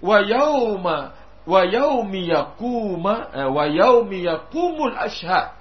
wa 0.00 0.20
yauma 0.20 1.12
wa 1.46 1.64
yaumi 1.64 2.28
yakuma 2.28 3.28
eh, 3.34 3.48
wa 3.54 3.64
yaumi 3.66 4.24
yakumul 4.24 4.96
ashhad 4.96 5.54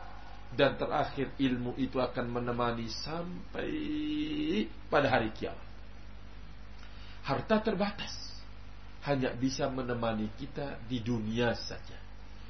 dan 0.55 0.79
terakhir 0.79 1.35
ilmu 1.37 1.75
itu 1.77 1.99
akan 1.99 2.31
menemani 2.31 2.87
sampai 2.87 3.71
pada 4.87 5.07
hari 5.11 5.29
kiamat. 5.35 5.67
Harta 7.27 7.59
terbatas 7.61 8.13
hanya 9.05 9.35
bisa 9.35 9.69
menemani 9.69 10.31
kita 10.39 10.81
di 10.89 11.03
dunia 11.03 11.53
saja. 11.53 11.99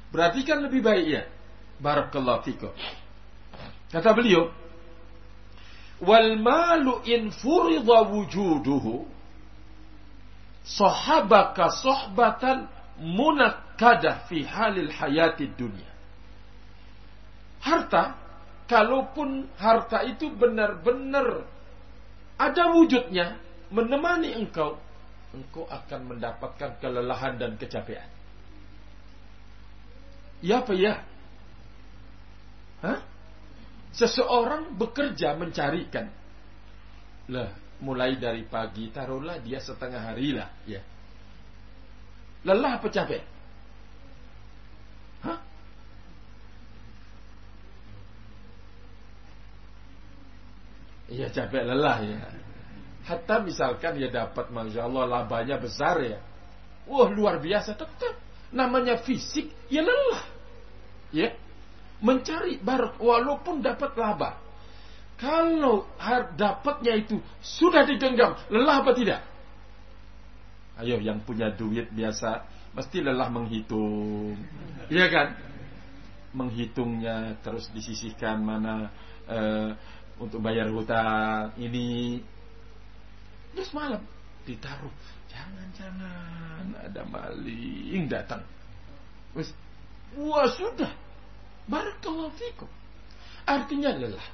Berarti 0.08 0.46
kan 0.46 0.62
lebih 0.62 0.80
baik 0.80 1.06
ya. 1.06 1.24
Barakallahu 1.76 2.40
fikum. 2.46 2.72
Kata 3.92 4.10
beliau, 4.16 4.48
"Wal 6.00 6.40
malu 6.40 7.04
in 7.04 7.28
furida 7.28 8.08
wujuduhu 8.08 9.04
sahabaka 10.66 11.70
sohbatan 11.70 12.66
munakkadah 12.98 14.26
fi 14.26 14.42
halil 14.42 14.90
hayati 14.90 15.46
dunia. 15.54 15.95
Harta, 17.66 18.14
kalaupun 18.70 19.50
harta 19.58 20.06
itu 20.06 20.30
benar-benar 20.30 21.42
ada 22.38 22.70
wujudnya, 22.70 23.42
menemani 23.74 24.38
engkau, 24.38 24.78
engkau 25.34 25.66
akan 25.66 26.14
mendapatkan 26.14 26.78
kelelahan 26.78 27.34
dan 27.34 27.58
kecapean. 27.58 28.06
Ya 30.44 30.62
apa 30.62 30.72
ya? 30.78 31.00
Hah? 32.84 33.00
Seseorang 33.96 34.76
bekerja 34.76 35.34
mencarikan. 35.34 36.12
Lah, 37.32 37.50
mulai 37.80 38.20
dari 38.20 38.44
pagi 38.44 38.92
taruhlah 38.92 39.40
dia 39.40 39.58
setengah 39.58 40.12
hari 40.12 40.36
lah, 40.36 40.52
ya. 40.68 40.84
Lelah 42.46 42.78
apa 42.78 42.86
capek? 42.92 43.24
Hah? 45.24 45.40
Iya 51.06 51.30
capek 51.30 51.62
lelah 51.62 51.98
ya. 52.02 52.18
Hatta 53.06 53.38
misalkan 53.38 54.02
ya 54.02 54.10
dapat 54.10 54.50
Masya 54.50 54.90
Allah 54.90 55.04
labanya 55.06 55.56
besar 55.62 56.02
ya. 56.02 56.18
Wah 56.90 57.06
luar 57.10 57.38
biasa 57.38 57.78
tetap. 57.78 58.14
Namanya 58.50 58.98
fisik 58.98 59.50
ya 59.70 59.86
lelah. 59.86 60.22
Ya. 61.14 61.30
Mencari 62.02 62.58
barat 62.58 62.98
walaupun 62.98 63.62
dapat 63.62 63.94
laba. 63.94 64.42
Kalau 65.16 65.88
dapatnya 66.36 66.92
itu 66.92 67.16
sudah 67.40 67.88
digenggam, 67.88 68.36
lelah 68.52 68.84
apa 68.84 68.92
tidak? 68.92 69.24
Ayo 70.76 71.00
yang 71.00 71.24
punya 71.24 71.48
duit 71.56 71.88
biasa 71.88 72.44
mesti 72.76 73.00
lelah 73.00 73.32
menghitung. 73.32 74.36
Iya 74.92 75.08
kan? 75.08 75.28
Menghitungnya 76.36 77.40
terus 77.40 77.72
disisihkan 77.72 78.44
mana 78.44 78.92
uh, 79.24 79.72
untuk 80.16 80.40
bayar 80.40 80.72
hutang 80.72 81.52
ini 81.60 82.18
Terus 83.56 83.72
malam 83.72 84.04
ditaruh. 84.44 84.92
Jangan-jangan 85.32 86.76
ada 86.76 87.02
maling 87.08 88.04
datang. 88.04 88.44
Wes, 89.32 89.48
wah 90.12 90.44
sudah. 90.52 90.92
Barakallahu 91.64 92.36
fikum. 92.36 92.68
Artinya 93.48 93.96
lelah. 93.96 94.28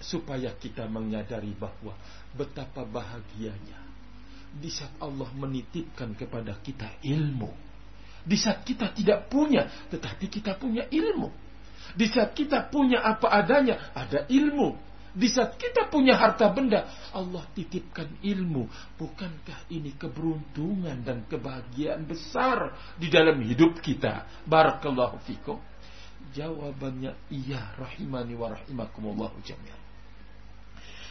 Supaya 0.00 0.56
kita 0.56 0.88
menyadari 0.88 1.52
bahwa 1.52 1.92
betapa 2.32 2.88
bahagianya. 2.88 3.84
Di 4.48 4.72
saat 4.72 4.96
Allah 5.04 5.28
menitipkan 5.36 6.16
kepada 6.16 6.56
kita 6.64 6.88
ilmu. 7.04 7.52
Di 8.24 8.36
saat 8.40 8.64
kita 8.64 8.96
tidak 8.96 9.28
punya, 9.28 9.68
tetapi 9.92 10.24
kita 10.32 10.56
punya 10.56 10.88
ilmu. 10.88 11.28
Di 11.92 12.08
saat 12.08 12.32
kita 12.32 12.72
punya 12.72 13.04
apa 13.04 13.28
adanya, 13.28 13.92
ada 13.92 14.24
ilmu. 14.28 14.87
Di 15.16 15.28
saat 15.32 15.56
kita 15.56 15.88
punya 15.88 16.20
harta 16.20 16.52
benda, 16.52 16.84
Allah 17.16 17.44
titipkan 17.56 18.20
ilmu. 18.20 18.68
Bukankah 19.00 19.72
ini 19.72 19.96
keberuntungan 19.96 21.00
dan 21.00 21.24
kebahagiaan 21.24 22.04
besar 22.04 22.76
di 23.00 23.08
dalam 23.08 23.40
hidup 23.40 23.80
kita? 23.80 24.28
Barakallahu 24.44 25.16
fikum. 25.24 25.56
Jawabannya 26.36 27.16
iya 27.32 27.72
rahimani 27.80 28.36
wa 28.36 28.52
rahimakumullah 28.52 29.32
jami'an. 29.40 29.80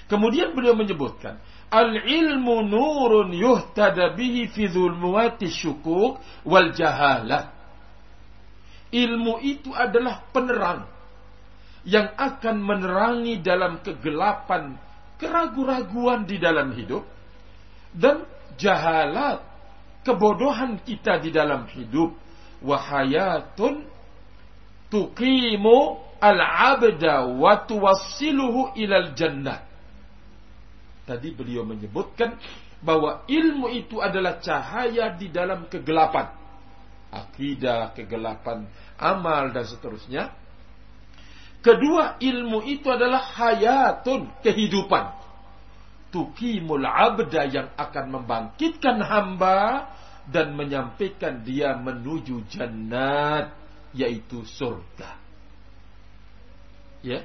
Kemudian 0.07 0.55
beliau 0.55 0.77
menyebutkan, 0.77 1.41
Al-ilmu 1.67 2.63
nurun 2.63 3.35
yuhtada 3.35 4.15
bihi 4.15 4.47
fi 4.55 4.71
dhulmuwati 4.71 5.51
syukuk 5.51 6.23
wal 6.47 6.71
jahalah. 6.71 7.51
Ilmu 8.87 9.43
itu 9.43 9.75
adalah 9.75 10.23
penerang 10.31 10.96
yang 11.87 12.11
akan 12.19 12.59
menerangi 12.59 13.39
dalam 13.39 13.79
kegelapan 13.79 14.75
keraguan-raguan 15.15 16.27
di 16.27 16.35
dalam 16.35 16.75
hidup 16.75 17.07
dan 17.95 18.27
jahalat 18.59 19.39
kebodohan 20.03 20.83
kita 20.83 21.23
di 21.23 21.31
dalam 21.31 21.63
hidup. 21.71 22.11
Wahayatun 22.59 23.87
tuqimu 24.91 25.77
al-abda 26.19 27.31
wa 27.39 27.63
tuwassiluhu 27.63 28.75
ilal 28.75 29.15
jannah. 29.15 29.63
Tadi 31.07 31.31
beliau 31.31 31.63
menyebutkan 31.63 32.35
bahwa 32.83 33.23
ilmu 33.31 33.71
itu 33.71 34.03
adalah 34.03 34.43
cahaya 34.43 35.15
di 35.15 35.31
dalam 35.31 35.71
kegelapan. 35.71 36.35
Akidah 37.07 37.95
kegelapan 37.95 38.67
amal 38.99 39.55
dan 39.55 39.63
seterusnya 39.63 40.35
Kedua, 41.61 42.21
ilmu 42.21 42.63
itu 42.63 42.87
adalah 42.87 43.21
hayatun, 43.33 44.29
kehidupan. 44.45 45.13
Tukimul 46.13 46.85
abda 46.85 47.41
yang 47.49 47.67
akan 47.75 48.05
membangkitkan 48.13 49.01
hamba 49.03 49.91
dan 50.29 50.55
menyampaikan 50.55 51.43
dia 51.43 51.75
menuju 51.75 52.47
jannat, 52.47 53.51
yaitu 53.91 54.45
surga. 54.47 55.19
Ya, 57.03 57.23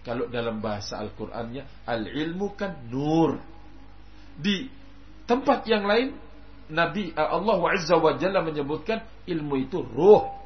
kalau 0.00 0.26
dalam 0.32 0.64
bahasa 0.64 0.96
Al-Qur'annya 0.96 1.84
al-ilmu 1.84 2.56
kan 2.56 2.88
nur. 2.88 3.40
Di 4.40 4.72
tempat 5.28 5.68
yang 5.68 5.84
lain 5.84 6.16
Nabi 6.72 7.12
Allah 7.12 7.60
Azza 7.68 7.98
wa 8.00 8.16
Jalla 8.16 8.40
menyebutkan 8.40 9.04
ilmu 9.28 9.54
itu 9.60 9.84
ruh 9.84 10.39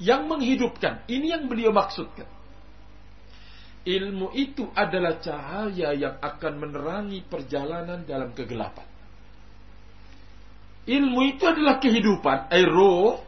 yang 0.00 0.26
menghidupkan. 0.26 1.04
Ini 1.06 1.38
yang 1.38 1.44
beliau 1.46 1.70
maksudkan. 1.70 2.26
Ilmu 3.80 4.32
itu 4.36 4.68
adalah 4.76 5.20
cahaya 5.20 5.96
yang 5.96 6.20
akan 6.20 6.52
menerangi 6.60 7.24
perjalanan 7.24 8.04
dalam 8.04 8.32
kegelapan. 8.36 8.84
Ilmu 10.84 11.20
itu 11.28 11.44
adalah 11.48 11.80
kehidupan, 11.80 12.52
air 12.52 12.68
roh 12.68 13.20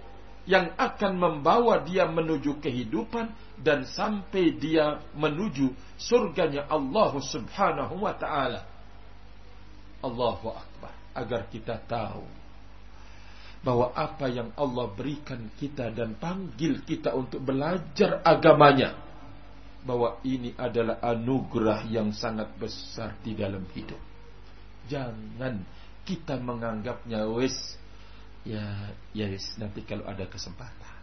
yang 0.48 0.74
akan 0.74 1.12
membawa 1.14 1.80
dia 1.86 2.04
menuju 2.10 2.58
kehidupan 2.58 3.30
dan 3.62 3.86
sampai 3.86 4.58
dia 4.58 4.98
menuju 5.14 5.70
surganya 5.94 6.66
Allah 6.66 7.14
Subhanahu 7.22 8.02
wa 8.02 8.12
taala. 8.18 8.66
Allahu 10.02 10.50
akbar 10.50 10.92
agar 11.14 11.46
kita 11.46 11.78
tahu 11.86 12.41
bahwa 13.62 13.94
apa 13.94 14.26
yang 14.26 14.50
Allah 14.58 14.90
berikan 14.90 15.46
kita 15.54 15.94
dan 15.94 16.18
panggil 16.18 16.82
kita 16.82 17.14
untuk 17.14 17.46
belajar 17.46 18.18
agamanya 18.26 18.98
bahwa 19.86 20.18
ini 20.26 20.54
adalah 20.58 20.98
anugerah 21.02 21.86
yang 21.86 22.10
sangat 22.10 22.50
besar 22.58 23.14
di 23.22 23.34
dalam 23.38 23.62
hidup. 23.70 23.98
Jangan 24.90 25.62
kita 26.02 26.38
menganggapnya 26.42 27.22
wis 27.30 27.54
ya 28.42 28.90
ya 29.14 29.30
wis 29.30 29.46
nanti 29.58 29.86
kalau 29.86 30.06
ada 30.10 30.26
kesempatan. 30.26 30.98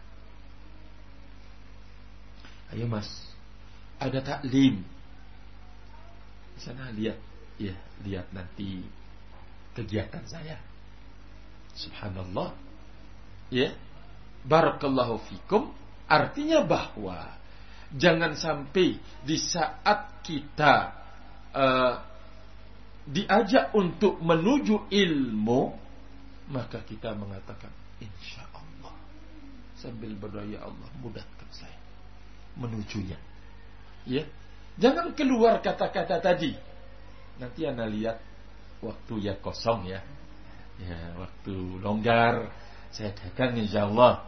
Ayo 2.70 2.86
Mas, 2.86 3.08
ada 3.98 4.20
taklim. 4.22 4.84
Di 6.54 6.60
sana 6.60 6.92
lihat 6.94 7.18
ya, 7.58 7.74
lihat 8.06 8.30
nanti 8.30 8.84
kegiatan 9.74 10.22
saya. 10.28 10.69
Subhanallah. 11.80 12.52
Ya. 13.48 13.72
Barakallahu 14.40 15.20
fikum 15.28 15.68
artinya 16.08 16.64
bahwa 16.64 17.40
Jangan 17.90 18.38
sampai 18.38 19.02
di 19.26 19.34
saat 19.34 20.22
kita 20.22 20.94
uh, 21.50 21.94
diajak 23.02 23.74
untuk 23.74 24.22
menuju 24.22 24.86
ilmu, 24.86 25.74
maka 26.54 26.86
kita 26.86 27.18
mengatakan, 27.18 27.74
Insya 27.98 28.46
Allah. 28.54 28.94
Sambil 29.74 30.14
berdoa, 30.14 30.46
ya 30.46 30.62
Allah, 30.62 30.86
mudahkan 31.02 31.50
saya 31.50 31.74
menujunya. 32.54 33.18
Ya, 34.06 34.22
Jangan 34.78 35.12
keluar 35.18 35.58
kata-kata 35.58 36.22
tadi. 36.22 36.54
Nanti 37.42 37.66
anda 37.66 37.90
lihat 37.90 38.22
waktu 38.86 39.18
ya 39.18 39.34
kosong 39.42 39.90
ya. 39.90 39.98
Ya, 40.80 41.00
waktu 41.20 41.54
longgar 41.84 42.48
saya 42.90 43.12
dagang 43.14 43.56
insya 43.60 43.86
Allah. 43.86 44.24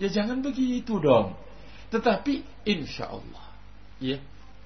Ya 0.00 0.08
jangan 0.08 0.40
begitu 0.40 0.96
dong. 0.96 1.36
Tetapi 1.90 2.64
insya 2.64 3.10
Allah, 3.10 3.46
ya, 3.98 4.16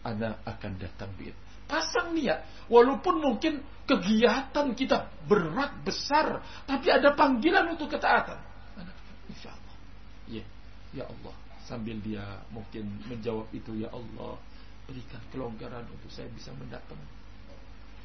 anak 0.04 0.44
akan 0.44 0.72
datang 0.76 1.10
bir. 1.16 1.32
Pasang 1.64 2.12
niat, 2.12 2.44
walaupun 2.68 3.18
mungkin 3.24 3.64
kegiatan 3.88 4.76
kita 4.76 5.08
berat 5.24 5.80
besar, 5.82 6.44
tapi 6.68 6.92
ada 6.92 7.16
panggilan 7.16 7.72
untuk 7.72 7.88
ketaatan. 7.88 8.36
Insya 9.32 9.50
Allah, 9.56 9.76
ya, 10.28 10.44
ya 10.92 11.04
Allah. 11.08 11.34
Sambil 11.64 11.96
dia 12.04 12.44
mungkin 12.52 13.00
menjawab 13.08 13.48
itu, 13.56 13.72
ya 13.80 13.88
Allah, 13.88 14.36
berikan 14.84 15.24
kelonggaran 15.32 15.88
untuk 15.88 16.12
saya 16.12 16.28
bisa 16.36 16.52
mendatang. 16.52 17.00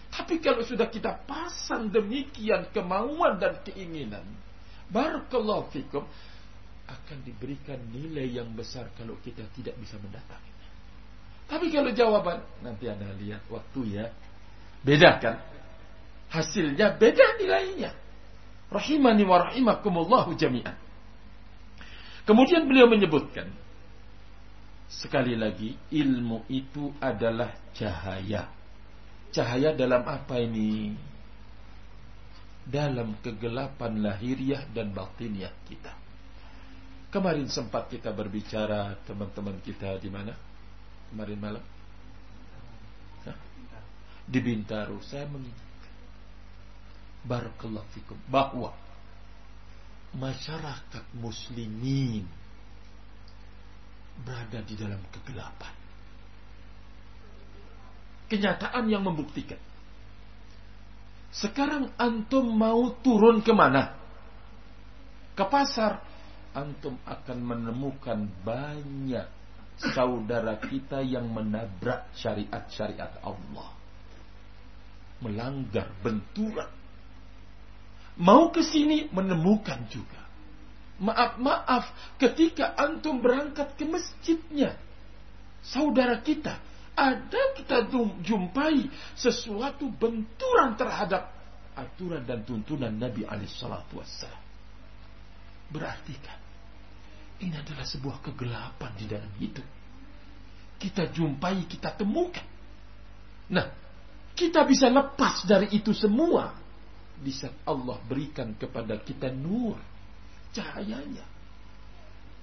Tapi 0.09 0.41
kalau 0.41 0.65
sudah 0.65 0.89
kita 0.89 1.21
pasang 1.29 1.93
demikian 1.93 2.73
kemauan 2.73 3.37
dan 3.37 3.61
keinginan, 3.61 4.25
barakallahu 4.89 5.69
fikum, 5.69 6.01
akan 6.89 7.17
diberikan 7.21 7.77
nilai 7.93 8.41
yang 8.41 8.49
besar 8.57 8.89
kalau 8.97 9.13
kita 9.21 9.45
tidak 9.53 9.77
bisa 9.77 10.01
mendatanginya. 10.01 10.69
Tapi 11.45 11.69
kalau 11.69 11.93
jawaban 11.93 12.41
nanti 12.65 12.89
Anda 12.89 13.13
lihat 13.17 13.45
waktu 13.49 14.01
ya. 14.01 14.05
Beda 14.81 15.17
kan? 15.21 15.37
Hasilnya 16.29 16.97
beda 16.97 17.41
nilainya. 17.41 17.93
Rahimani 18.69 19.25
wa 19.25 19.49
rahimakumullahu 19.49 20.37
jami'an. 20.37 20.77
Kemudian 22.25 22.69
beliau 22.69 22.85
menyebutkan 22.85 23.49
sekali 24.89 25.33
lagi 25.33 25.73
ilmu 25.89 26.45
itu 26.49 26.93
adalah 27.01 27.53
cahaya. 27.73 28.45
Cahaya 29.29 29.77
dalam 29.77 30.01
apa 30.05 30.41
ini? 30.41 30.93
Dalam 32.69 33.17
kegelapan 33.21 34.01
lahiriah 34.01 34.65
dan 34.69 34.93
batiniah 34.93 35.53
kita. 35.65 35.93
Kemarin 37.09 37.49
sempat 37.49 37.89
kita 37.89 38.13
berbicara 38.13 38.93
teman-teman 39.05 39.57
kita 39.65 39.97
di 39.97 40.09
mana? 40.13 40.37
Kemarin 41.09 41.39
malam? 41.41 41.65
Hah? 43.25 43.37
Di 44.29 44.39
Bintaro. 44.45 45.01
Saya 45.01 45.25
mengingat 45.25 45.69
barakallahu 47.25 47.89
fikum 47.97 48.15
bahwa 48.29 48.71
masyarakat 50.15 51.05
muslimin 51.17 52.25
berada 54.21 54.61
di 54.63 54.75
dalam 54.75 54.99
kegelapan. 55.09 55.78
Kenyataan 58.29 58.85
yang 58.87 59.01
membuktikan. 59.01 59.57
Sekarang 61.33 61.93
antum 61.97 62.45
mau 62.45 62.93
turun 63.01 63.41
ke 63.41 63.53
mana? 63.53 63.97
Ke 65.33 65.45
pasar. 65.49 66.05
Antum 66.53 66.97
akan 67.05 67.37
menemukan 67.41 68.25
banyak 68.41 69.25
saudara 69.93 70.57
kita 70.61 71.01
yang 71.05 71.29
menabrak 71.29 72.09
syariat-syariat 72.17 73.21
Allah. 73.21 73.69
Melanggar 75.21 75.89
benturan 76.01 76.79
Mau 78.19 78.51
ke 78.51 78.59
sini 78.59 79.07
menemukan 79.15 79.87
juga. 79.87 80.27
Maaf-maaf 80.99 81.87
ketika 82.19 82.75
antum 82.75 83.23
berangkat 83.23 83.79
ke 83.79 83.87
masjidnya. 83.87 84.75
Saudara 85.63 86.19
kita. 86.19 86.59
Ada 86.97 87.41
kita 87.57 87.77
jumpai 88.23 88.89
sesuatu 89.15 89.87
benturan 89.89 90.75
terhadap 90.75 91.31
aturan 91.77 92.25
dan 92.27 92.43
tuntunan 92.43 92.91
Nabi 92.91 93.23
alaihissalatu 93.23 93.99
wassalam. 93.99 94.43
Berarti 95.69 96.15
kan 96.19 96.39
ini 97.39 97.55
adalah 97.55 97.87
sebuah 97.87 98.19
kegelapan 98.19 98.91
di 98.99 99.05
dalam 99.07 99.31
hidup. 99.39 99.67
Kita 100.79 101.07
jumpai, 101.11 101.67
kita 101.67 101.95
temukan. 101.95 102.43
Nah, 103.51 103.67
kita 104.35 104.67
bisa 104.67 104.91
lepas 104.91 105.47
dari 105.47 105.71
itu 105.75 105.95
semua 105.95 106.55
di 107.19 107.31
saat 107.31 107.55
Allah 107.67 107.99
berikan 108.07 108.55
kepada 108.55 108.99
kita 108.99 109.31
nur, 109.31 109.79
cahayanya. 110.55 111.23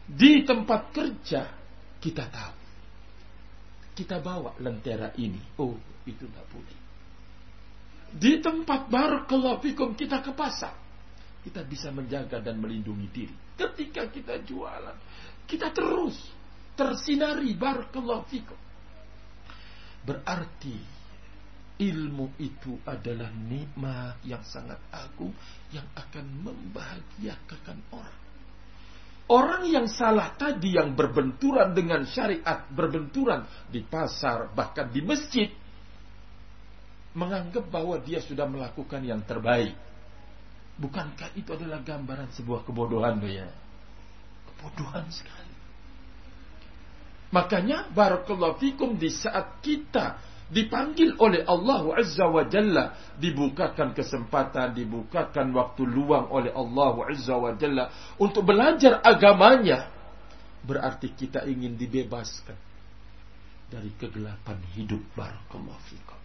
Di 0.06 0.44
tempat 0.44 0.92
kerja 0.92 1.48
kita 2.00 2.24
tahu. 2.28 2.65
Kita 3.96 4.20
bawa 4.20 4.60
lentera 4.60 5.16
ini. 5.16 5.40
Oh, 5.56 5.72
itu 6.04 6.28
tidak 6.28 6.44
boleh. 6.52 6.76
Di 8.12 8.44
tempat 8.44 8.92
barakallahu 8.92 9.64
fikum 9.64 9.96
kita 9.96 10.20
ke 10.20 10.36
pasar. 10.36 10.76
Kita 11.40 11.64
bisa 11.64 11.88
menjaga 11.88 12.42
dan 12.44 12.60
melindungi 12.60 13.08
diri. 13.08 13.36
Ketika 13.56 14.12
kita 14.12 14.44
jualan, 14.44 14.96
kita 15.48 15.72
terus 15.72 16.18
tersinari 16.76 17.56
barakallahu 17.56 18.24
fikum. 18.28 18.58
Berarti 20.04 20.76
ilmu 21.80 22.36
itu 22.40 22.78
adalah 22.84 23.32
nikmat 23.32 24.20
yang 24.28 24.44
sangat 24.44 24.80
agung 24.92 25.32
yang 25.72 25.86
akan 25.96 26.26
membahagiakan 26.44 27.78
orang. 27.96 28.25
Orang 29.26 29.66
yang 29.66 29.90
salah 29.90 30.38
tadi 30.38 30.78
yang 30.78 30.94
berbenturan 30.94 31.74
dengan 31.74 32.06
syariat, 32.06 32.62
berbenturan 32.70 33.42
di 33.66 33.82
pasar, 33.82 34.54
bahkan 34.54 34.86
di 34.86 35.02
masjid, 35.02 35.50
menganggap 37.16 37.66
bahwa 37.66 37.98
dia 37.98 38.22
sudah 38.22 38.46
melakukan 38.46 39.02
yang 39.02 39.18
terbaik. 39.26 39.74
Bukankah 40.78 41.34
itu 41.34 41.56
adalah 41.56 41.82
gambaran 41.82 42.30
sebuah 42.38 42.62
kebodohan 42.62 43.18
ya? 43.26 43.48
Kebodohan 44.52 45.10
sekali. 45.10 45.54
Makanya 47.34 47.90
barakallahu 47.90 48.62
fikum 48.62 48.94
di 48.94 49.10
saat 49.10 49.58
kita 49.58 50.22
dipanggil 50.46 51.18
oleh 51.18 51.42
Allah 51.42 51.82
Azza 51.98 52.26
wa 52.30 52.46
Jalla. 52.46 52.94
Dibukakan 53.18 53.94
kesempatan 53.96 54.74
dibukakan 54.78 55.50
waktu 55.54 55.82
luang 55.86 56.30
oleh 56.30 56.54
Allah 56.54 56.94
Azza 57.10 57.34
wa 57.34 57.52
Jalla 57.58 57.90
untuk 58.18 58.46
belajar 58.46 59.02
agamanya. 59.02 59.90
Berarti 60.66 61.14
kita 61.14 61.46
ingin 61.46 61.78
dibebaskan 61.78 62.58
dari 63.70 63.90
kegelapan 63.98 64.58
hidup. 64.74 65.02
Barakallahu 65.14 65.82
fikum. 65.90 66.20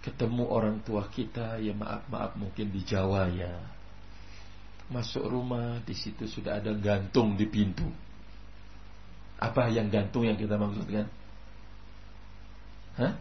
Ketemu 0.00 0.44
orang 0.48 0.80
tua 0.80 1.04
kita 1.12 1.60
ya 1.60 1.76
maaf 1.76 2.08
maaf 2.08 2.32
mungkin 2.36 2.72
di 2.72 2.80
Jawa 2.84 3.28
ya. 3.28 3.52
Masuk 4.88 5.22
rumah 5.22 5.78
di 5.84 5.94
situ 5.94 6.24
sudah 6.24 6.56
ada 6.56 6.72
gantung 6.72 7.36
di 7.36 7.44
pintu. 7.46 7.86
Apa 9.40 9.68
yang 9.72 9.88
gantung 9.92 10.24
yang 10.24 10.36
kita 10.36 10.56
maksudkan 10.56 11.08
Hah? 13.00 13.16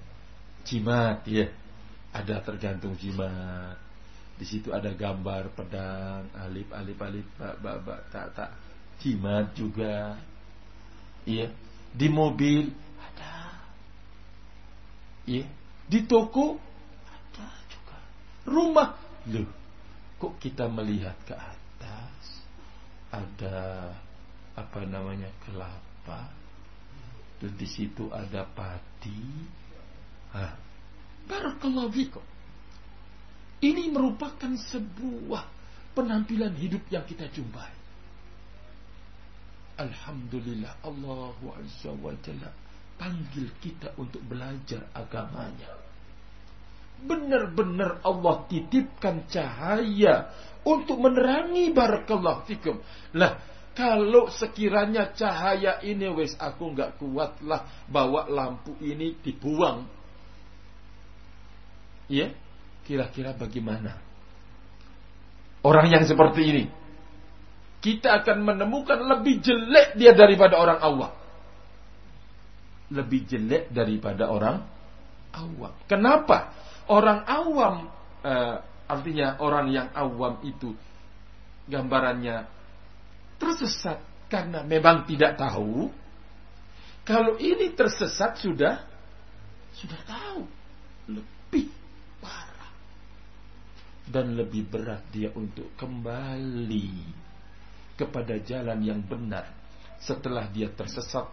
Jimat, 0.67 1.23
ya. 1.23 1.47
Ada 2.11 2.43
tergantung 2.43 2.99
jimat. 2.99 3.79
Di 4.35 4.43
situ 4.43 4.75
ada 4.75 4.91
gambar 4.91 5.55
pedang, 5.55 6.27
alif, 6.35 6.67
alif, 6.75 6.99
alif, 6.99 7.27
ba, 7.39 7.55
ba, 7.55 7.79
ba, 7.79 8.03
tak, 8.11 8.35
tak. 8.35 8.51
Jimat 8.99 9.55
juga. 9.55 10.19
Iya. 11.23 11.47
Di 11.95 12.07
mobil 12.11 12.67
ada. 12.99 13.63
Iya. 15.23 15.47
Di 15.87 15.99
toko 16.03 16.59
ada 17.07 17.47
juga. 17.71 17.97
Rumah, 18.43 18.89
loh. 19.31 19.49
Kok 20.19 20.35
kita 20.43 20.67
melihat 20.67 21.15
ke 21.23 21.31
atas 21.31 22.43
ada 23.15 23.95
apa 24.59 24.83
namanya 24.83 25.31
kelapa 25.47 26.27
Terus 27.39 27.55
di 27.55 27.67
situ 27.67 28.11
ada 28.11 28.43
padi. 28.43 29.47
Barakallahu 31.29 31.89
fikum. 31.93 32.25
Ini 33.59 33.91
merupakan 33.91 34.49
sebuah 34.55 35.43
penampilan 35.93 36.55
hidup 36.55 36.87
yang 36.89 37.03
kita 37.03 37.27
jumpai. 37.29 37.75
Alhamdulillah 39.79 40.83
Allah 40.83 41.35
Azza 41.55 41.91
wa 41.95 42.11
Jalla 42.19 42.51
panggil 42.99 43.47
kita 43.63 43.95
untuk 43.95 44.19
belajar 44.27 44.91
agamanya. 44.91 45.71
Benar-benar 46.99 48.03
Allah 48.03 48.43
titipkan 48.51 49.23
cahaya 49.31 50.35
untuk 50.67 50.99
menerangi 50.99 51.71
barakallahu 51.71 52.43
fikum. 52.43 52.83
Lah, 53.15 53.39
kalau 53.71 54.27
sekiranya 54.27 55.15
cahaya 55.15 55.79
ini 55.79 56.11
wes 56.11 56.35
aku 56.35 56.75
nggak 56.75 56.99
kuatlah 56.99 57.87
bawa 57.87 58.27
lampu 58.27 58.75
ini 58.83 59.15
dibuang. 59.23 59.98
Ya, 62.09 62.33
kira-kira 62.89 63.37
bagaimana? 63.37 64.01
Orang 65.61 65.91
yang 65.93 66.03
seperti 66.09 66.41
ini 66.41 66.63
kita 67.79 68.23
akan 68.23 68.43
menemukan 68.43 68.99
lebih 68.99 69.39
jelek 69.39 69.95
dia 69.95 70.11
daripada 70.11 70.59
orang 70.59 70.79
awam. 70.83 71.13
Lebih 72.91 73.21
jelek 73.27 73.71
daripada 73.71 74.27
orang 74.27 74.67
awam. 75.31 75.73
Kenapa? 75.87 76.51
Orang 76.91 77.23
awam 77.23 77.87
uh, 78.25 78.55
artinya 78.89 79.39
orang 79.39 79.71
yang 79.71 79.87
awam 79.95 80.43
itu 80.43 80.75
gambarannya 81.69 82.49
tersesat 83.39 84.03
karena 84.27 84.65
memang 84.67 85.07
tidak 85.07 85.39
tahu. 85.39 85.87
Kalau 87.07 87.39
ini 87.39 87.71
tersesat 87.73 88.37
sudah 88.43 88.83
sudah 89.79 90.01
tahu 90.03 90.43
lebih 91.07 91.71
dan 94.09 94.33
lebih 94.33 94.65
berat 94.65 95.05
dia 95.13 95.29
untuk 95.37 95.77
kembali 95.77 96.89
kepada 97.93 98.41
jalan 98.41 98.81
yang 98.81 99.05
benar 99.05 99.45
setelah 100.01 100.49
dia 100.49 100.73
tersesat 100.73 101.29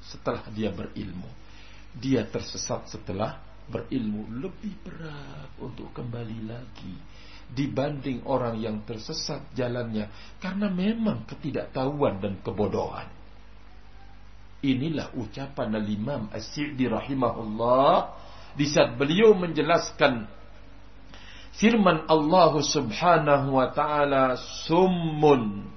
setelah 0.00 0.46
dia 0.54 0.70
berilmu. 0.72 1.28
Dia 1.90 2.22
tersesat 2.24 2.86
setelah 2.86 3.42
berilmu 3.66 4.30
lebih 4.38 4.74
berat 4.86 5.50
untuk 5.58 5.90
kembali 5.90 6.38
lagi 6.46 6.94
dibanding 7.50 8.22
orang 8.30 8.62
yang 8.62 8.86
tersesat 8.86 9.50
jalannya 9.58 10.38
karena 10.38 10.70
memang 10.70 11.26
ketidaktahuan 11.26 12.22
dan 12.22 12.38
kebodohan. 12.46 13.10
Inilah 14.60 15.16
ucapan 15.16 15.72
al-Imam 15.72 16.28
As-Sa'di 16.30 16.84
rahimahullah 16.86 17.94
di 18.54 18.68
saat 18.68 18.94
beliau 18.94 19.32
menjelaskan 19.34 20.39
firman 21.60 22.08
Allah 22.08 22.56
Subhanahu 22.64 23.60
wa 23.60 23.68
taala 23.76 24.40
summun 24.64 25.68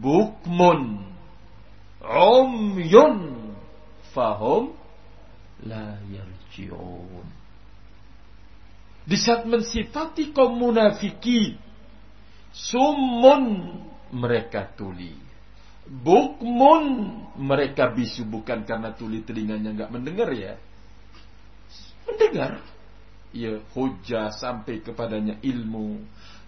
bukmun 0.00 1.04
umyun 2.00 3.16
fahum 4.16 4.72
la 5.68 6.00
yarji'un. 6.08 7.28
Di 9.02 9.16
saat 9.20 9.44
mensifati 9.44 10.32
kaum 10.32 10.56
munafiki 10.56 11.60
summun 12.56 13.76
mereka 14.16 14.64
tuli. 14.72 15.12
Bukmun 15.82 16.82
mereka 17.36 17.90
bisu 17.90 18.22
bukan 18.24 18.62
karena 18.62 18.94
tuli 18.94 19.20
telinganya 19.26 19.74
nggak 19.74 19.90
mendengar 19.92 20.30
ya. 20.30 20.54
Mendengar 22.06 22.62
ya 23.32 23.60
hujah 23.72 24.30
sampai 24.32 24.84
kepadanya 24.84 25.40
ilmu. 25.40 26.00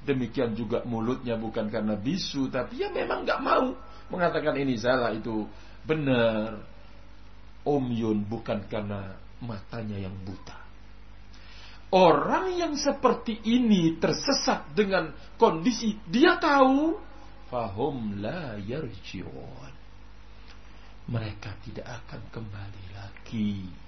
Demikian 0.04 0.52
juga 0.52 0.84
mulutnya 0.84 1.40
bukan 1.40 1.72
karena 1.72 1.96
bisu 1.96 2.52
tapi 2.52 2.84
ya 2.84 2.92
memang 2.92 3.24
nggak 3.24 3.40
mau 3.40 3.72
mengatakan 4.12 4.54
ini 4.60 4.76
salah 4.76 5.10
itu. 5.16 5.48
Benar. 5.84 6.60
Omyun 7.64 8.28
bukan 8.28 8.68
karena 8.68 9.16
matanya 9.40 9.96
yang 9.96 10.12
buta. 10.20 10.60
Orang 11.94 12.52
yang 12.58 12.74
seperti 12.76 13.40
ini 13.48 13.96
tersesat 13.96 14.76
dengan 14.76 15.14
kondisi 15.40 15.96
dia 16.04 16.36
tahu 16.36 16.98
fahum 17.48 18.20
la 18.20 18.60
yarjiun. 18.60 19.72
Mereka 21.04 21.50
tidak 21.64 22.04
akan 22.04 22.20
kembali 22.32 22.84
lagi 22.96 23.83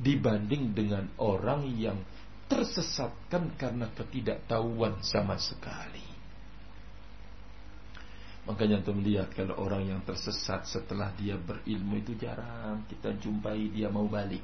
dibanding 0.00 0.72
dengan 0.72 1.12
orang 1.20 1.68
yang 1.76 2.00
tersesatkan 2.48 3.54
karena 3.54 3.92
ketidaktahuan 3.94 4.98
sama 5.04 5.36
sekali. 5.36 6.02
Makanya 8.48 8.82
untuk 8.82 8.98
melihat 8.98 9.30
kalau 9.30 9.54
orang 9.60 9.86
yang 9.86 10.00
tersesat 10.02 10.66
setelah 10.66 11.12
dia 11.14 11.36
berilmu 11.38 12.00
itu 12.00 12.16
jarang 12.18 12.82
kita 12.88 13.14
jumpai 13.20 13.70
dia 13.70 13.92
mau 13.92 14.08
balik. 14.08 14.42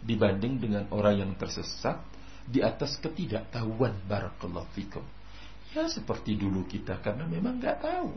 Dibanding 0.00 0.54
dengan 0.56 0.84
orang 0.94 1.20
yang 1.20 1.32
tersesat 1.36 2.00
di 2.48 2.64
atas 2.64 2.96
ketidaktahuan 3.02 4.06
barakallahu 4.08 4.70
fikum. 4.72 5.04
Ya 5.76 5.84
seperti 5.92 6.40
dulu 6.40 6.64
kita 6.64 7.02
karena 7.04 7.28
memang 7.28 7.60
nggak 7.60 7.84
tahu. 7.84 8.10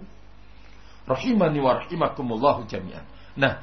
Rahimani 1.03 1.59
wa 1.59 1.83
rahimakumullah 1.83 2.63
jami'an. 2.63 3.03
Nah, 3.35 3.59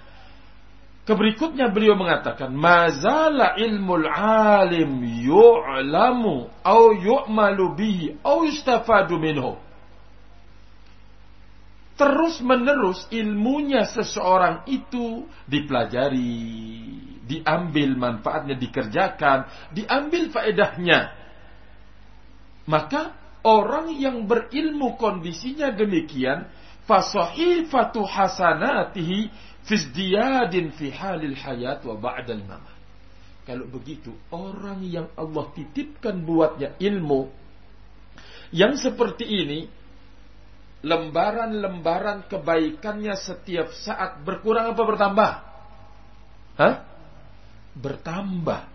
Keberikutnya 1.10 1.74
beliau 1.74 1.98
mengatakan, 1.98 2.54
"Mazala 2.54 3.58
ilmul 3.58 4.06
alim 4.06 5.02
yu'lamu 5.02 6.46
au 6.62 6.94
yu'malu 6.94 7.74
bihi 7.74 8.22
au 8.22 8.46
yustafadu 8.46 9.18
minhu." 9.18 9.58
Terus 11.98 12.38
menerus 12.38 13.10
ilmunya 13.10 13.90
seseorang 13.90 14.62
itu 14.70 15.26
dipelajari, 15.50 16.46
diambil 17.26 17.98
manfaatnya, 17.98 18.54
dikerjakan, 18.54 19.50
diambil 19.74 20.30
faedahnya. 20.30 21.10
Maka 22.70 23.18
orang 23.42 23.98
yang 23.98 24.30
berilmu 24.30 24.94
kondisinya 24.94 25.74
demikian, 25.74 26.46
fasahifatu 26.86 28.06
hasanatihi 28.06 29.49
Fizdiyadin 29.68 30.72
fi 30.76 30.92
halil 30.92 31.36
hayat 31.36 31.84
wa 31.84 31.96
ba'dal 31.98 32.44
mamat. 32.44 32.78
Kalau 33.44 33.66
begitu, 33.66 34.14
orang 34.30 34.84
yang 34.86 35.08
Allah 35.18 35.48
titipkan 35.56 36.22
buatnya 36.22 36.78
ilmu 36.78 37.40
yang 38.50 38.74
seperti 38.74 39.24
ini, 39.26 39.70
lembaran-lembaran 40.82 42.26
kebaikannya 42.26 43.14
setiap 43.14 43.70
saat 43.78 44.26
berkurang 44.26 44.74
apa 44.74 44.82
bertambah? 44.82 45.32
Hah? 46.58 46.74
Bertambah 47.78 48.66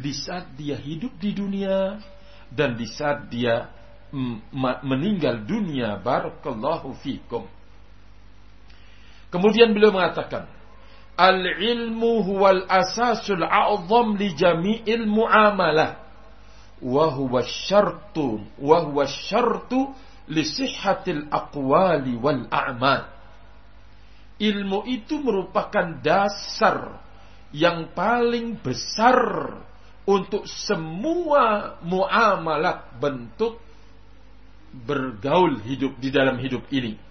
di 0.00 0.12
saat 0.16 0.56
dia 0.56 0.80
hidup 0.80 1.12
di 1.20 1.36
dunia 1.36 2.00
dan 2.48 2.72
di 2.80 2.88
saat 2.88 3.28
dia 3.28 3.68
meninggal 4.80 5.44
dunia. 5.44 6.00
Barakallahu 6.00 6.96
fikum. 7.04 7.44
Kemudian 9.28 9.76
beliau 9.76 9.92
mengatakan, 9.92 10.48
Al-ilmu 11.18 12.22
huwal 12.22 12.64
asasul 12.70 13.42
a'zam 13.42 14.14
li 14.14 14.32
jami'il 14.38 15.04
muamalah. 15.04 15.98
Wa 16.78 17.10
huwa 17.10 17.42
syartu, 17.42 18.38
wa 18.54 18.86
huwa 18.86 19.04
syartu 19.10 19.90
li 20.30 20.46
sihhatil 20.46 21.26
aqwali 21.26 22.14
wal 22.14 22.46
a'mal. 22.46 23.10
Ilmu 24.38 24.86
itu 24.86 25.18
merupakan 25.18 25.98
dasar 25.98 27.02
yang 27.50 27.90
paling 27.98 28.54
besar 28.62 29.18
untuk 30.06 30.46
semua 30.46 31.74
muamalat 31.82 32.94
bentuk 33.02 33.58
bergaul 34.70 35.58
hidup 35.66 35.98
di 35.98 36.14
dalam 36.14 36.38
hidup 36.38 36.62
ini 36.70 37.07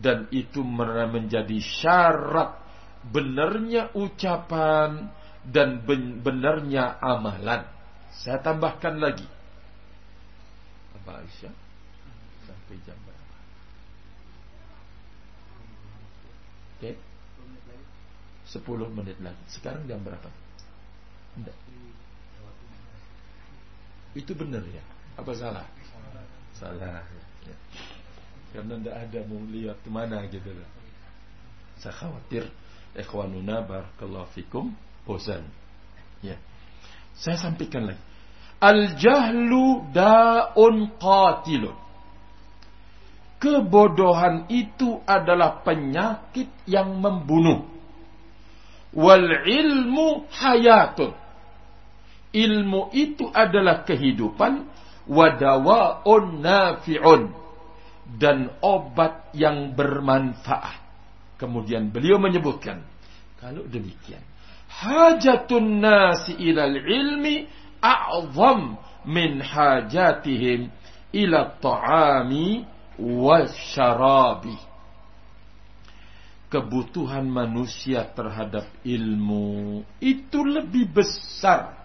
dan 0.00 0.26
itu 0.32 0.64
menjadi 0.64 1.60
syarat 1.60 2.56
benarnya 3.12 3.92
ucapan 3.92 5.12
dan 5.44 5.84
benarnya 6.24 6.96
amalan. 7.00 7.68
Saya 8.16 8.40
tambahkan 8.40 8.96
lagi. 9.00 9.28
Apa 11.00 11.20
Aisyah? 11.24 11.54
Sampai 12.44 12.76
jam 12.84 12.96
berapa? 13.04 13.36
Oke. 16.76 16.92
Okay. 16.92 16.94
10 18.50 18.96
menit 18.98 19.16
lagi. 19.22 19.44
Sekarang 19.46 19.86
jam 19.86 20.02
berapa? 20.02 20.28
Enggak. 21.38 21.56
Itu 24.18 24.34
benar 24.34 24.66
ya? 24.66 24.82
Apa 25.14 25.32
salah? 25.38 25.66
Salah. 26.58 27.06
Ya. 27.46 27.56
Karena 28.50 28.74
tidak 28.82 28.96
ada 28.98 29.18
mau 29.30 29.42
lihat 29.46 29.78
ke 29.78 29.90
mana 29.90 30.26
gitu 30.26 30.50
loh. 30.50 30.68
Saya 31.78 31.94
khawatir 31.94 32.50
ikhwanuna 32.98 33.62
barakallahu 33.62 34.26
fikum 34.34 34.74
bosan. 35.06 35.46
Ya. 36.20 36.36
Saya 37.14 37.38
sampaikan 37.38 37.94
lagi. 37.94 38.02
Al-jahlu 38.60 39.88
da'un 39.94 40.92
qatilun. 41.00 41.76
Kebodohan 43.40 44.52
itu 44.52 45.00
adalah 45.08 45.64
penyakit 45.64 46.52
yang 46.68 47.00
membunuh. 47.00 47.64
Wal 48.92 49.48
ilmu 49.48 50.28
hayatun. 50.28 51.16
Ilmu 52.36 52.92
itu 52.92 53.30
adalah 53.32 53.88
kehidupan. 53.88 54.68
Wadawa'un 55.08 56.44
nafi'un 56.44 57.40
dan 58.18 58.50
obat 58.64 59.30
yang 59.36 59.76
bermanfaat. 59.76 60.82
Kemudian 61.38 61.88
beliau 61.88 62.18
menyebutkan, 62.18 62.82
kalau 63.38 63.64
demikian, 63.64 64.20
hajatun 64.68 65.80
nasi 65.80 66.36
ilal 66.36 66.76
ilmi 66.76 67.48
a'zam 67.80 68.76
min 69.08 69.40
hajatihim 69.40 70.68
ila 71.16 71.56
ta'ami 71.56 72.66
wasyarabi. 73.00 74.58
Kebutuhan 76.50 77.30
manusia 77.30 78.10
terhadap 78.10 78.66
ilmu 78.82 79.86
itu 80.02 80.42
lebih 80.42 80.90
besar 80.90 81.78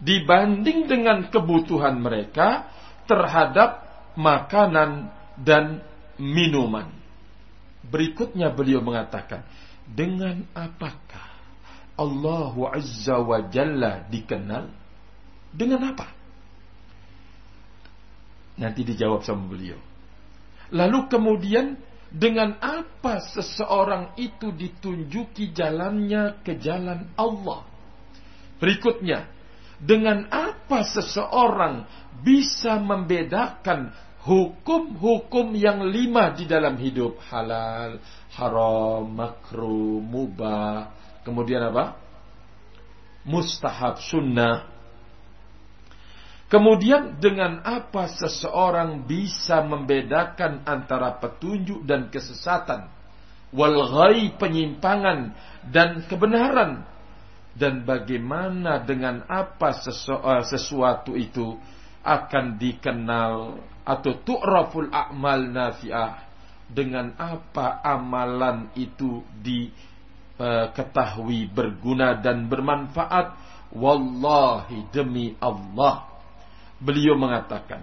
dibanding 0.00 0.88
dengan 0.88 1.28
kebutuhan 1.28 2.00
mereka 2.00 2.64
terhadap 3.04 3.84
makanan 4.16 5.12
dan 5.40 5.80
minuman. 6.20 6.92
Berikutnya 7.80 8.52
beliau 8.52 8.84
mengatakan, 8.84 9.42
dengan 9.88 10.44
apakah 10.52 11.30
Allah 11.96 12.54
Azza 12.76 13.16
wa 13.18 13.40
Jalla 13.48 14.04
dikenal? 14.06 14.68
Dengan 15.50 15.80
apa? 15.90 16.06
Nanti 18.60 18.84
dijawab 18.84 19.24
sama 19.24 19.48
beliau. 19.48 19.80
Lalu 20.70 20.98
kemudian 21.10 21.74
dengan 22.12 22.60
apa 22.62 23.18
seseorang 23.34 24.14
itu 24.20 24.54
ditunjuki 24.54 25.50
jalannya 25.50 26.44
ke 26.46 26.60
jalan 26.60 27.10
Allah? 27.18 27.66
Berikutnya, 28.60 29.26
dengan 29.80 30.28
apa 30.28 30.84
seseorang 30.84 31.88
bisa 32.20 32.76
membedakan 32.76 33.96
hukum-hukum 34.24 35.56
yang 35.56 35.84
lima 35.88 36.36
di 36.36 36.44
dalam 36.44 36.76
hidup 36.76 37.16
halal, 37.32 38.00
haram, 38.36 39.08
makruh, 39.08 40.00
mubah, 40.00 40.92
kemudian 41.24 41.72
apa? 41.72 41.96
Mustahab, 43.24 44.00
sunnah. 44.00 44.68
Kemudian 46.50 47.22
dengan 47.22 47.62
apa 47.62 48.10
seseorang 48.10 49.06
bisa 49.06 49.62
membedakan 49.62 50.66
antara 50.66 51.14
petunjuk 51.22 51.86
dan 51.86 52.10
kesesatan, 52.10 52.90
wal 53.54 53.86
penyimpangan 54.34 55.30
dan 55.70 56.02
kebenaran 56.10 56.90
dan 57.54 57.82
bagaimana 57.86 58.82
dengan 58.82 59.26
apa 59.26 59.74
eh, 59.74 60.44
sesuatu 60.46 61.14
itu 61.18 61.58
akan 62.00 62.56
dikenal 62.56 63.60
atau 63.90 64.22
tu'raful 64.22 64.86
a'mal 64.94 65.50
nafi'ah. 65.50 66.30
Dengan 66.70 67.18
apa 67.18 67.82
amalan 67.82 68.70
itu 68.78 69.26
diketahui 69.42 71.40
eh, 71.42 71.50
berguna 71.50 72.14
dan 72.22 72.46
bermanfaat? 72.46 73.34
Wallahi 73.74 74.86
demi 74.94 75.34
Allah. 75.42 76.06
Beliau 76.78 77.18
mengatakan, 77.18 77.82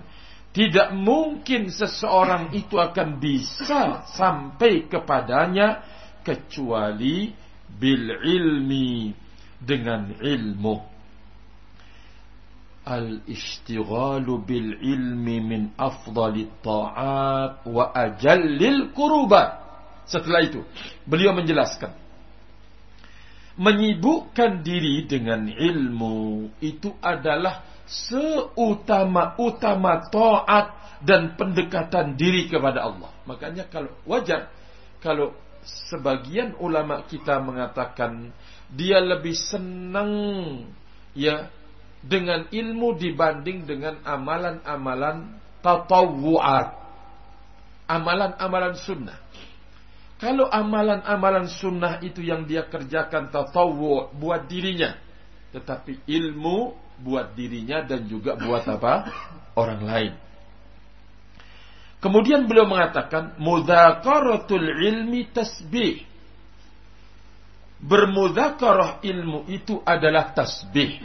tidak 0.55 0.95
mungkin 0.95 1.67
seseorang 1.67 2.55
itu 2.55 2.79
akan 2.79 3.19
bisa 3.19 4.07
sampai 4.15 4.87
kepadanya 4.87 5.83
kecuali 6.23 7.29
bil 7.67 8.09
ilmi 8.23 9.11
dengan 9.59 10.17
ilmu. 10.17 10.96
Al-ishtighalu 12.87 14.47
bil 14.47 14.79
ilmi 14.79 15.43
min 15.43 15.75
afdali 15.75 16.47
ta'at 16.63 17.67
wa 17.67 17.91
ajallil. 17.91 18.95
Setelah 20.07 20.41
itu, 20.47 20.63
beliau 21.03 21.35
menjelaskan. 21.35 21.91
Menyibukkan 23.59 24.63
diri 24.63 25.03
dengan 25.03 25.51
ilmu 25.51 26.47
itu 26.63 26.95
adalah 27.03 27.67
seutama-utama 27.83 30.07
taat 30.07 30.71
dan 31.03 31.35
pendekatan 31.35 32.15
diri 32.15 32.47
kepada 32.47 32.87
Allah. 32.87 33.11
Makanya 33.27 33.67
kalau 33.67 33.91
wajar 34.07 34.47
kalau 35.03 35.35
sebagian 35.91 36.55
ulama 36.59 37.03
kita 37.05 37.39
mengatakan 37.43 38.31
dia 38.71 38.99
lebih 39.03 39.35
senang 39.35 40.11
ya 41.15 41.51
dengan 42.03 42.47
ilmu 42.49 42.97
dibanding 42.97 43.65
dengan 43.65 43.99
amalan-amalan 44.05 45.37
tatawu'at. 45.61 46.69
Amalan-amalan 47.87 48.75
sunnah. 48.75 49.17
Kalau 50.17 50.49
amalan-amalan 50.49 51.45
sunnah 51.45 52.01
itu 52.01 52.25
yang 52.25 52.49
dia 52.49 52.65
kerjakan 52.65 53.29
tatawu 53.29 54.09
buat 54.17 54.49
dirinya. 54.49 54.97
Tetapi 55.53 56.09
ilmu 56.09 56.73
buat 56.97 57.37
dirinya 57.37 57.85
dan 57.85 58.09
juga 58.09 58.33
buat 58.33 58.65
apa? 58.65 58.93
Orang 59.53 59.85
lain. 59.85 60.17
Kemudian 62.01 62.49
beliau 62.49 62.65
mengatakan 62.65 63.37
mudzakaratul 63.37 64.65
ilmi 64.65 65.29
tasbih. 65.29 66.01
Bermudzakarah 67.77 69.05
ilmu 69.05 69.45
itu 69.53 69.81
adalah 69.85 70.33
tasbih. 70.33 70.97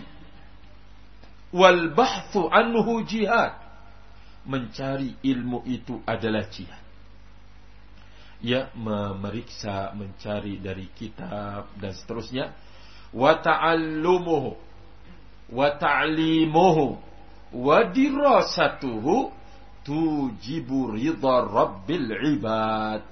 Wal 1.52 1.92
bahthu 1.92 2.48
anhu 2.48 3.04
jihad. 3.04 3.60
Mencari 4.42 5.14
ilmu 5.22 5.62
itu 5.68 6.02
adalah 6.02 6.48
jihad. 6.50 6.82
Ya, 8.42 8.74
memeriksa, 8.74 9.94
mencari 9.94 10.58
dari 10.58 10.90
kitab 10.90 11.70
dan 11.78 11.94
seterusnya. 11.94 12.50
Wa 13.14 13.38
ta'allumuhu 13.38 14.58
wa 15.52 15.68
ta'limuhu 15.78 16.98
wa 17.52 17.78
dirasatuhu 17.86 19.30
tujibu 19.84 20.96
ridha 20.96 21.34
rabbil 21.44 22.08
ibad 22.40 23.04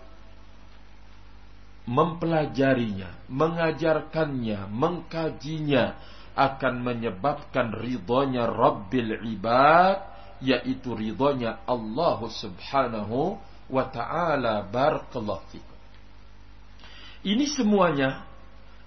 mempelajarinya, 1.90 3.10
mengajarkannya, 3.26 4.70
mengkajinya 4.70 5.98
akan 6.40 6.80
menyebabkan 6.80 7.76
ridhonya 7.76 8.48
Rabbil 8.48 9.20
ibad 9.36 10.00
yaitu 10.40 10.96
ridhonya 10.96 11.60
Allah 11.68 12.16
Subhanahu 12.24 13.36
wa 13.68 13.84
taala 13.92 14.64
barakallahu. 14.64 15.60
Ini 17.20 17.44
semuanya 17.52 18.24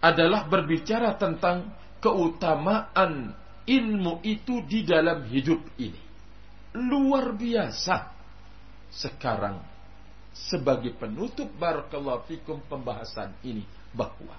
adalah 0.02 0.50
berbicara 0.50 1.14
tentang 1.22 1.70
keutamaan 2.02 3.38
ilmu 3.70 4.26
itu 4.26 4.66
di 4.66 4.82
dalam 4.82 5.22
hidup 5.30 5.62
ini. 5.78 6.02
Luar 6.74 7.38
biasa. 7.38 8.10
Sekarang 8.90 9.62
sebagai 10.34 10.98
penutup 10.98 11.46
barakallahu 11.62 12.26
fikum 12.26 12.58
pembahasan 12.66 13.38
ini 13.46 13.62
bahwa 13.94 14.34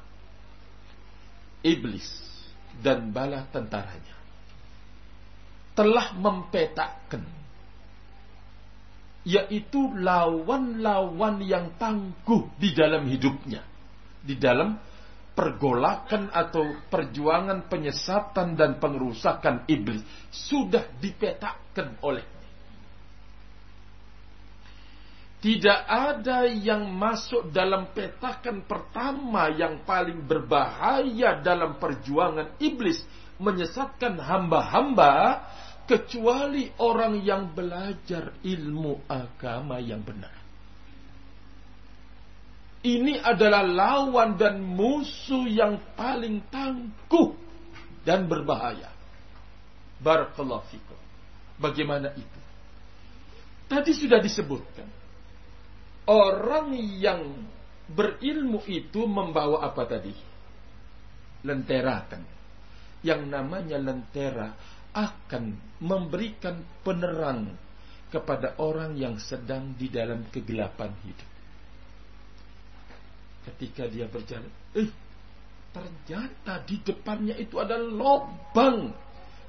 iblis 1.63 2.34
dan 2.83 3.15
bala 3.15 3.47
tentaranya 3.51 4.17
telah 5.75 6.15
mempetakan 6.15 7.27
yaitu 9.25 9.89
lawan-lawan 9.97 11.41
yang 11.41 11.73
tangguh 11.81 12.51
di 12.61 12.77
dalam 12.77 13.09
hidupnya 13.09 13.65
di 14.21 14.37
dalam 14.37 14.77
pergolakan 15.35 16.31
atau 16.31 16.87
perjuangan 16.87 17.67
penyesatan 17.67 18.55
dan 18.55 18.79
pengerusakan 18.79 19.67
iblis 19.67 20.05
sudah 20.31 20.87
dipetakan 21.03 21.99
oleh 22.07 22.23
tidak 25.45 25.85
ada 25.85 26.49
yang 26.49 26.89
masuk 26.89 27.53
dalam 27.53 27.93
petakan 27.93 28.65
pertama 28.65 29.53
yang 29.53 29.85
paling 29.85 30.25
berbahaya 30.25 31.37
dalam 31.45 31.77
perjuangan 31.77 32.57
iblis 32.65 33.05
menyesatkan 33.37 34.17
hamba-hamba 34.17 35.45
kecuali 35.85 36.73
orang 36.81 37.21
yang 37.21 37.53
belajar 37.53 38.33
ilmu 38.41 39.05
agama 39.05 39.77
yang 39.85 40.01
benar. 40.01 40.33
Ini 42.81 43.21
adalah 43.21 43.69
lawan 43.69 44.41
dan 44.41 44.65
musuh 44.65 45.45
yang 45.45 45.77
paling 45.93 46.41
tangguh 46.49 47.37
dan 48.01 48.25
berbahaya. 48.33 48.89
Barakallahu 50.01 50.65
fikum. 50.73 51.01
Bagaimana 51.61 52.17
itu? 52.17 52.41
Tadi 53.69 53.93
sudah 53.93 54.25
disebutkan. 54.25 55.04
Orang 56.05 56.77
yang 56.77 57.49
berilmu 57.89 58.61
itu 58.69 59.09
membawa 59.09 59.65
apa 59.65 59.83
tadi? 59.89 60.13
Lentera 61.45 62.05
kan. 62.09 62.23
Yang 63.05 63.23
namanya 63.29 63.77
lentera 63.81 64.49
akan 64.95 65.77
memberikan 65.81 66.61
penerang 66.81 67.53
kepada 68.09 68.57
orang 68.63 68.97
yang 68.97 69.19
sedang 69.19 69.75
di 69.75 69.91
dalam 69.91 70.29
kegelapan 70.31 70.93
hidup 71.03 71.35
ketika 73.45 73.85
dia 73.89 74.09
berjalan, 74.09 74.49
eh 74.73 74.89
ternyata 75.75 76.63
di 76.65 76.77
depannya 76.81 77.37
itu 77.37 77.61
ada 77.61 77.77
lubang 77.77 78.95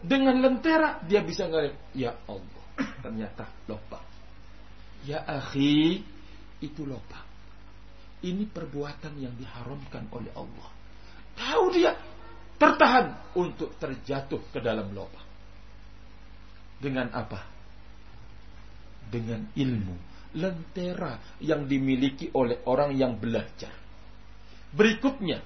dengan 0.03 0.35
lentera 0.43 0.99
dia 1.07 1.23
bisa 1.23 1.47
ngeliat, 1.47 1.77
ya 1.95 2.11
Allah, 2.27 2.63
ternyata 2.99 3.47
lubang. 3.71 4.03
Ya 5.05 5.21
akhi, 5.21 6.01
itu 6.61 6.87
lubang. 6.87 7.27
Ini 8.25 8.47
perbuatan 8.49 9.13
yang 9.19 9.35
diharamkan 9.35 10.09
oleh 10.11 10.31
Allah. 10.33 10.69
Tahu 11.35 11.65
dia 11.75 11.91
tertahan 12.55 13.35
untuk 13.35 13.75
terjatuh 13.75 14.49
ke 14.49 14.59
dalam 14.63 14.91
lubang. 14.95 15.27
Dengan 16.79 17.11
apa? 17.11 17.41
Dengan 19.05 19.47
ilmu, 19.53 19.95
lentera 20.39 21.37
yang 21.43 21.67
dimiliki 21.69 22.33
oleh 22.33 22.65
orang 22.65 22.95
yang 22.97 23.15
belajar 23.19 23.85
berikutnya 24.75 25.39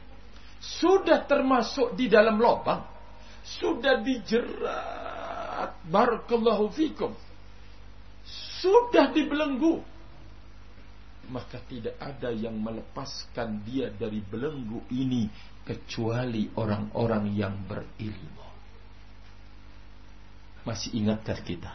sudah 0.60 1.24
termasuk 1.30 1.96
di 1.96 2.12
dalam 2.12 2.42
lubang, 2.42 2.84
sudah 3.46 4.02
dijerat, 4.04 5.72
barakallahu 5.88 6.68
fikum, 6.74 7.16
sudah 8.60 9.14
dibelenggu, 9.16 9.80
maka 11.30 11.62
tidak 11.70 11.96
ada 12.02 12.34
yang 12.34 12.58
melepaskan 12.58 13.62
dia 13.66 13.94
dari 13.94 14.20
belenggu 14.22 14.90
ini 14.94 15.30
kecuali 15.64 16.50
orang-orang 16.58 17.30
yang 17.38 17.54
berilmu. 17.70 18.48
Masih 20.66 20.98
ingatkah 20.98 21.40
kita? 21.46 21.74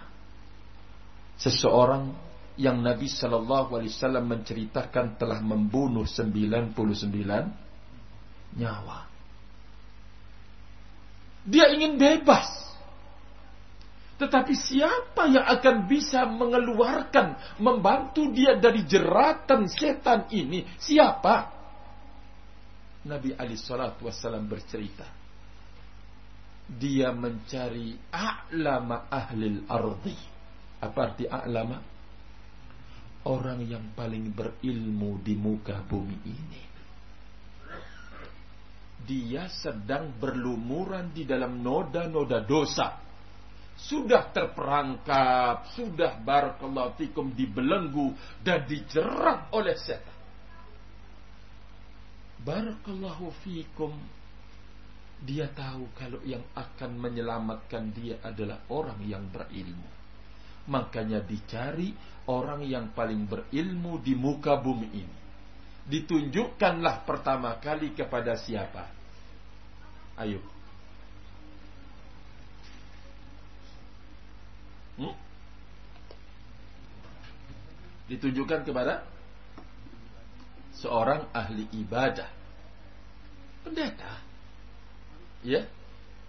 Seseorang 1.38 2.14
yang 2.54 2.78
Nabi 2.82 3.10
Shallallahu 3.10 3.74
Alaihi 3.78 3.90
Wasallam 3.90 4.30
menceritakan 4.30 5.18
telah 5.18 5.42
membunuh 5.42 6.06
99 6.06 6.74
nyawa. 8.54 9.10
Dia 11.44 11.74
ingin 11.74 11.98
bebas. 11.98 12.46
Tetapi 14.14 14.54
siapa 14.54 15.26
yang 15.26 15.42
akan 15.42 15.90
bisa 15.90 16.22
mengeluarkan, 16.22 17.58
membantu 17.58 18.30
dia 18.30 18.54
dari 18.54 18.86
jeratan 18.86 19.66
setan 19.66 20.30
ini? 20.30 20.62
Siapa? 20.78 21.50
Nabi 23.10 23.34
Ali 23.34 23.58
Shallallahu 23.58 24.06
Wasallam 24.06 24.46
bercerita, 24.46 25.04
dia 26.70 27.10
mencari 27.10 27.98
a'lama 28.14 29.10
ahlil 29.10 29.66
ardi. 29.66 30.16
Apa 30.80 30.98
arti 31.10 31.26
a'lama? 31.26 31.78
Orang 33.24 33.66
yang 33.66 33.92
paling 33.98 34.30
berilmu 34.30 35.20
di 35.26 35.34
muka 35.34 35.80
bumi 35.84 36.18
ini. 36.22 36.62
Dia 39.04 39.52
sedang 39.52 40.16
berlumuran 40.16 41.12
di 41.12 41.28
dalam 41.28 41.60
noda-noda 41.60 42.40
dosa 42.40 43.03
sudah 43.74 44.30
terperangkap, 44.30 45.74
sudah 45.74 46.16
barakallahu 46.22 46.94
fikum 46.94 47.34
dibelenggu 47.34 48.14
dan 48.40 48.62
dijerat 48.64 49.50
oleh 49.50 49.74
setan. 49.74 50.14
Barakallahu 52.44 53.32
fikum 53.42 53.92
dia 55.24 55.48
tahu 55.48 55.88
kalau 55.96 56.20
yang 56.20 56.44
akan 56.52 57.00
menyelamatkan 57.00 57.88
dia 57.96 58.20
adalah 58.20 58.60
orang 58.68 59.00
yang 59.08 59.24
berilmu. 59.32 59.88
Makanya 60.68 61.24
dicari 61.24 61.92
orang 62.28 62.64
yang 62.64 62.92
paling 62.92 63.24
berilmu 63.24 64.00
di 64.04 64.12
muka 64.12 64.60
bumi 64.60 64.88
ini. 64.92 65.16
Ditunjukkanlah 65.84 67.04
pertama 67.04 67.56
kali 67.60 67.92
kepada 67.92 68.36
siapa? 68.36 68.88
Ayo, 70.16 70.40
Hmm? 75.00 75.14
Ditujukan 78.06 78.62
kepada 78.62 79.02
seorang 80.78 81.30
ahli 81.32 81.66
ibadah. 81.72 82.28
Pendeta. 83.64 84.20
Ya. 85.40 85.64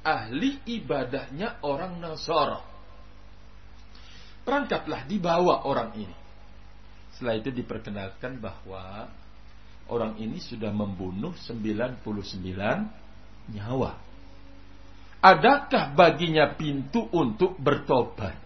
Ahli 0.06 0.62
ibadahnya 0.70 1.66
orang 1.66 1.98
Nasara. 1.98 2.62
Perangkatlah 4.46 5.10
dibawa 5.10 5.66
orang 5.66 5.98
ini. 5.98 6.18
Setelah 7.18 7.42
itu 7.42 7.50
diperkenalkan 7.50 8.38
bahwa 8.38 9.10
orang 9.90 10.22
ini 10.22 10.38
sudah 10.38 10.70
membunuh 10.70 11.34
99 11.34 12.06
nyawa. 13.50 13.98
Adakah 15.26 15.98
baginya 15.98 16.54
pintu 16.54 17.02
untuk 17.10 17.58
bertobat? 17.58 18.45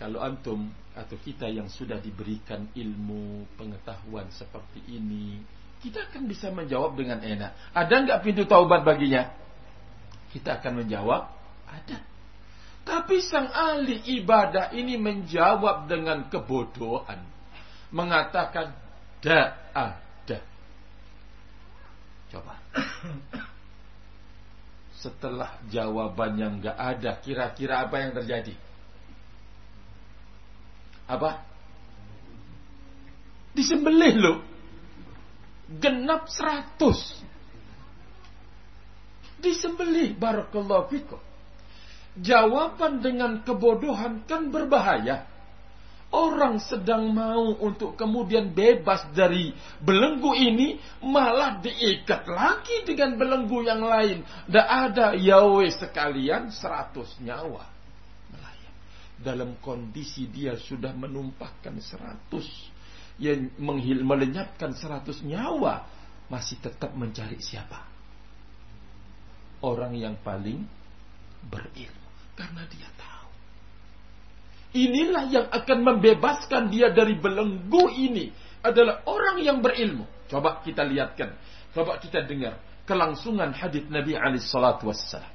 Kalau 0.00 0.24
antum 0.24 0.72
atau 0.96 1.16
kita 1.20 1.44
yang 1.52 1.68
sudah 1.68 2.00
diberikan 2.00 2.72
ilmu 2.72 3.44
pengetahuan 3.60 4.32
seperti 4.32 4.80
ini, 4.88 5.44
kita 5.84 6.08
akan 6.08 6.24
bisa 6.24 6.48
menjawab 6.48 6.96
dengan 6.96 7.20
enak. 7.20 7.76
Ada 7.76 7.94
nggak 8.08 8.20
pintu 8.24 8.48
taubat 8.48 8.80
baginya? 8.80 9.28
Kita 10.32 10.56
akan 10.56 10.84
menjawab, 10.84 11.28
ada. 11.68 11.98
Tapi 12.80 13.20
sang 13.20 13.52
ahli 13.52 14.00
ibadah 14.24 14.72
ini 14.72 14.96
menjawab 14.96 15.84
dengan 15.84 16.32
kebodohan. 16.32 17.20
Mengatakan, 17.92 18.72
tidak 19.20 19.52
ada. 19.76 20.38
Coba. 22.32 22.56
Setelah 24.96 25.60
jawabannya 25.68 26.64
nggak 26.64 26.76
ada, 26.76 27.20
kira-kira 27.20 27.84
apa 27.84 28.00
yang 28.00 28.16
terjadi? 28.16 28.69
Apa? 31.10 31.42
Disembelih 33.50 34.14
loh. 34.14 34.38
Genap 35.82 36.30
seratus. 36.30 37.18
Disembelih 39.42 40.14
barakallahu 40.14 40.86
fikum. 40.86 41.18
Jawaban 42.18 43.02
dengan 43.02 43.42
kebodohan 43.42 44.22
kan 44.26 44.54
berbahaya. 44.54 45.26
Orang 46.10 46.58
sedang 46.58 47.14
mau 47.14 47.54
untuk 47.62 47.94
kemudian 47.94 48.50
bebas 48.50 49.06
dari 49.14 49.54
belenggu 49.78 50.34
ini 50.34 50.74
malah 51.06 51.62
diikat 51.62 52.26
lagi 52.26 52.82
dengan 52.82 53.14
belenggu 53.14 53.62
yang 53.62 53.78
lain. 53.78 54.26
Tidak 54.50 54.68
ada 54.90 55.14
yawe 55.14 55.66
sekalian 55.70 56.50
seratus 56.50 57.14
nyawa 57.22 57.69
dalam 59.20 59.60
kondisi 59.60 60.26
dia 60.32 60.56
sudah 60.56 60.96
menumpahkan 60.96 61.76
seratus 61.84 62.48
yang 63.20 63.52
menghil, 63.60 64.00
melenyapkan 64.00 64.72
seratus 64.72 65.20
nyawa 65.20 65.84
masih 66.32 66.56
tetap 66.64 66.96
mencari 66.96 67.36
siapa? 67.36 67.84
Orang 69.60 69.92
yang 69.92 70.16
paling 70.24 70.64
berilmu 71.52 72.08
karena 72.32 72.64
dia 72.72 72.88
tahu. 72.96 73.28
Inilah 74.80 75.24
yang 75.28 75.46
akan 75.52 75.78
membebaskan 75.84 76.72
dia 76.72 76.88
dari 76.88 77.12
belenggu 77.20 77.92
ini 77.92 78.32
adalah 78.64 79.04
orang 79.04 79.36
yang 79.44 79.60
berilmu. 79.60 80.08
Coba 80.32 80.64
kita 80.64 80.80
lihatkan 80.88 81.36
coba 81.76 82.00
kita 82.00 82.24
dengar 82.24 82.56
kelangsungan 82.88 83.52
hadis 83.52 83.84
Nabi 83.92 84.16
alaihi 84.16 84.40
salatu 84.40 84.88
wassalam. 84.88 85.28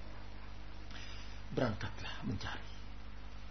Berangkatlah 1.54 2.26
mencari 2.26 2.65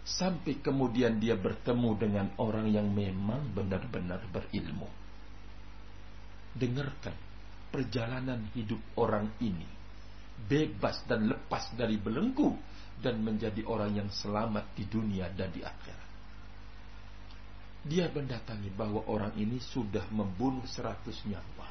Sampai 0.05 0.61
kemudian 0.61 1.17
dia 1.17 1.33
bertemu 1.33 1.89
dengan 1.97 2.27
orang 2.37 2.69
yang 2.69 2.93
memang 2.93 3.49
benar-benar 3.57 4.21
berilmu. 4.29 4.85
Dengarkan 6.53 7.17
perjalanan 7.73 8.45
hidup 8.53 8.77
orang 9.01 9.33
ini. 9.41 9.65
Bebas 10.45 11.01
dan 11.09 11.25
lepas 11.25 11.73
dari 11.73 11.97
belenggu. 11.97 12.53
Dan 13.01 13.25
menjadi 13.25 13.65
orang 13.65 13.97
yang 13.97 14.09
selamat 14.13 14.77
di 14.77 14.85
dunia 14.87 15.27
dan 15.33 15.49
di 15.51 15.65
akhirat. 15.65 16.09
Dia 17.85 18.09
mendatangi 18.09 18.73
bahwa 18.73 19.09
orang 19.09 19.33
ini 19.37 19.61
sudah 19.61 20.09
membunuh 20.09 20.65
seratus 20.69 21.21
nyawa. 21.29 21.69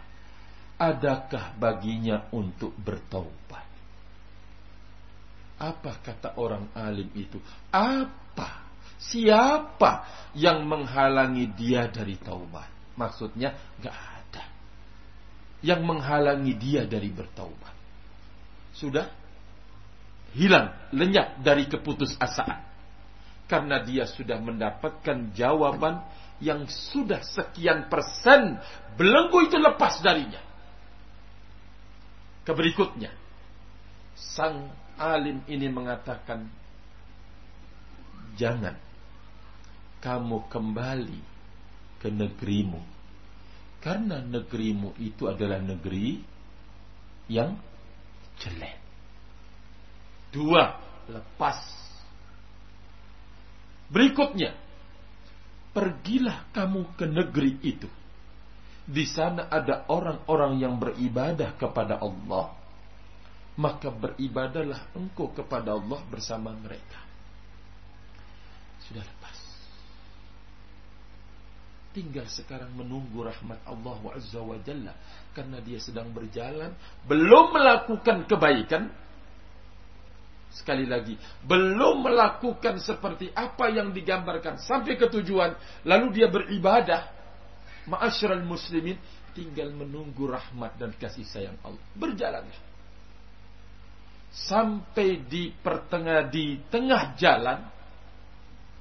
Adakah 0.79 1.55
baginya 1.59 2.31
untuk 2.35 2.75
bertaubat? 2.79 3.74
Apa 5.59 6.03
kata 6.03 6.35
orang 6.35 6.71
alim 6.75 7.11
itu? 7.15 7.39
Apa? 7.71 8.67
Siapa 8.99 10.07
yang 10.35 10.67
menghalangi 10.67 11.51
dia 11.55 11.87
dari 11.87 12.19
taubat? 12.19 12.97
Maksudnya 12.99 13.55
gak 13.79 13.95
ada. 13.95 14.45
Yang 15.63 15.81
menghalangi 15.87 16.55
dia 16.59 16.83
dari 16.89 17.11
bertaubat. 17.11 17.75
Sudah 18.75 19.07
hilang, 20.35 20.75
lenyap 20.91 21.39
dari 21.41 21.71
keputusasaan. 21.71 22.75
Karena 23.47 23.79
dia 23.85 24.09
sudah 24.09 24.41
mendapatkan 24.41 25.31
jawaban 25.37 26.03
yang 26.43 26.67
sudah 26.67 27.23
sekian 27.23 27.87
persen 27.87 28.59
belenggu 28.99 29.47
itu 29.47 29.61
lepas 29.61 30.03
darinya. 30.03 30.43
Keberikutnya, 32.45 33.13
sang 34.17 34.69
alim 34.99 35.43
ini 35.51 35.67
mengatakan, 35.71 36.47
jangan 38.35 38.77
kamu 40.03 40.47
kembali 40.51 41.21
ke 42.03 42.09
negerimu. 42.13 42.83
Karena 43.81 44.21
negerimu 44.21 44.97
itu 45.01 45.29
adalah 45.29 45.61
negeri 45.61 46.21
yang 47.29 47.57
jelek. 48.41 48.81
Dua, 50.33 50.81
lepas. 51.09 51.61
Berikutnya, 53.93 54.57
pergilah 55.77 56.49
kamu 56.51 56.97
ke 56.97 57.07
negeri 57.07 57.53
itu. 57.61 57.89
Di 58.85 59.09
sana 59.09 59.49
ada 59.49 59.89
orang-orang 59.89 60.61
yang 60.61 60.77
beribadah 60.77 61.57
kepada 61.57 62.01
Allah 62.01 62.64
maka 63.55 63.87
beribadahlah 63.87 64.91
engkau 64.99 65.31
kepada 65.31 65.79
Allah 65.79 66.03
bersama 66.11 66.51
mereka. 66.59 66.99
Sudah 68.83 69.07
lepas. 69.07 69.39
Tinggal 71.95 72.27
sekarang 72.27 72.75
menunggu 72.75 73.23
rahmat 73.23 73.63
Allah 73.71 73.99
Azza 74.19 74.43
wa 74.43 74.59
Jalla. 74.59 74.99
Karena 75.31 75.63
dia 75.63 75.79
sedang 75.79 76.11
berjalan. 76.11 76.75
Belum 77.07 77.55
melakukan 77.55 78.27
kebaikan. 78.27 78.91
Sekali 80.51 80.91
lagi. 80.91 81.15
Belum 81.47 82.03
melakukan 82.03 82.83
seperti 82.83 83.31
apa 83.31 83.71
yang 83.71 83.95
digambarkan. 83.95 84.59
Sampai 84.59 84.99
ke 84.99 85.07
tujuan. 85.07 85.55
Lalu 85.87 86.07
dia 86.11 86.27
beribadah. 86.27 87.07
Ma'asyiral 87.87 88.43
muslimin. 88.43 88.99
Tinggal 89.31 89.71
menunggu 89.71 90.27
rahmat 90.27 90.75
dan 90.75 90.91
kasih 90.99 91.23
sayang 91.23 91.55
Allah. 91.63 91.83
Berjalanlah 91.95 92.74
sampai 94.35 95.23
di 95.31 95.55
pertengah 95.55 96.27
di 96.27 96.59
tengah 96.67 97.15
jalan 97.15 97.59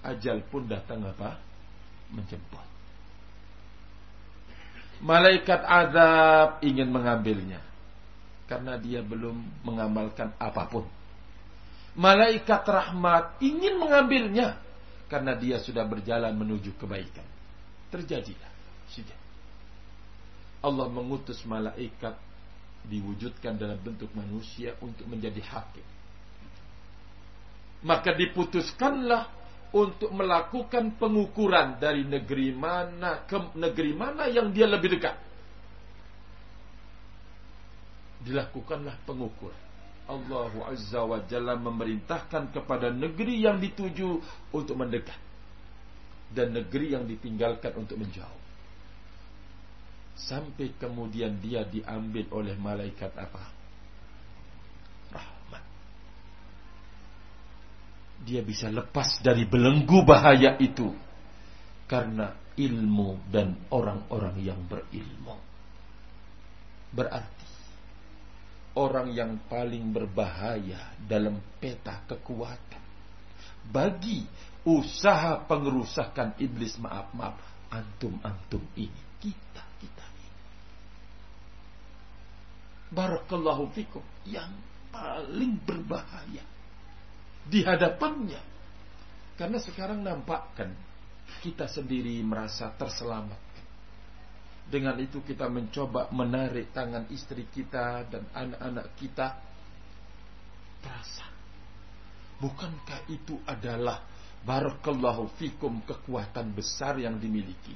ajal 0.02 0.42
pun 0.50 0.66
datang 0.66 1.06
apa? 1.06 1.38
Menjemput. 2.10 2.66
Malaikat 5.04 5.62
azab 5.62 6.64
ingin 6.66 6.90
mengambilnya. 6.90 7.62
Karena 8.50 8.76
dia 8.78 9.00
belum 9.02 9.64
mengamalkan 9.64 10.36
apa 10.36 10.68
pun. 10.68 10.86
Malaikat 11.96 12.64
rahmat 12.66 13.40
ingin 13.40 13.78
mengambilnya. 13.78 14.60
Karena 15.08 15.38
dia 15.38 15.62
sudah 15.62 15.86
berjalan 15.86 16.34
menuju 16.34 16.74
kebaikan. 16.82 17.26
Terjadilah. 17.94 18.52
Sudah. 18.90 19.20
Allah 20.64 20.88
mengutus 20.88 21.44
malaikat 21.44 22.16
diwujudkan 22.88 23.56
dalam 23.56 23.80
bentuk 23.80 24.12
manusia 24.12 24.76
untuk 24.84 25.08
menjadi 25.08 25.40
hakim. 25.40 25.86
Maka 27.84 28.16
diputuskanlah 28.16 29.28
untuk 29.76 30.14
melakukan 30.14 30.96
pengukuran 31.02 31.82
dari 31.82 32.06
negeri 32.06 32.54
mana 32.54 33.26
ke 33.26 33.58
negeri 33.58 33.92
mana 33.98 34.30
yang 34.30 34.54
dia 34.54 34.70
lebih 34.70 35.00
dekat. 35.00 35.16
Dilakukanlah 38.24 39.04
pengukuran. 39.04 39.62
Allah 40.04 40.52
Azza 40.68 41.00
wa 41.04 41.20
Jalla 41.28 41.56
memerintahkan 41.56 42.52
kepada 42.52 42.92
negeri 42.92 43.44
yang 43.44 43.60
dituju 43.60 44.20
untuk 44.52 44.76
mendekat 44.76 45.20
dan 46.32 46.52
negeri 46.52 46.96
yang 46.96 47.08
ditinggalkan 47.08 47.72
untuk 47.80 48.00
menjauh 48.00 48.43
sampai 50.14 50.78
kemudian 50.78 51.38
dia 51.42 51.66
diambil 51.66 52.26
oleh 52.32 52.56
malaikat 52.58 53.12
apa? 53.18 53.44
Rahmat. 55.14 55.64
Dia 58.24 58.42
bisa 58.46 58.70
lepas 58.70 59.20
dari 59.20 59.44
belenggu 59.44 60.06
bahaya 60.06 60.56
itu 60.62 60.94
karena 61.90 62.34
ilmu 62.56 63.20
dan 63.30 63.58
orang-orang 63.74 64.38
yang 64.40 64.62
berilmu. 64.70 65.36
Berarti 66.94 67.50
orang 68.78 69.14
yang 69.14 69.38
paling 69.46 69.94
berbahaya 69.94 70.98
dalam 70.98 71.38
peta 71.62 72.02
kekuatan 72.10 72.82
bagi 73.70 74.26
usaha 74.66 75.44
pengerusakan 75.46 76.40
iblis 76.42 76.80
maaf 76.82 77.14
maaf 77.14 77.38
antum 77.70 78.18
antum 78.26 78.64
ini 78.76 79.02
kita 79.22 79.63
barakallahu 82.94 83.74
fikum 83.74 84.06
yang 84.30 84.54
paling 84.94 85.58
berbahaya 85.66 86.46
di 87.50 87.66
hadapannya. 87.66 88.40
Karena 89.34 89.58
sekarang 89.58 90.06
nampakkan 90.06 90.70
kita 91.42 91.66
sendiri 91.66 92.22
merasa 92.22 92.70
terselamatkan. 92.78 93.66
Dengan 94.64 94.96
itu 95.02 95.20
kita 95.26 95.52
mencoba 95.52 96.08
menarik 96.14 96.72
tangan 96.72 97.10
istri 97.12 97.50
kita 97.50 98.08
dan 98.08 98.24
anak-anak 98.32 98.88
kita. 98.96 99.28
Terasa. 100.80 101.28
Bukankah 102.40 103.00
itu 103.12 103.40
adalah 103.44 104.04
barakallahu 104.44 105.36
fikum 105.40 105.84
kekuatan 105.84 106.52
besar 106.56 107.00
yang 107.00 107.20
dimiliki. 107.20 107.76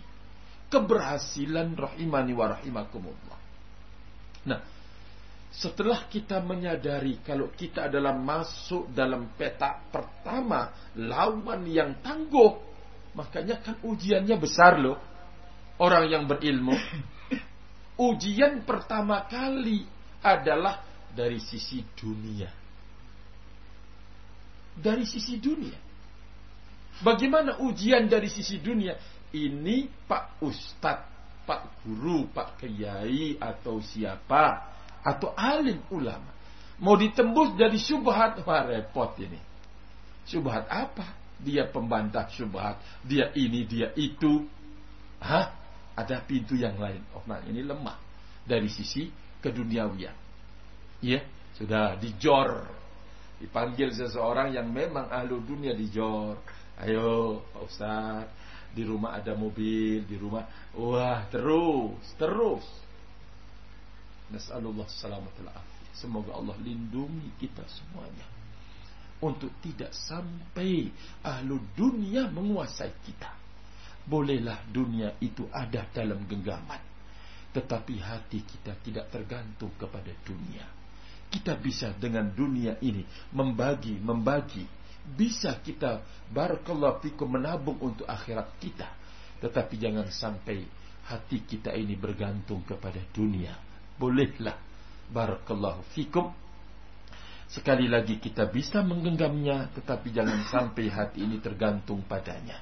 Keberhasilan 0.68 1.76
rahimani 1.76 2.34
wa 2.36 2.46
rahimakumullah. 2.56 3.40
Nah, 4.48 4.60
setelah 5.48 6.06
kita 6.12 6.44
menyadari 6.44 7.24
kalau 7.24 7.50
kita 7.50 7.88
adalah 7.88 8.14
masuk 8.14 8.92
dalam 8.92 9.32
peta 9.34 9.80
pertama 9.90 10.70
lawan 11.00 11.64
yang 11.66 11.98
tangguh, 12.04 12.60
makanya 13.16 13.64
kan 13.64 13.76
ujiannya 13.82 14.36
besar 14.38 14.78
loh. 14.78 15.00
Orang 15.78 16.10
yang 16.10 16.26
berilmu, 16.26 16.74
ujian 18.10 18.66
pertama 18.66 19.30
kali 19.30 19.86
adalah 20.26 20.82
dari 21.14 21.38
sisi 21.38 21.86
dunia. 21.94 22.50
Dari 24.78 25.06
sisi 25.06 25.38
dunia. 25.42 25.78
Bagaimana 27.02 27.62
ujian 27.62 28.10
dari 28.10 28.26
sisi 28.30 28.58
dunia? 28.58 28.98
Ini 29.34 29.86
Pak 30.10 30.42
Ustadz, 30.42 31.46
Pak 31.46 31.86
Guru, 31.86 32.30
Pak 32.30 32.58
Kiai 32.62 33.38
atau 33.38 33.78
siapa 33.82 34.77
atau 35.04 35.34
alim 35.34 35.82
ulama. 35.90 36.34
Mau 36.78 36.94
ditembus 36.94 37.58
jadi 37.58 37.78
syubhat 37.78 38.42
wah 38.46 38.62
repot 38.66 39.18
ini. 39.18 39.42
Syubhat 40.30 40.70
apa? 40.70 41.18
Dia 41.42 41.70
pembantah 41.70 42.30
syubhat 42.30 42.78
dia 43.02 43.34
ini 43.34 43.66
dia 43.66 43.94
itu. 43.98 44.46
Hah? 45.22 45.54
Ada 45.98 46.22
pintu 46.22 46.54
yang 46.54 46.78
lain. 46.78 47.02
Oh 47.18 47.26
nah 47.26 47.42
ini 47.42 47.66
lemah 47.66 47.98
dari 48.46 48.70
sisi 48.70 49.10
keduniawian. 49.42 50.14
Ya 51.02 51.26
sudah 51.58 51.98
dijor. 51.98 52.70
Dipanggil 53.38 53.94
seseorang 53.94 54.54
yang 54.54 54.70
memang 54.70 55.10
ahlu 55.10 55.42
dunia 55.42 55.74
dijor. 55.74 56.38
Ayo 56.78 57.42
Pak 57.54 57.62
Ustaz 57.66 58.26
di 58.78 58.86
rumah 58.86 59.18
ada 59.18 59.34
mobil 59.34 60.06
di 60.06 60.14
rumah. 60.22 60.46
Wah 60.78 61.26
terus 61.34 61.98
terus 62.22 62.66
Nas'alullah 64.28 64.88
salamatul. 64.92 65.48
Semoga 65.96 66.36
Allah 66.36 66.58
lindungi 66.62 67.40
kita 67.40 67.64
semuanya. 67.66 68.28
Untuk 69.18 69.50
tidak 69.66 69.98
sampai 69.98 70.94
ahlu 71.26 71.58
dunia 71.74 72.30
menguasai 72.30 72.94
kita. 73.02 73.34
Bolehlah 74.06 74.62
dunia 74.70 75.18
itu 75.24 75.50
ada 75.50 75.90
dalam 75.90 76.22
genggaman. 76.30 76.80
Tetapi 77.50 77.96
hati 77.98 78.46
kita 78.46 78.78
tidak 78.86 79.10
tergantung 79.10 79.74
kepada 79.74 80.14
dunia. 80.22 80.70
Kita 81.28 81.58
bisa 81.58 81.92
dengan 81.98 82.30
dunia 82.30 82.78
ini 82.86 83.02
membagi, 83.34 83.98
membagi. 83.98 84.64
Bisa 85.08 85.58
kita 85.64 86.04
barakallahu 86.30 87.02
fikum 87.02 87.32
menabung 87.32 87.80
untuk 87.82 88.06
akhirat 88.06 88.60
kita. 88.62 88.92
Tetapi 89.42 89.74
jangan 89.82 90.08
sampai 90.14 90.62
hati 91.10 91.42
kita 91.48 91.74
ini 91.74 91.98
bergantung 91.98 92.62
kepada 92.68 93.02
dunia 93.16 93.67
bolehlah. 93.98 94.58
Barakallahu 95.08 95.84
fikum. 95.96 96.32
Sekali 97.48 97.88
lagi 97.88 98.20
kita 98.20 98.48
bisa 98.52 98.84
menggenggamnya 98.84 99.72
tetapi 99.72 100.12
jangan 100.12 100.44
sampai 100.52 100.92
hati 100.92 101.24
ini 101.24 101.40
tergantung 101.40 102.04
padanya. 102.04 102.60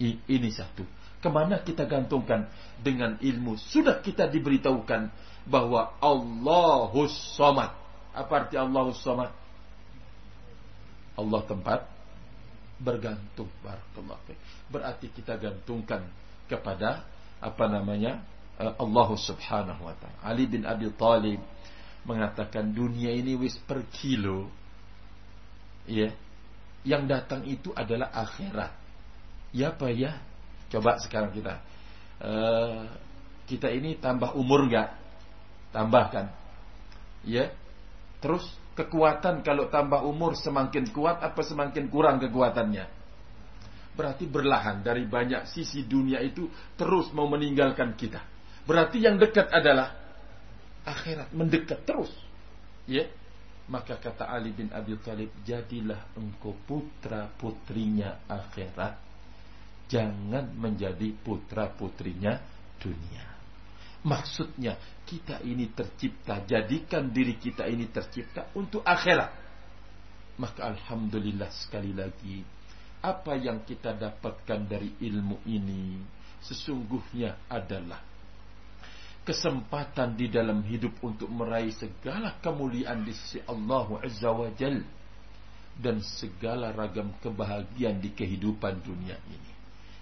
Ini 0.00 0.48
satu. 0.54 0.86
Ke 1.18 1.28
mana 1.28 1.60
kita 1.60 1.84
gantungkan? 1.84 2.48
Dengan 2.78 3.18
ilmu 3.18 3.58
sudah 3.58 3.98
kita 4.00 4.30
diberitahukan 4.30 5.10
bahwa 5.44 5.98
Allahus 6.00 7.12
Somad. 7.36 7.74
Apa 8.14 8.46
arti 8.46 8.56
Allahus 8.56 9.02
Somad? 9.02 9.34
Allah 11.18 11.42
tempat 11.44 11.84
bergantung. 12.78 13.50
Barakallahu 13.60 14.32
berarti 14.68 15.08
kita 15.10 15.40
gantungkan 15.40 16.04
kepada 16.46 17.04
apa 17.40 17.64
namanya 17.66 18.20
Allah 18.58 19.08
Subhanahu 19.14 19.86
wa 19.86 19.94
taala. 19.94 20.18
Ali 20.26 20.50
bin 20.50 20.66
Abi 20.66 20.90
Thalib 20.90 21.38
mengatakan 22.02 22.74
dunia 22.74 23.14
ini 23.14 23.38
wis 23.38 23.54
per 23.62 23.86
kilo. 23.94 24.50
Ya. 25.86 26.10
Yang 26.82 27.02
datang 27.06 27.46
itu 27.46 27.70
adalah 27.70 28.10
akhirat. 28.10 28.74
Ya 29.54 29.70
apa 29.70 29.86
ya? 29.94 30.18
Coba 30.74 30.98
sekarang 30.98 31.30
kita 31.30 31.62
uh, 32.18 32.82
kita 33.46 33.70
ini 33.70 33.94
tambah 34.02 34.34
umur 34.34 34.66
enggak? 34.66 34.90
Tambahkan. 35.70 36.26
Ya. 37.22 37.54
Terus 38.18 38.42
kekuatan 38.74 39.46
kalau 39.46 39.70
tambah 39.70 40.02
umur 40.02 40.34
semakin 40.34 40.90
kuat 40.90 41.22
apa 41.22 41.46
semakin 41.46 41.86
kurang 41.86 42.18
kekuatannya? 42.18 42.90
Berarti 43.94 44.26
berlahan 44.26 44.82
dari 44.82 45.06
banyak 45.06 45.46
sisi 45.46 45.86
dunia 45.86 46.18
itu 46.22 46.50
terus 46.74 47.14
mau 47.14 47.30
meninggalkan 47.30 47.94
kita. 47.94 48.37
Berarti 48.68 49.00
yang 49.00 49.16
dekat 49.16 49.48
adalah 49.48 49.96
akhirat, 50.84 51.32
mendekat 51.32 51.88
terus. 51.88 52.12
Ya. 52.84 53.08
Maka 53.68 53.96
kata 53.96 54.28
Ali 54.28 54.52
bin 54.52 54.68
Abi 54.72 54.96
Thalib, 55.00 55.32
jadilah 55.44 56.12
engkau 56.16 56.52
putra 56.68 57.32
putrinya 57.36 58.24
akhirat. 58.28 58.96
Jangan 59.88 60.52
menjadi 60.52 61.16
putra 61.16 61.72
putrinya 61.72 62.40
dunia. 62.76 63.24
Maksudnya 64.04 64.76
kita 65.04 65.40
ini 65.44 65.68
tercipta, 65.72 66.44
jadikan 66.44 67.08
diri 67.12 67.36
kita 67.40 67.68
ini 67.68 67.88
tercipta 67.88 68.52
untuk 68.56 68.84
akhirat. 68.84 69.32
Maka 70.40 70.76
alhamdulillah 70.76 71.52
sekali 71.52 71.92
lagi, 71.92 72.40
apa 73.04 73.36
yang 73.36 73.68
kita 73.68 73.92
dapatkan 73.96 74.60
dari 74.64 74.96
ilmu 75.08 75.44
ini 75.44 76.00
sesungguhnya 76.40 77.50
adalah 77.50 78.07
kesempatan 79.28 80.16
di 80.16 80.32
dalam 80.32 80.64
hidup 80.64 81.04
untuk 81.04 81.28
meraih 81.28 81.76
segala 81.76 82.40
kemuliaan 82.40 83.04
di 83.04 83.12
sisi 83.12 83.44
Allah 83.44 83.84
Azza 84.00 84.32
wa 84.32 84.48
Jal 84.56 84.80
dan 85.76 86.00
segala 86.00 86.72
ragam 86.72 87.12
kebahagiaan 87.20 88.00
di 88.00 88.16
kehidupan 88.16 88.80
dunia 88.80 89.20
ini. 89.28 89.52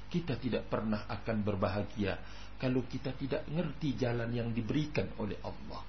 Kita 0.06 0.38
tidak 0.38 0.70
pernah 0.70 1.10
akan 1.10 1.42
berbahagia 1.42 2.14
kalau 2.54 2.86
kita 2.86 3.18
tidak 3.18 3.50
ngerti 3.50 3.98
jalan 3.98 4.30
yang 4.30 4.54
diberikan 4.54 5.10
oleh 5.18 5.42
Allah. 5.42 5.82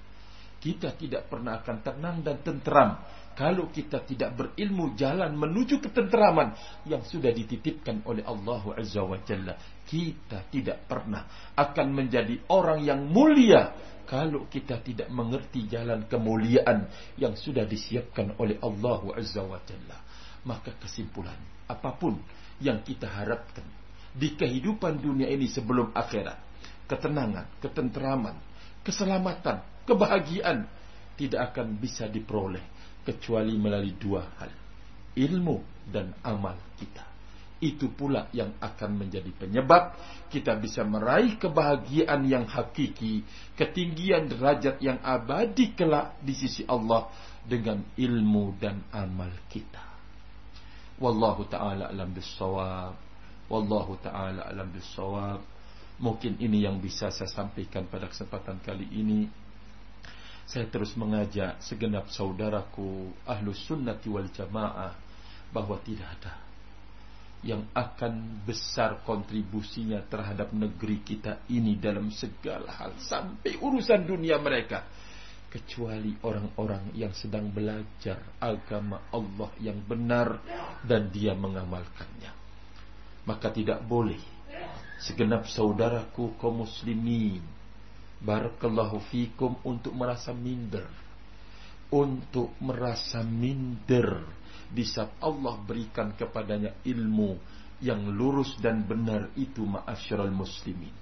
Kita 0.58 0.98
tidak 0.98 1.30
pernah 1.30 1.62
akan 1.62 1.76
tenang 1.86 2.18
dan 2.26 2.42
tentram 2.42 2.90
kalau 3.38 3.70
kita 3.70 4.02
tidak 4.02 4.34
berilmu 4.34 4.98
jalan 4.98 5.30
menuju 5.38 5.78
ketenteraman 5.78 6.58
yang 6.90 7.06
sudah 7.06 7.30
dititipkan 7.30 8.02
oleh 8.02 8.26
Allah 8.26 8.74
Azza 8.74 9.06
wa 9.06 9.14
Jalla. 9.22 9.54
Kita 9.86 10.42
tidak 10.50 10.90
pernah 10.90 11.54
akan 11.54 11.86
menjadi 11.94 12.50
orang 12.50 12.82
yang 12.82 13.06
mulia 13.06 13.78
kalau 14.10 14.50
kita 14.50 14.82
tidak 14.82 15.06
mengerti 15.14 15.70
jalan 15.70 16.10
kemuliaan 16.10 16.90
yang 17.14 17.38
sudah 17.38 17.62
disiapkan 17.62 18.34
oleh 18.42 18.58
Allah 18.58 19.06
Azza 19.14 19.46
wa 19.46 19.62
Jalla. 19.62 20.02
Maka 20.42 20.74
kesimpulan 20.82 21.38
apa 21.70 21.94
pun 21.94 22.18
yang 22.58 22.82
kita 22.82 23.06
harapkan 23.06 23.62
di 24.18 24.34
kehidupan 24.34 24.98
dunia 24.98 25.30
ini 25.30 25.46
sebelum 25.46 25.94
akhirat, 25.94 26.42
ketenangan, 26.90 27.46
ketenteraman, 27.62 28.34
keselamatan, 28.82 29.62
kebahagiaan 29.86 30.66
tidak 31.18 31.52
akan 31.52 31.74
bisa 31.76 32.06
diperoleh 32.06 32.62
kecuali 33.02 33.58
melalui 33.58 33.98
dua 33.98 34.22
hal 34.38 34.52
ilmu 35.18 35.84
dan 35.90 36.14
amal 36.22 36.54
kita 36.78 37.08
itu 37.58 37.90
pula 37.90 38.30
yang 38.30 38.54
akan 38.62 39.02
menjadi 39.02 39.34
penyebab 39.34 39.98
kita 40.30 40.54
bisa 40.60 40.84
meraih 40.84 41.40
kebahagiaan 41.40 42.22
yang 42.28 42.44
hakiki, 42.46 43.24
ketinggian 43.56 44.30
derajat 44.30 44.78
yang 44.78 45.00
abadi 45.02 45.74
kelak 45.74 46.20
di 46.22 46.36
sisi 46.36 46.62
Allah 46.68 47.10
dengan 47.42 47.80
ilmu 47.96 48.54
dan 48.60 48.84
amal 48.92 49.32
kita. 49.48 49.82
Wallahu 51.00 51.48
taala 51.48 51.88
alam 51.88 52.12
bisawab. 52.12 52.94
Wallahu 53.48 53.96
taala 54.04 54.52
alam 54.52 54.68
bisawab. 54.68 55.40
Mungkin 55.98 56.38
ini 56.38 56.62
yang 56.62 56.78
bisa 56.78 57.10
saya 57.10 57.26
sampaikan 57.26 57.88
pada 57.90 58.06
kesempatan 58.06 58.62
kali 58.62 58.86
ini 58.92 59.26
saya 60.48 60.64
terus 60.72 60.96
mengajak 60.96 61.60
segenap 61.60 62.08
saudaraku 62.08 63.12
ahlus 63.28 63.60
sunnati 63.68 64.08
wal 64.08 64.32
jamaah 64.32 64.96
bahwa 65.52 65.76
tidak 65.84 66.08
ada 66.16 66.48
yang 67.44 67.68
akan 67.70 68.42
besar 68.48 69.04
kontribusinya 69.06 70.02
terhadap 70.08 70.50
negeri 70.50 71.04
kita 71.04 71.46
ini 71.52 71.76
dalam 71.78 72.10
segala 72.10 72.72
hal 72.74 72.96
sampai 72.98 73.60
urusan 73.60 74.02
dunia 74.08 74.40
mereka. 74.42 74.88
Kecuali 75.48 76.12
orang-orang 76.28 76.92
yang 76.92 77.16
sedang 77.16 77.48
belajar 77.48 78.20
agama 78.36 79.08
Allah 79.08 79.48
yang 79.64 79.80
benar 79.80 80.44
dan 80.84 81.08
dia 81.08 81.32
mengamalkannya. 81.32 82.32
Maka 83.24 83.48
tidak 83.48 83.80
boleh 83.80 84.20
segenap 85.00 85.48
saudaraku 85.48 86.36
kaum 86.36 86.68
muslimin 86.68 87.57
Barakallahu 88.18 88.98
fikum 89.10 89.62
untuk 89.62 89.94
merasa 89.94 90.34
minder. 90.34 90.86
Untuk 91.88 92.52
merasa 92.60 93.24
minder 93.24 94.26
di 94.68 94.84
saat 94.84 95.16
Allah 95.24 95.56
berikan 95.64 96.12
kepadanya 96.12 96.76
ilmu 96.84 97.40
yang 97.80 98.12
lurus 98.12 98.58
dan 98.60 98.84
benar 98.84 99.32
itu 99.38 99.64
ma'asyiral 99.64 100.28
muslimin. 100.34 100.92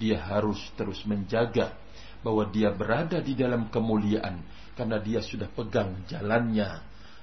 Dia 0.00 0.22
harus 0.24 0.56
terus 0.78 1.04
menjaga 1.04 1.76
bahwa 2.24 2.48
dia 2.48 2.72
berada 2.72 3.20
di 3.20 3.36
dalam 3.36 3.68
kemuliaan 3.68 4.40
karena 4.72 4.96
dia 4.96 5.20
sudah 5.20 5.48
pegang 5.52 6.08
jalannya 6.08 6.80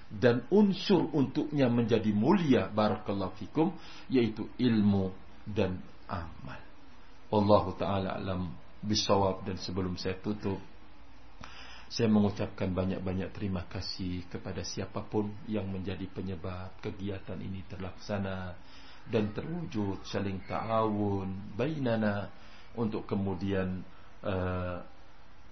dan 0.08 0.46
unsur 0.54 1.10
untuknya 1.12 1.68
menjadi 1.68 2.14
mulia 2.16 2.70
barakallahu 2.72 3.34
fikum 3.42 3.74
yaitu 4.08 4.48
ilmu 4.62 5.12
dan 5.44 5.82
amal. 6.08 6.62
Wallahu 7.28 7.76
taala 7.76 8.16
alam 8.16 8.48
bisawab 8.84 9.46
dan 9.48 9.58
sebelum 9.58 9.98
saya 9.98 10.18
tutup 10.22 10.60
saya 11.88 12.12
mengucapkan 12.12 12.68
banyak-banyak 12.68 13.32
terima 13.32 13.64
kasih 13.72 14.28
kepada 14.28 14.60
siapa 14.60 15.08
pun 15.08 15.32
yang 15.48 15.72
menjadi 15.72 16.04
penyebab 16.12 16.76
kegiatan 16.84 17.40
ini 17.40 17.64
terlaksana 17.72 18.60
dan 19.08 19.32
terwujud 19.32 20.04
saling 20.04 20.44
ta'awun 20.44 21.56
bainana 21.56 22.28
untuk 22.76 23.08
kemudian 23.08 23.80
uh, 24.20 24.84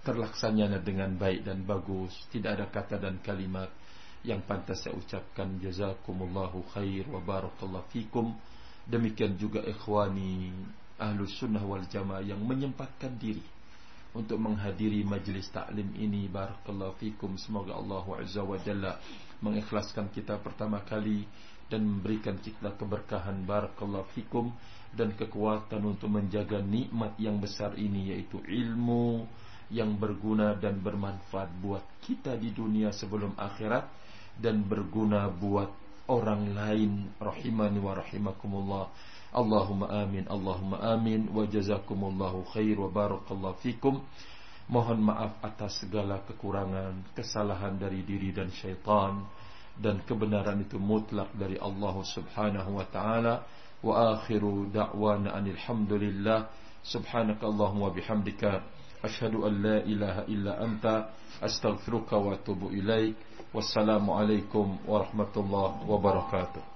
terlaksananya 0.04 0.78
dengan 0.84 1.16
baik 1.18 1.42
dan 1.42 1.66
bagus. 1.66 2.14
Tidak 2.30 2.46
ada 2.46 2.70
kata 2.70 3.02
dan 3.02 3.18
kalimat 3.24 3.72
yang 4.22 4.44
pantas 4.46 4.86
saya 4.86 4.94
ucapkan. 4.94 5.58
Jazakumullahu 5.58 6.62
khair 6.76 7.08
wa 7.10 7.18
barakallahu 7.18 7.90
fikum. 7.90 8.30
Demikian 8.86 9.34
juga 9.34 9.66
ikhwani 9.66 10.54
ahlus 10.96 11.36
sunnah 11.36 11.62
wal 11.62 11.84
jamaah 11.84 12.24
yang 12.24 12.40
menyempatkan 12.40 13.16
diri 13.20 13.44
untuk 14.16 14.40
menghadiri 14.40 15.04
majlis 15.04 15.52
taklim 15.52 15.92
ini. 16.00 16.26
Barakallahu 16.26 16.96
fikum. 16.96 17.36
Semoga 17.36 17.76
Allah 17.76 18.04
azza 18.16 18.40
wa 18.40 18.56
jalla 18.56 18.96
mengikhlaskan 19.44 20.08
kita 20.08 20.40
pertama 20.40 20.80
kali 20.82 21.28
dan 21.68 21.84
memberikan 21.84 22.40
kita 22.40 22.72
keberkahan. 22.80 23.44
Barakallahu 23.44 24.08
fikum. 24.16 24.50
Dan 24.96 25.12
kekuatan 25.12 25.84
untuk 25.84 26.08
menjaga 26.08 26.56
nikmat 26.64 27.20
yang 27.20 27.36
besar 27.36 27.76
ini 27.76 28.16
yaitu 28.16 28.40
ilmu 28.40 29.28
yang 29.68 29.98
berguna 30.00 30.56
dan 30.56 30.80
bermanfaat 30.80 31.52
buat 31.60 31.84
kita 32.00 32.38
di 32.40 32.54
dunia 32.54 32.94
sebelum 32.96 33.36
akhirat 33.36 33.84
dan 34.40 34.64
berguna 34.64 35.28
buat 35.28 35.68
orang 36.08 36.56
lain. 36.56 36.92
Rahimani 37.20 37.76
wa 37.76 37.92
rahimakumullah 37.92 38.84
Allahumma 39.32 39.86
amin 39.90 40.26
Allahumma 40.28 40.78
amin 40.94 41.28
wa 41.34 41.46
jazakumullahu 41.46 42.46
khair 42.52 42.78
wa 42.78 42.88
barakallahu 42.88 43.58
fikum 43.62 44.02
Mohon 44.66 44.98
maaf 45.14 45.38
atas 45.46 45.78
segala 45.78 46.26
kekurangan, 46.26 47.14
kesalahan 47.14 47.78
dari 47.78 48.02
diri 48.02 48.34
dan 48.34 48.50
syaitan 48.50 49.22
dan 49.78 50.02
kebenaran 50.02 50.58
itu 50.58 50.74
mutlak 50.74 51.30
dari 51.38 51.54
Allah 51.54 51.94
Subhanahu 52.02 52.74
wa 52.74 52.86
taala. 52.90 53.46
Wa 53.78 54.18
akhiru 54.18 54.66
da'wana 54.74 55.38
anil 55.38 55.54
hamdulillah 55.54 56.50
subhanakallahumma 56.82 57.94
bihamdika 57.94 58.66
asyhadu 59.06 59.46
an 59.46 59.54
la 59.62 59.76
ilaha 59.86 60.22
illa 60.26 60.58
anta 60.58 61.14
astaghfiruka 61.38 62.18
wa 62.18 62.34
atubu 62.34 62.74
ilaik. 62.74 63.14
Wassalamu 63.54 64.18
alaikum 64.18 64.82
warahmatullahi 64.82 65.86
wabarakatuh. 65.86 66.75